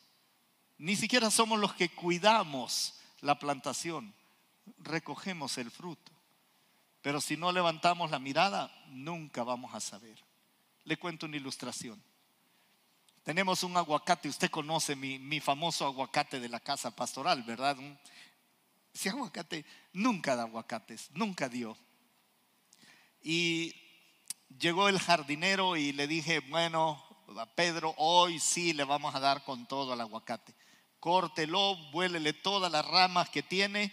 ni 0.84 0.98
siquiera 0.98 1.32
somos 1.32 1.60
los 1.60 1.74
que 1.74 1.90
cuidamos 1.90 2.96
la 3.22 3.40
plantación, 3.40 4.14
recogemos 4.80 5.58
el 5.58 5.72
fruto. 5.72 6.12
Pero 7.02 7.22
si 7.22 7.38
no 7.38 7.54
levantamos 7.54 8.12
la 8.12 8.20
mirada, 8.20 8.70
nunca 8.88 9.44
vamos 9.44 9.74
a 9.74 9.80
saber. 9.80 10.22
Le 10.84 10.98
cuento 10.98 11.26
una 11.26 11.38
ilustración. 11.38 12.04
Tenemos 13.24 13.64
un 13.64 13.76
aguacate, 13.78 14.30
usted 14.30 14.50
conoce 14.50 14.96
mi, 14.96 15.40
famoso 15.40 15.86
aguacate 15.86 16.40
de 16.40 16.50
la 16.50 16.60
casa 16.60 16.92
pastoral, 16.92 17.44
¿verdad? 17.44 17.78
Ese 18.94 19.10
aguacate 19.10 19.66
nunca 19.94 20.36
da 20.36 20.44
aguacates, 20.44 21.10
nunca 21.12 21.50
dio. 21.50 21.78
Y 23.22 23.74
llegó 24.60 24.90
el 24.90 25.00
jardinero 25.00 25.78
y 25.78 25.94
le 25.94 26.08
dije, 26.08 26.42
bueno, 26.42 27.02
a 27.38 27.46
Pedro, 27.46 27.94
hoy 27.98 28.40
sí 28.40 28.74
le 28.74 28.84
vamos 28.84 29.16
a 29.16 29.20
dar 29.20 29.44
con 29.44 29.66
todo 29.68 29.94
al 29.94 30.02
aguacate 30.02 30.54
córtelo, 31.04 31.76
vuélele 31.92 32.32
todas 32.32 32.72
las 32.72 32.88
ramas 32.88 33.30
que 33.30 33.44
tiene 33.44 33.92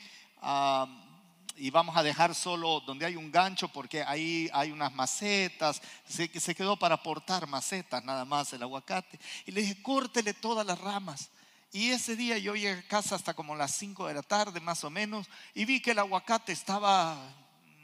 y 1.57 1.71
vamos 1.71 1.97
a 1.97 2.03
dejar 2.03 2.35
solo 2.35 2.81
donde 2.81 3.07
hay 3.07 3.17
un 3.17 3.31
gancho 3.31 3.69
porque 3.69 4.03
ahí 4.03 4.49
hay 4.53 4.73
unas 4.73 4.93
macetas, 4.95 5.83
se, 6.09 6.29
se 6.41 6.55
quedó 6.55 6.77
para 6.79 6.97
aportar 6.97 7.47
macetas 7.47 8.05
nada 8.05 8.25
más 8.25 8.53
el 8.53 8.63
aguacate. 8.63 9.19
Y 9.47 9.53
le 9.53 9.63
dije, 9.63 9.83
córtele 9.83 10.35
todas 10.35 10.67
las 10.67 10.79
ramas. 10.79 11.31
Y 11.73 11.91
ese 11.91 12.17
día 12.17 12.39
yo 12.39 12.55
llegué 12.57 12.81
a 12.81 12.89
casa 12.89 13.15
hasta 13.15 13.35
como 13.35 13.55
las 13.55 13.73
5 13.77 14.09
de 14.09 14.15
la 14.15 14.23
tarde 14.23 14.61
más 14.61 14.83
o 14.83 14.91
menos 14.91 15.29
y 15.55 15.65
vi 15.65 15.81
que 15.81 15.93
el 15.93 16.01
aguacate 16.01 16.53
estaba, 16.53 17.17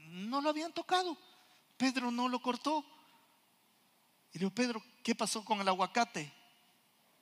no 0.09 0.41
lo 0.41 0.51
habían 0.51 0.73
tocado. 0.73 1.17
Pedro 1.77 2.11
no 2.11 2.29
lo 2.29 2.41
cortó. 2.41 2.85
Y 4.33 4.39
le 4.39 4.41
digo, 4.41 4.51
Pedro, 4.51 4.83
¿qué 5.05 5.15
pasó 5.15 5.45
con 5.45 5.61
el 5.61 5.69
aguacate? 5.69 6.33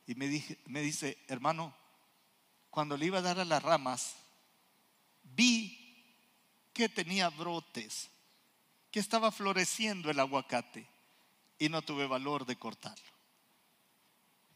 Y 0.07 0.15
me, 0.15 0.27
dije, 0.27 0.59
me 0.67 0.81
dice, 0.81 1.19
hermano, 1.29 1.75
cuando 2.71 2.97
le 2.97 3.07
iba 3.07 3.19
a 3.19 3.23
dar 3.23 3.39
a 3.39 3.45
las 3.45 3.63
ramas, 3.63 4.17
vi 5.23 5.84
que 6.75 6.89
tenía 6.89 7.31
brotes, 7.31 8.11
que 8.91 9.01
estaba 9.01 9.33
floreciendo 9.33 10.11
el 10.11 10.21
aguacate 10.21 10.87
y 11.59 11.69
no 11.69 11.81
tuve 11.83 12.07
valor 12.07 12.45
de 12.45 12.57
cortarlo. 12.57 13.15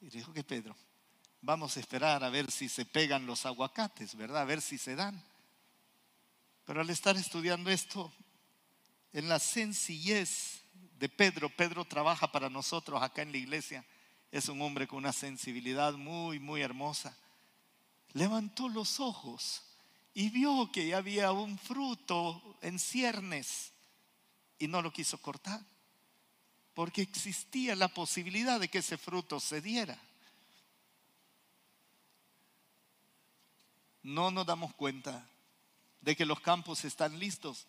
Y 0.01 0.11
dijo 0.11 0.33
que 0.33 0.45
Pedro, 0.45 0.77
vamos 1.41 1.77
a 1.77 1.81
esperar 1.81 2.23
a 2.23 2.29
ver 2.29 2.51
si 2.51 2.69
se 2.69 2.85
pegan 2.85 3.27
los 3.27 3.47
aguacates, 3.47 4.15
¿verdad? 4.17 4.43
A 4.43 4.45
ver 4.45 4.61
si 4.61 4.77
se 4.77 4.95
dan. 4.95 5.25
Pero 6.67 6.83
al 6.83 6.91
estar 6.91 7.17
estudiando 7.17 7.71
esto, 7.71 8.13
en 9.13 9.29
la 9.29 9.39
sencillez 9.39 10.61
de 10.99 11.09
Pedro, 11.09 11.49
Pedro 11.49 11.87
trabaja 11.87 12.31
para 12.31 12.51
nosotros 12.51 13.03
acá 13.03 13.23
en 13.23 13.33
la 13.33 13.39
iglesia, 13.39 13.85
es 14.31 14.51
un 14.51 14.61
hombre 14.61 14.87
con 14.87 14.99
una 14.99 15.13
sensibilidad 15.13 15.95
muy, 15.95 16.39
muy 16.39 16.61
hermosa 16.61 17.17
levantó 18.13 18.69
los 18.69 19.01
ojos 19.01 19.63
y 20.15 20.31
vio 20.31 20.71
que 20.73 20.95
había 20.95 21.33
un 21.33 21.59
fruto 21.59 22.59
en 22.63 22.79
ciernes 22.79 23.73
y 24.59 24.67
no 24.67 24.83
lo 24.83 24.93
quiso 24.93 25.21
cortar, 25.21 25.61
porque 26.75 27.03
existía 27.03 27.77
la 27.77 27.89
posibilidad 27.89 28.59
de 28.59 28.69
que 28.69 28.79
ese 28.79 28.99
fruto 28.99 29.41
se 29.41 29.61
diera. 29.61 29.99
No 34.03 34.31
nos 34.31 34.47
damos 34.47 34.75
cuenta 34.75 35.29
de 36.01 36.17
que 36.17 36.25
los 36.25 36.41
campos 36.41 36.85
están 36.85 37.19
listos 37.19 37.67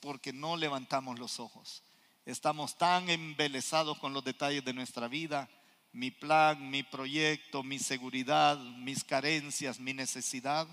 porque 0.00 0.32
no 0.32 0.56
levantamos 0.56 1.18
los 1.18 1.40
ojos. 1.40 1.82
Estamos 2.26 2.76
tan 2.76 3.08
embelesados 3.08 3.98
con 3.98 4.12
los 4.12 4.24
detalles 4.24 4.64
de 4.64 4.74
nuestra 4.74 5.08
vida 5.08 5.48
mi 5.94 6.10
plan, 6.10 6.70
mi 6.70 6.82
proyecto, 6.82 7.62
mi 7.62 7.78
seguridad, 7.78 8.58
mis 8.58 9.04
carencias, 9.04 9.78
mi 9.78 9.94
necesidad, 9.94 10.66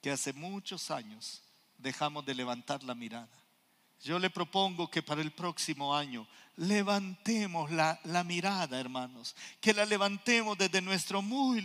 que 0.00 0.10
hace 0.10 0.32
muchos 0.32 0.90
años 0.90 1.42
dejamos 1.78 2.24
de 2.24 2.34
levantar 2.34 2.82
la 2.82 2.94
mirada. 2.94 3.28
Yo 4.02 4.18
le 4.18 4.30
propongo 4.30 4.90
que 4.90 5.02
para 5.02 5.20
el 5.20 5.32
próximo 5.32 5.94
año 5.94 6.26
levantemos 6.56 7.70
la, 7.70 7.98
mirada, 8.24 8.80
hermanos, 8.80 9.36
que 9.60 9.74
la 9.74 9.84
levantemos 9.84 10.56
desde 10.56 10.80
nuestro 10.80 11.20
muy, 11.20 11.62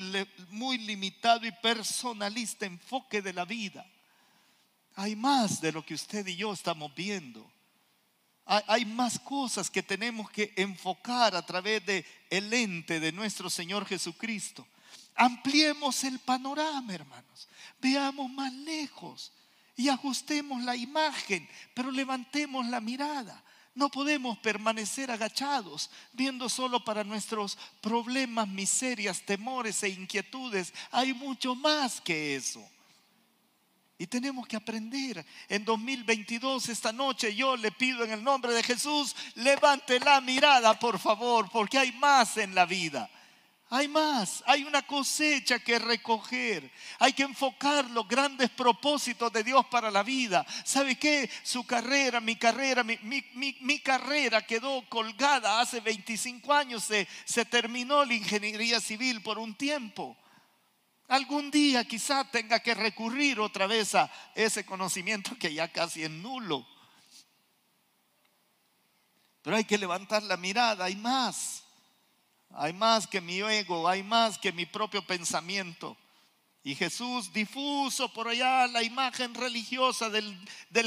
muy 0.49 0.77
limitado 0.77 1.45
y 1.45 1.51
personalista 1.51 2.65
enfoque 2.65 3.21
de 3.21 3.31
la 3.31 3.45
vida. 3.45 3.85
Hay 4.95 5.15
más 5.15 5.61
de 5.61 5.71
lo 5.71 5.85
que 5.85 5.93
usted 5.93 6.27
y 6.27 6.35
yo 6.35 6.51
estamos 6.51 6.93
viendo 6.93 7.49
hay 8.45 8.85
más 8.85 9.17
cosas 9.19 9.71
que 9.71 9.81
tenemos 9.81 10.29
que 10.29 10.53
enfocar 10.55 11.35
a 11.35 11.43
través 11.43 11.83
de 11.85 12.05
ente 12.29 12.99
de 12.99 13.11
nuestro 13.11 13.49
Señor 13.49 13.85
Jesucristo. 13.87 14.67
Ampliemos 15.15 16.03
el 16.03 16.19
panorama, 16.19 16.93
hermanos. 16.93 17.47
Veamos 17.85 18.31
más 18.31 18.51
lejos 18.51 19.31
y 19.75 19.89
ajustemos 19.89 20.63
la 20.63 20.75
imagen, 20.75 21.47
pero 21.75 21.91
levantemos 21.91 22.65
la 22.65 22.81
mirada. 22.81 23.43
No 23.75 23.91
podemos 23.91 24.39
permanecer 24.39 25.11
agachados, 25.11 25.91
viendo 26.11 26.49
solo 26.49 26.83
para 26.83 27.03
nuestros 27.03 27.59
problemas, 27.81 28.47
miserias, 28.47 29.21
temores 29.21 29.83
e 29.83 29.89
inquietudes. 29.89 30.73
Hay 30.89 31.13
mucho 31.13 31.53
más 31.53 32.01
que 32.01 32.35
eso. 32.35 32.67
Y 33.99 34.07
tenemos 34.07 34.47
que 34.47 34.55
aprender. 34.55 35.23
En 35.47 35.63
2022, 35.63 36.69
esta 36.69 36.91
noche, 36.91 37.35
yo 37.35 37.55
le 37.55 37.71
pido 37.71 38.03
en 38.03 38.13
el 38.13 38.23
nombre 38.23 38.51
de 38.51 38.63
Jesús, 38.63 39.15
levante 39.35 39.99
la 39.99 40.21
mirada, 40.21 40.79
por 40.79 40.97
favor, 40.97 41.51
porque 41.51 41.77
hay 41.77 41.91
más 41.91 42.37
en 42.37 42.55
la 42.55 42.65
vida. 42.65 43.11
Hay 43.75 43.89
más, 43.89 44.41
hay 44.47 44.63
una 44.63 44.83
cosecha 44.87 45.59
que 45.59 45.77
recoger. 45.79 46.71
Hay 46.97 47.11
que 47.11 47.23
enfocar 47.23 47.89
los 47.89 48.07
grandes 48.07 48.49
propósitos 48.49 49.33
de 49.33 49.43
Dios 49.43 49.65
para 49.65 49.91
la 49.91 50.01
vida. 50.01 50.45
¿Sabe 50.63 50.97
qué? 50.97 51.29
Su 51.43 51.65
carrera, 51.65 52.21
mi 52.21 52.37
carrera, 52.37 52.85
mi, 52.85 53.79
carrera 53.81 54.45
quedó 54.47 54.87
colgada 54.87 55.59
hace 55.59 55.81
25 55.81 56.53
años. 56.53 56.85
Se, 56.85 57.05
se 57.25 57.43
terminó 57.43 58.05
la 58.05 58.13
ingeniería 58.13 58.79
civil 58.79 59.21
por 59.21 59.37
un 59.37 59.53
tiempo. 59.55 60.15
Algún 61.09 61.51
día 61.51 61.83
quizá 61.83 62.23
tenga 62.31 62.61
que 62.61 62.75
recurrir 62.75 63.41
otra 63.41 63.67
vez 63.67 63.93
a 63.93 64.09
ese 64.35 64.65
conocimiento 64.65 65.37
que 65.37 65.53
ya 65.53 65.69
casi 65.69 66.01
es 66.01 66.09
nulo. 66.09 66.65
Pero 69.41 69.57
hay 69.57 69.65
que 69.65 69.77
levantar 69.77 70.23
la 70.23 70.37
mirada, 70.37 70.85
hay 70.85 70.95
más. 70.95 71.64
Hay 72.57 72.73
más 72.73 73.05
que 73.05 73.19
mi 73.19 73.39
ego, 73.41 73.87
hay 73.87 74.01
más 74.01 74.37
que 74.37 74.53
mi 74.53 74.65
propio 74.65 75.05
pensamiento. 75.05 75.97
Y 76.63 76.73
Jesús 76.73 77.31
difuso 77.31 78.11
por 78.11 78.27
allá 78.27 78.65
la 78.65 78.81
imagen 78.81 79.35
religiosa 79.35 80.09
del, 80.09 80.35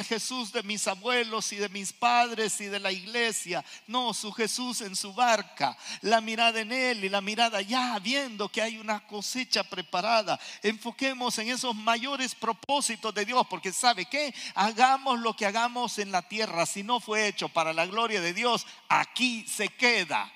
Jesús 0.03 0.51
de 0.51 0.65
mis 0.65 0.89
abuelos 0.89 1.53
y 1.53 1.57
de 1.57 1.69
mis 1.69 1.93
padres 1.93 2.61
y 2.61 2.65
de 2.65 2.81
la 2.81 2.91
iglesia. 2.91 3.65
No, 3.87 4.13
su 4.13 4.33
Jesús 4.33 4.81
en 4.81 4.97
su 4.97 5.13
barca, 5.15 5.79
la 6.01 6.21
mirada 6.21 6.59
en 6.59 6.73
Él 6.73 7.05
y 7.05 7.09
la 7.09 7.21
mirada 7.21 7.61
ya 7.61 7.97
viendo 8.01 8.49
que 8.49 8.61
hay 8.61 8.79
una 8.79 9.07
cosecha 9.07 9.63
preparada. 9.63 10.41
Enfoquemos 10.65 11.39
en 11.39 11.51
esos 11.51 11.77
mayores 11.77 12.35
propósitos 12.35 13.15
de 13.15 13.25
Dios, 13.25 13.47
porque 13.49 13.73
sabe 13.73 14.07
que 14.07 14.35
hagamos 14.57 15.21
lo 15.21 15.37
que 15.37 15.47
hagamos 15.47 16.01
en 16.01 16.11
la 16.11 16.23
tierra, 16.23 16.67
si 16.67 16.83
no 16.83 16.99
fue 16.99 17.29
hecho 17.29 17.49
para 17.51 17.73
la 17.73 17.87
gloria 17.87 18.21
de 18.21 18.35
Dios, 18.35 18.67
aquí 18.89 19.47
se 19.47 19.69
queda. 19.69 20.33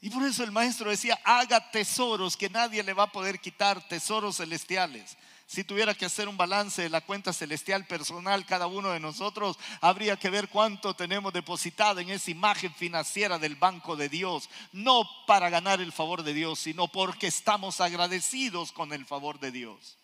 Y 0.00 0.10
por 0.10 0.22
eso 0.24 0.44
el 0.44 0.52
maestro 0.52 0.90
decía, 0.90 1.18
haga 1.24 1.70
tesoros 1.70 2.36
que 2.36 2.50
nadie 2.50 2.82
le 2.82 2.92
va 2.92 3.04
a 3.04 3.12
poder 3.12 3.40
quitar, 3.40 3.86
tesoros 3.88 4.36
celestiales. 4.36 5.16
Si 5.46 5.62
tuviera 5.62 5.94
que 5.94 6.04
hacer 6.04 6.28
un 6.28 6.36
balance 6.36 6.82
de 6.82 6.90
la 6.90 7.00
cuenta 7.00 7.32
celestial 7.32 7.86
personal, 7.86 8.44
cada 8.44 8.66
uno 8.66 8.90
de 8.90 8.98
nosotros 8.98 9.56
habría 9.80 10.16
que 10.16 10.28
ver 10.28 10.48
cuánto 10.48 10.94
tenemos 10.94 11.32
depositado 11.32 12.00
en 12.00 12.10
esa 12.10 12.32
imagen 12.32 12.74
financiera 12.74 13.38
del 13.38 13.54
banco 13.54 13.94
de 13.94 14.08
Dios. 14.08 14.50
No 14.72 15.08
para 15.26 15.48
ganar 15.48 15.80
el 15.80 15.92
favor 15.92 16.24
de 16.24 16.34
Dios, 16.34 16.58
sino 16.58 16.88
porque 16.88 17.28
estamos 17.28 17.80
agradecidos 17.80 18.72
con 18.72 18.92
el 18.92 19.06
favor 19.06 19.38
de 19.38 19.52
Dios. 19.52 19.96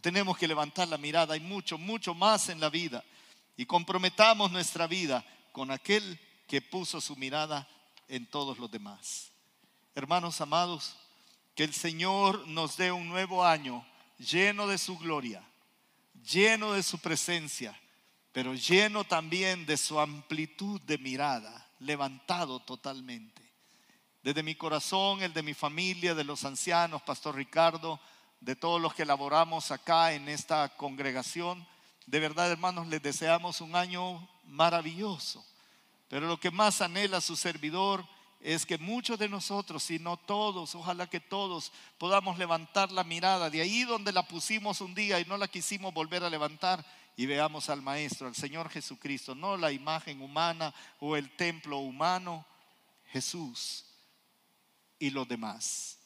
Tenemos 0.00 0.38
que 0.38 0.48
levantar 0.48 0.88
la 0.88 0.96
mirada, 0.96 1.34
hay 1.34 1.40
mucho, 1.40 1.76
mucho 1.76 2.14
más 2.14 2.48
en 2.48 2.60
la 2.60 2.70
vida. 2.70 3.04
Y 3.58 3.66
comprometamos 3.66 4.50
nuestra 4.50 4.86
vida 4.86 5.22
con 5.52 5.70
aquel 5.70 6.18
que 6.46 6.62
puso 6.62 7.00
su 7.02 7.14
mirada 7.16 7.68
en 8.10 8.26
todos 8.26 8.58
los 8.58 8.70
demás. 8.70 9.30
Hermanos 9.94 10.40
amados, 10.40 10.96
que 11.54 11.64
el 11.64 11.72
Señor 11.72 12.46
nos 12.48 12.76
dé 12.76 12.90
un 12.92 13.08
nuevo 13.08 13.44
año 13.44 13.86
lleno 14.18 14.66
de 14.66 14.78
su 14.78 14.98
gloria, 14.98 15.42
lleno 16.24 16.72
de 16.72 16.82
su 16.82 16.98
presencia, 16.98 17.78
pero 18.32 18.54
lleno 18.54 19.04
también 19.04 19.64
de 19.64 19.76
su 19.76 19.98
amplitud 19.98 20.80
de 20.82 20.98
mirada, 20.98 21.70
levantado 21.78 22.60
totalmente. 22.60 23.42
Desde 24.22 24.42
mi 24.42 24.56
corazón, 24.56 25.22
el 25.22 25.32
de 25.32 25.42
mi 25.42 25.54
familia, 25.54 26.14
de 26.14 26.24
los 26.24 26.44
ancianos, 26.44 27.02
Pastor 27.02 27.36
Ricardo, 27.36 28.00
de 28.40 28.56
todos 28.56 28.80
los 28.80 28.92
que 28.92 29.04
laboramos 29.04 29.70
acá 29.70 30.12
en 30.12 30.28
esta 30.28 30.68
congregación, 30.76 31.66
de 32.06 32.20
verdad 32.20 32.50
hermanos, 32.50 32.88
les 32.88 33.02
deseamos 33.02 33.60
un 33.60 33.76
año 33.76 34.28
maravilloso 34.44 35.44
pero 36.10 36.26
lo 36.26 36.40
que 36.40 36.50
más 36.50 36.80
anhela 36.80 37.20
su 37.20 37.36
servidor 37.36 38.04
es 38.40 38.66
que 38.66 38.78
muchos 38.78 39.16
de 39.16 39.28
nosotros, 39.28 39.84
si 39.84 40.00
no 40.00 40.16
todos, 40.16 40.74
ojalá 40.74 41.08
que 41.08 41.20
todos 41.20 41.70
podamos 41.98 42.36
levantar 42.36 42.90
la 42.90 43.04
mirada 43.04 43.48
de 43.48 43.60
ahí 43.60 43.84
donde 43.84 44.10
la 44.10 44.26
pusimos 44.26 44.80
un 44.80 44.92
día 44.92 45.20
y 45.20 45.24
no 45.24 45.36
la 45.36 45.46
quisimos 45.46 45.94
volver 45.94 46.24
a 46.24 46.28
levantar 46.28 46.84
y 47.16 47.26
veamos 47.26 47.70
al 47.70 47.80
Maestro, 47.80 48.26
al 48.26 48.34
Señor 48.34 48.68
Jesucristo, 48.70 49.36
no 49.36 49.56
la 49.56 49.70
imagen 49.70 50.20
humana 50.20 50.74
o 50.98 51.14
el 51.14 51.30
templo 51.36 51.78
humano, 51.78 52.44
Jesús 53.12 53.84
y 54.98 55.10
los 55.10 55.28
demás, 55.28 55.96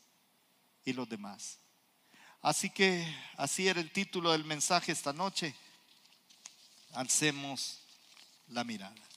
y 0.85 0.93
los 0.93 1.09
demás. 1.09 1.59
Así 2.43 2.69
que 2.69 3.07
así 3.39 3.69
era 3.69 3.81
el 3.81 3.91
título 3.91 4.33
del 4.33 4.45
mensaje 4.45 4.93
esta 4.93 5.15
noche, 5.15 5.55
alcemos 6.93 7.81
la 8.49 8.65
mirada. 8.65 9.14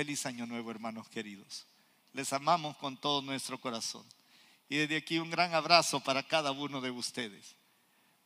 Feliz 0.00 0.24
año 0.24 0.46
nuevo, 0.46 0.70
hermanos 0.70 1.10
queridos. 1.10 1.66
Les 2.14 2.32
amamos 2.32 2.74
con 2.78 2.96
todo 2.96 3.20
nuestro 3.20 3.60
corazón. 3.60 4.02
Y 4.66 4.78
desde 4.78 4.96
aquí 4.96 5.18
un 5.18 5.28
gran 5.28 5.52
abrazo 5.52 6.00
para 6.00 6.22
cada 6.22 6.52
uno 6.52 6.80
de 6.80 6.90
ustedes. 6.90 7.54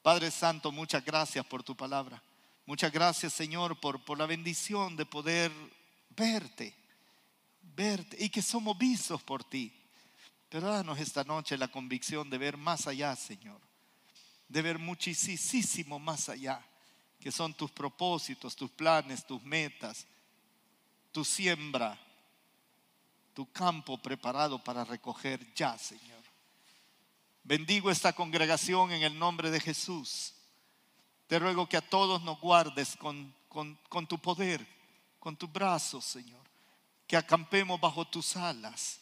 Padre 0.00 0.30
Santo, 0.30 0.70
muchas 0.70 1.04
gracias 1.04 1.44
por 1.44 1.64
tu 1.64 1.74
palabra. 1.74 2.22
Muchas 2.64 2.92
gracias, 2.92 3.32
Señor, 3.32 3.80
por, 3.80 4.04
por 4.04 4.16
la 4.16 4.26
bendición 4.26 4.94
de 4.94 5.04
poder 5.04 5.50
verte, 6.10 6.72
verte 7.74 8.18
y 8.20 8.28
que 8.28 8.40
somos 8.40 8.78
vistos 8.78 9.20
por 9.24 9.42
ti. 9.42 9.72
Pero 10.48 10.68
danos 10.68 11.00
esta 11.00 11.24
noche 11.24 11.58
la 11.58 11.66
convicción 11.66 12.30
de 12.30 12.38
ver 12.38 12.56
más 12.56 12.86
allá, 12.86 13.16
Señor. 13.16 13.60
De 14.46 14.62
ver 14.62 14.78
muchísimo 14.78 15.98
más 15.98 16.28
allá, 16.28 16.64
que 17.18 17.32
son 17.32 17.52
tus 17.52 17.72
propósitos, 17.72 18.54
tus 18.54 18.70
planes, 18.70 19.26
tus 19.26 19.42
metas 19.42 20.06
tu 21.14 21.24
siembra, 21.24 21.96
tu 23.34 23.46
campo 23.52 23.96
preparado 23.96 24.58
para 24.62 24.84
recoger 24.84 25.54
ya, 25.54 25.78
Señor. 25.78 26.20
Bendigo 27.44 27.88
esta 27.88 28.12
congregación 28.12 28.90
en 28.90 29.04
el 29.04 29.16
nombre 29.16 29.52
de 29.52 29.60
Jesús. 29.60 30.34
Te 31.28 31.38
ruego 31.38 31.68
que 31.68 31.76
a 31.76 31.88
todos 31.88 32.20
nos 32.24 32.40
guardes 32.40 32.96
con, 32.96 33.32
con 33.48 34.06
tu 34.08 34.18
poder, 34.18 34.66
con 35.20 35.36
tus 35.36 35.50
brazos, 35.52 36.04
Señor. 36.04 36.42
Que 37.06 37.16
acampemos 37.16 37.80
bajo 37.80 38.04
tus 38.04 38.36
alas 38.36 38.98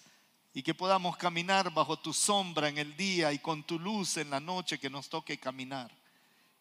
y 0.53 0.63
que 0.63 0.75
podamos 0.75 1.17
caminar 1.17 1.73
bajo 1.73 1.99
tu 1.99 2.13
sombra 2.13 2.69
en 2.69 2.77
el 2.77 2.95
día 2.95 3.33
y 3.33 3.39
con 3.39 3.63
tu 3.63 3.79
luz 3.79 4.19
en 4.19 4.29
la 4.29 4.39
noche 4.39 4.79
que 4.79 4.91
nos 4.91 5.09
toque 5.09 5.39
caminar. 5.39 5.91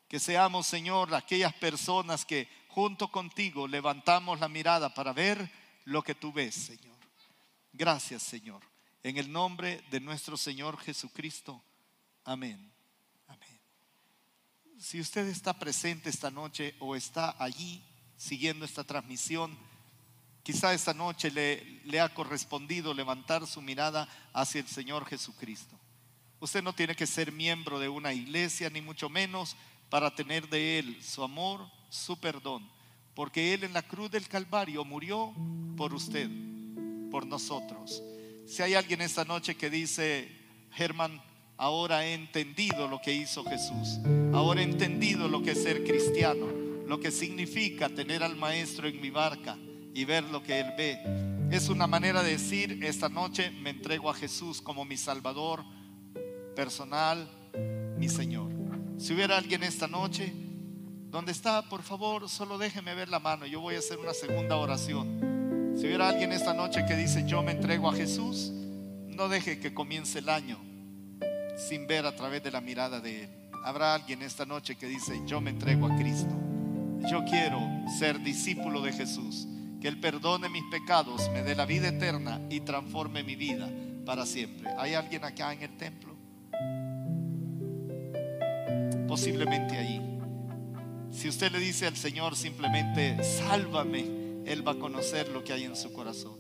Que 0.08 0.18
seamos, 0.18 0.66
Señor, 0.66 1.14
aquellas 1.14 1.54
personas 1.56 2.24
que 2.24 2.61
junto 2.74 3.10
contigo 3.10 3.68
levantamos 3.68 4.40
la 4.40 4.48
mirada 4.48 4.94
para 4.94 5.14
ver 5.14 5.52
lo 5.86 6.02
que 6.02 6.16
tú 6.16 6.32
ves, 6.32 6.56
Señor. 6.56 6.98
Gracias, 7.74 8.24
Señor. 8.24 8.62
En 9.04 9.18
el 9.18 9.32
nombre 9.32 9.84
de 9.90 10.00
nuestro 10.00 10.38
Señor 10.38 10.78
Jesucristo. 10.80 11.62
Amén. 12.24 12.72
Amén. 13.28 13.60
Si 14.80 15.00
usted 15.00 15.28
está 15.28 15.58
presente 15.58 16.10
esta 16.10 16.30
noche 16.32 16.76
o 16.80 16.96
está 16.96 17.36
allí 17.40 17.84
siguiendo 18.16 18.64
esta 18.66 18.84
transmisión, 18.84 19.58
quizá 20.44 20.74
esta 20.74 20.94
noche 20.94 21.32
le, 21.32 21.82
le 21.86 22.00
ha 22.00 22.14
correspondido 22.14 22.94
levantar 22.94 23.48
su 23.48 23.62
mirada 23.62 24.08
hacia 24.34 24.62
el 24.62 24.68
Señor 24.68 25.06
Jesucristo. 25.06 25.78
Usted 26.40 26.64
no 26.64 26.74
tiene 26.74 26.96
que 26.96 27.08
ser 27.08 27.32
miembro 27.32 27.80
de 27.80 27.90
una 27.90 28.14
iglesia, 28.14 28.70
ni 28.70 28.82
mucho 28.82 29.10
menos 29.10 29.56
para 29.90 30.16
tener 30.16 30.48
de 30.48 30.80
Él 30.80 31.04
su 31.04 31.24
amor, 31.24 31.70
su 31.92 32.18
perdón, 32.18 32.68
porque 33.14 33.54
Él 33.54 33.66
en 33.66 33.74
la 33.74 33.82
cruz 33.82 34.10
del 34.10 34.28
Calvario 34.30 34.86
murió 34.86 35.34
por 35.76 35.94
usted, 35.94 36.30
por 37.12 37.28
nosotros. 37.28 38.02
Si 38.48 38.64
hay 38.64 38.76
alguien 38.76 39.02
esta 39.02 39.26
noche 39.26 39.56
que 39.56 39.70
dice, 39.70 40.32
Germán, 40.72 41.22
ahora 41.58 42.06
he 42.06 42.14
entendido 42.14 42.88
lo 42.88 43.02
que 43.02 43.14
hizo 43.14 43.44
Jesús, 43.44 44.00
ahora 44.34 44.62
he 44.62 44.64
entendido 44.64 45.28
lo 45.28 45.44
que 45.44 45.52
es 45.52 45.62
ser 45.62 45.84
cristiano, 45.84 46.48
lo 46.88 47.00
que 47.02 47.12
significa 47.12 47.90
tener 47.90 48.24
al 48.24 48.38
Maestro 48.38 48.88
en 48.88 49.02
mi 49.02 49.10
barca 49.10 49.58
y 49.94 50.06
ver 50.06 50.24
lo 50.24 50.42
que 50.42 50.62
Él 50.62 50.68
ve. 50.78 50.98
Es 51.52 51.68
una 51.68 51.88
manera 51.88 52.24
de 52.24 52.32
decir, 52.32 52.80
esta 52.86 53.10
noche 53.10 53.52
me 53.52 53.72
entrego 53.72 54.10
a 54.10 54.14
Jesús 54.14 54.62
como 54.62 54.86
mi 54.86 54.96
Salvador 54.96 55.66
personal, 56.56 57.30
mi 57.98 58.08
Señor. 58.08 58.50
Si 58.98 59.14
hubiera 59.14 59.38
alguien 59.38 59.64
esta 59.64 59.88
noche, 59.88 60.34
donde 61.12 61.34
está, 61.34 61.62
por 61.64 61.84
favor, 61.84 62.30
solo 62.30 62.58
déjeme 62.58 62.96
ver 62.96 63.10
la 63.10 63.20
mano. 63.20 63.46
Yo 63.46 63.60
voy 63.60 63.76
a 63.76 63.80
hacer 63.80 64.00
una 64.00 64.14
segunda 64.14 64.56
oración. 64.56 65.76
Si 65.78 65.86
hubiera 65.86 66.08
alguien 66.08 66.32
esta 66.32 66.54
noche 66.54 66.86
que 66.88 66.96
dice, 66.96 67.26
yo 67.28 67.44
me 67.44 67.52
entrego 67.52 67.90
a 67.90 67.94
Jesús, 67.94 68.52
no 69.08 69.28
deje 69.28 69.60
que 69.60 69.74
comience 69.74 70.20
el 70.20 70.30
año 70.30 70.58
sin 71.58 71.86
ver 71.86 72.06
a 72.06 72.16
través 72.16 72.42
de 72.44 72.52
la 72.52 72.62
mirada 72.62 73.02
de 73.02 73.26
Él. 73.26 73.30
Habrá 73.66 73.94
alguien 73.94 74.22
esta 74.22 74.46
noche 74.46 74.78
que 74.78 74.88
dice, 74.88 75.22
yo 75.28 75.42
me 75.42 75.52
entrego 75.52 75.86
a 75.86 75.96
Cristo. 75.98 76.34
Yo 77.10 77.24
quiero 77.26 77.60
ser 78.00 78.20
discípulo 78.22 78.82
de 78.82 78.94
Jesús. 78.94 79.48
Que 79.82 79.90
Él 79.90 80.00
perdone 80.00 80.48
mis 80.48 80.64
pecados, 80.72 81.30
me 81.32 81.44
dé 81.44 81.56
la 81.56 81.66
vida 81.66 81.90
eterna 81.90 82.40
y 82.50 82.62
transforme 82.62 83.24
mi 83.24 83.36
vida 83.36 83.70
para 84.06 84.26
siempre. 84.26 84.70
¿Hay 84.78 84.94
alguien 84.94 85.26
acá 85.26 85.52
en 85.52 85.64
el 85.64 85.78
templo? 85.78 86.16
Posiblemente 89.08 89.78
ahí. 89.78 90.01
Si 91.22 91.30
usted 91.30 91.52
le 91.52 91.60
dice 91.60 91.86
al 91.86 91.96
Señor 91.96 92.36
simplemente, 92.36 93.24
sálvame, 93.24 94.44
Él 94.44 94.68
va 94.68 94.72
a 94.72 94.80
conocer 94.80 95.30
lo 95.30 95.44
que 95.44 95.54
hay 95.54 95.66
en 95.66 95.76
su 95.76 95.94
corazón. 95.94 96.34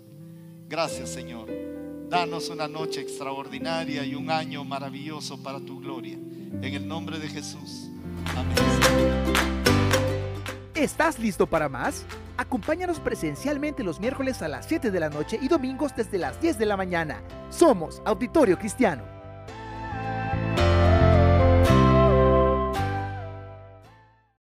Gracias 0.67 1.07
Señor. 1.11 1.47
Danos 2.09 2.49
una 2.49 2.67
noche 2.67 2.99
extraordinaria 2.99 4.03
y 4.03 4.15
un 4.15 4.31
año 4.31 4.63
maravilloso 4.63 5.43
para 5.43 5.59
tu 5.59 5.81
gloria. 5.81 6.15
En 6.15 6.63
el 6.63 6.87
nombre 6.87 7.19
de 7.19 7.27
Jesús. 7.27 7.91
Amén. 8.35 8.55
¿Estás 10.73 11.19
listo 11.19 11.45
para 11.45 11.69
más? 11.69 12.03
Acompáñanos 12.35 12.99
presencialmente 12.99 13.83
los 13.83 13.99
miércoles 13.99 14.41
a 14.41 14.47
las 14.47 14.65
7 14.65 14.89
de 14.89 14.99
la 14.99 15.11
noche 15.11 15.37
y 15.39 15.47
domingos 15.47 15.95
desde 15.95 16.17
las 16.17 16.41
10 16.41 16.57
de 16.57 16.65
la 16.65 16.75
mañana. 16.75 17.21
Somos 17.51 18.01
Auditorio 18.03 18.57
Cristiano. 18.57 19.20